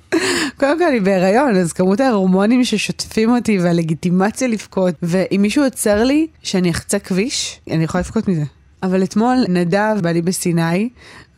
קודם 0.60 0.78
כל 0.78 0.84
אני 0.84 1.00
בהיריון, 1.00 1.56
אז 1.56 1.72
כמות 1.72 2.00
ההורמונים 2.00 2.64
ששוטפים 2.64 3.30
אותי 3.30 3.58
והלגיטימציה 3.58 4.48
לבכות, 4.48 4.94
ואם 5.02 5.38
מישהו 5.42 5.64
עוצר 5.64 6.04
לי 6.04 6.26
שאני 6.42 6.70
אחצה 6.70 6.98
כביש, 6.98 7.60
אני 7.70 7.84
יכולה 7.84 8.02
לבכות 8.02 8.28
מזה. 8.28 8.44
אבל 8.82 9.02
אתמול 9.02 9.36
נדב 9.48 9.96
בא 10.02 10.10
לי 10.10 10.22
בסיני, 10.22 10.88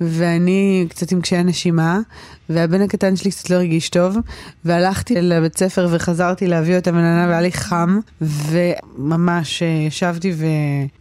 ואני 0.01 0.87
קצת 0.89 1.13
עם 1.13 1.21
קשיי 1.21 1.45
נשימה, 1.45 2.01
והבן 2.49 2.83
הקטן 2.83 3.17
שלי 3.17 3.31
קצת 3.31 3.51
לא 3.51 3.57
הרגיש 3.57 3.89
טוב, 3.89 4.17
והלכתי 4.65 5.15
לבית 5.23 5.59
ספר 5.59 5.89
וחזרתי 5.91 6.47
להביא 6.47 6.77
אותה 6.77 6.93
מננה 6.93 7.27
והיה 7.29 7.41
לי 7.41 7.53
חם, 7.53 7.99
וממש 8.21 9.63
אה, 9.63 9.69
ישבתי 9.87 10.33
ו... 10.37 10.47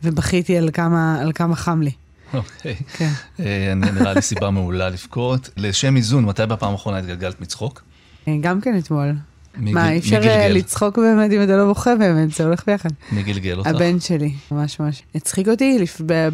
ובכיתי 0.03 0.57
על 0.57 0.69
כמה, 0.73 1.21
על 1.21 1.31
כמה 1.31 1.55
חם 1.55 1.81
לי. 1.81 1.91
אוקיי. 2.33 2.75
כן. 2.93 3.09
אה, 3.39 3.73
נראה 3.75 4.13
לי 4.13 4.21
סיבה 4.21 4.49
מעולה 4.49 4.89
לבכות. 4.89 5.49
לשם 5.57 5.95
איזון, 5.95 6.25
מתי 6.25 6.45
בפעם 6.45 6.71
האחרונה 6.71 6.97
התגלגלת 6.97 7.41
מצחוק? 7.41 7.83
אה, 8.27 8.35
גם 8.41 8.61
כן 8.61 8.77
אתמול. 8.77 9.13
מה, 9.57 9.91
אי 9.91 9.97
אפשר 9.97 10.21
אה, 10.23 10.49
לצחוק 10.49 10.99
באמת 10.99 11.31
אם 11.31 11.43
אתה 11.43 11.57
לא 11.57 11.65
בוכה 11.65 11.95
באמת, 11.95 12.33
זה 12.33 12.43
הולך 12.43 12.63
ביחד. 12.67 12.89
מי 13.11 13.23
גלגל 13.23 13.57
אותך? 13.57 13.69
הבן 13.69 13.99
שלי, 13.99 14.33
ממש 14.51 14.79
ממש. 14.79 15.03
הצחיק 15.15 15.47
אותי, 15.47 15.77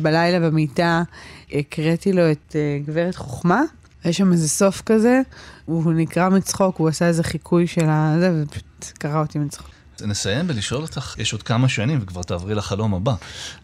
בלילה 0.01 0.49
במיטה 0.49 1.03
הקראתי 1.51 2.13
לו 2.13 2.31
את 2.31 2.55
גברת 2.85 3.15
חוכמה, 3.15 3.61
יש 4.05 4.17
שם 4.17 4.31
איזה 4.31 4.49
סוף 4.49 4.81
כזה, 4.81 5.21
הוא 5.65 5.93
נקרא 5.93 6.29
מצחוק, 6.29 6.77
הוא 6.77 6.87
עשה 6.87 7.07
איזה 7.07 7.23
חיקוי 7.23 7.67
של 7.67 7.85
הזה, 7.89 8.43
ופשוט 8.43 8.91
קרא 8.97 9.21
אותי 9.21 9.39
מצחוק. 9.39 9.69
נסיים 10.01 10.47
בלשאול 10.47 10.81
אותך, 10.81 11.15
יש 11.17 11.33
עוד 11.33 11.43
כמה 11.43 11.69
שנים 11.69 11.99
וכבר 12.01 12.23
תעברי 12.23 12.55
לחלום 12.55 12.93
הבא. 12.93 13.13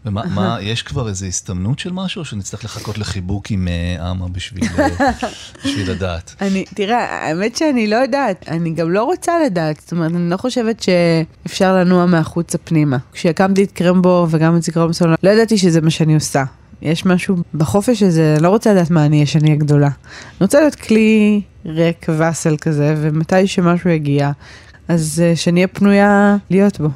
ומה, 0.05 0.23
מה, 0.25 0.57
יש 0.61 0.83
כבר 0.83 1.07
איזו 1.07 1.25
הסתמנות 1.25 1.79
של 1.79 1.91
משהו, 1.91 2.19
או 2.19 2.25
שנצטרך 2.25 2.65
לחכות 2.65 2.97
לחיבוק 2.97 3.51
עם 3.51 3.67
אמה 4.11 4.27
בשביל, 4.27 4.63
אה, 4.79 4.87
בשביל 5.65 5.91
לדעת? 5.91 6.35
אני, 6.41 6.65
תראה, 6.75 7.27
האמת 7.27 7.57
שאני 7.57 7.87
לא 7.87 7.95
יודעת, 7.95 8.45
אני 8.47 8.73
גם 8.73 8.91
לא 8.91 9.03
רוצה 9.03 9.33
לדעת, 9.45 9.79
זאת 9.79 9.91
אומרת, 9.91 10.11
אני 10.11 10.29
לא 10.29 10.37
חושבת 10.37 10.83
שאפשר 10.83 11.75
לנוע 11.75 12.05
מהחוץ 12.05 12.55
הפנימה. 12.55 12.97
כשהקמתי 13.13 13.63
את 13.63 13.71
קרמבו 13.71 14.27
וגם 14.29 14.57
את 14.57 14.63
זיכרון 14.63 14.93
סולו, 14.93 15.15
לא 15.23 15.29
ידעתי 15.29 15.57
שזה 15.57 15.81
מה 15.81 15.89
שאני 15.89 16.15
עושה. 16.15 16.43
יש 16.81 17.05
משהו 17.05 17.35
בחופש 17.53 18.03
הזה, 18.03 18.37
לא 18.41 18.49
רוצה 18.49 18.73
לדעת 18.73 18.91
מה 18.91 19.05
אני 19.05 19.15
אהיה 19.15 19.25
שאני 19.25 19.51
הגדולה. 19.51 19.87
אני 19.87 20.41
רוצה 20.41 20.59
להיות 20.59 20.75
כלי 20.75 21.41
ריק 21.65 22.07
וסל 22.09 22.57
כזה, 22.57 22.95
ומתי 22.97 23.47
שמשהו 23.47 23.89
יגיע, 23.89 24.31
אז 24.89 25.23
שאני 25.35 25.59
אהיה 25.59 25.67
פנויה 25.67 26.37
להיות 26.49 26.79
בו. 26.79 26.89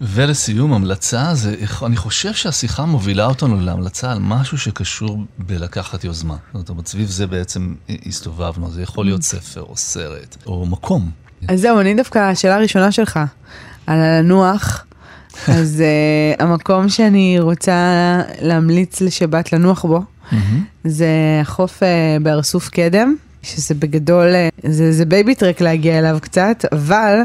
ולסיום, 0.00 0.72
המלצה, 0.72 1.34
זה, 1.34 1.54
אני 1.86 1.96
חושב 1.96 2.32
שהשיחה 2.32 2.84
מובילה 2.84 3.26
אותנו 3.26 3.60
להמלצה 3.60 4.12
על 4.12 4.18
משהו 4.20 4.58
שקשור 4.58 5.24
בלקחת 5.38 6.04
יוזמה. 6.04 6.36
זאת 6.54 6.68
אומרת, 6.68 6.86
סביב 6.86 7.08
זה 7.08 7.26
בעצם 7.26 7.74
הסתובבנו, 8.06 8.70
זה 8.70 8.82
יכול 8.82 9.04
להיות 9.04 9.22
ספר 9.22 9.62
או 9.62 9.76
סרט 9.76 10.36
או 10.46 10.66
מקום. 10.66 11.10
אז 11.48 11.60
זהו, 11.60 11.80
אני 11.80 11.94
דווקא, 11.94 12.18
השאלה 12.18 12.54
הראשונה 12.54 12.92
שלך, 12.92 13.20
על 13.86 14.00
הלנוח, 14.00 14.84
אז 15.48 15.82
אה, 15.82 16.42
המקום 16.42 16.88
שאני 16.88 17.36
רוצה 17.40 17.72
להמליץ 18.40 19.00
לשבת 19.00 19.52
לנוח 19.52 19.84
בו, 19.84 20.02
זה 20.84 21.08
החוף 21.42 21.82
אה, 21.82 22.22
בארסוף 22.22 22.68
קדם. 22.68 23.16
שזה 23.46 23.74
בגדול, 23.74 24.34
אה, 24.34 24.48
זה, 24.62 24.92
זה 24.92 25.04
baby 25.04 25.34
trek 25.34 25.60
להגיע 25.60 25.98
אליו 25.98 26.18
קצת, 26.20 26.64
אבל 26.72 27.18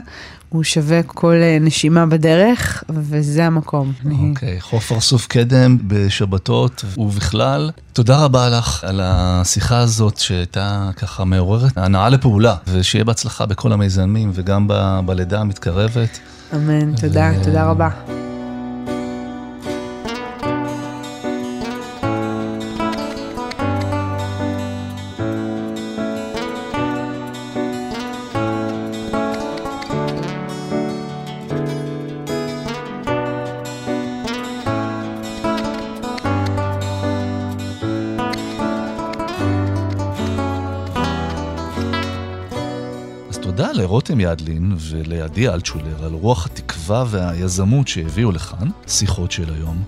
הוא 0.50 0.64
שווה 0.64 1.04
כל 1.04 1.36
אה, 1.42 1.58
נשימה 1.62 2.06
בדרך, 2.06 2.84
וזה 2.90 3.46
המקום. 3.46 3.94
אוקיי, 4.06 4.58
okay, 4.58 4.62
חוף 4.62 4.92
ארסוף 4.92 5.28
קדם 5.28 5.78
בשבתות 5.88 6.86
ובכלל. 6.98 7.72
תודה 7.94 8.24
רבה 8.24 8.50
לך 8.50 8.84
על 8.84 9.00
השיחה 9.04 9.78
הזאת 9.78 10.18
שהייתה 10.18 10.90
ככה 10.96 11.26
מעוררת 11.26 11.78
הנאה 11.78 12.10
לפעולה, 12.10 12.56
ושיהיה 12.68 13.04
בהצלחה 13.04 13.46
בכל 13.46 13.72
המיזמים 13.72 14.32
וגם 14.34 14.68
ב- 14.68 15.00
בלידה 15.06 15.42
המתקרבת. 15.42 16.20
אמן, 16.56 16.96
תודה, 16.96 17.32
ו... 17.40 17.44
תודה 17.44 17.66
רבה. 17.66 17.90
לרותם 43.92 44.20
ידלין 44.20 44.74
ולידי 44.80 45.50
אלטשולר 45.50 46.06
על 46.06 46.14
רוח 46.14 46.46
התקווה 46.46 47.04
והיזמות 47.08 47.88
שהביאו 47.88 48.32
לכאן, 48.32 48.68
שיחות 48.88 49.32
של 49.32 49.54
היום. 49.54 49.84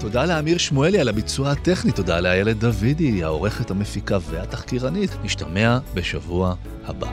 תודה 0.00 0.24
לאמיר 0.24 0.58
שמואלי 0.58 0.98
על 0.98 1.08
הביצוע 1.08 1.50
הטכני, 1.50 1.92
תודה 1.92 2.20
לאיילת 2.20 2.58
דוידי, 2.58 3.24
העורכת 3.24 3.70
המפיקה 3.70 4.18
והתחקירנית. 4.30 5.10
נשתמע 5.24 5.78
בשבוע 5.94 6.54
הבא. 6.86 7.08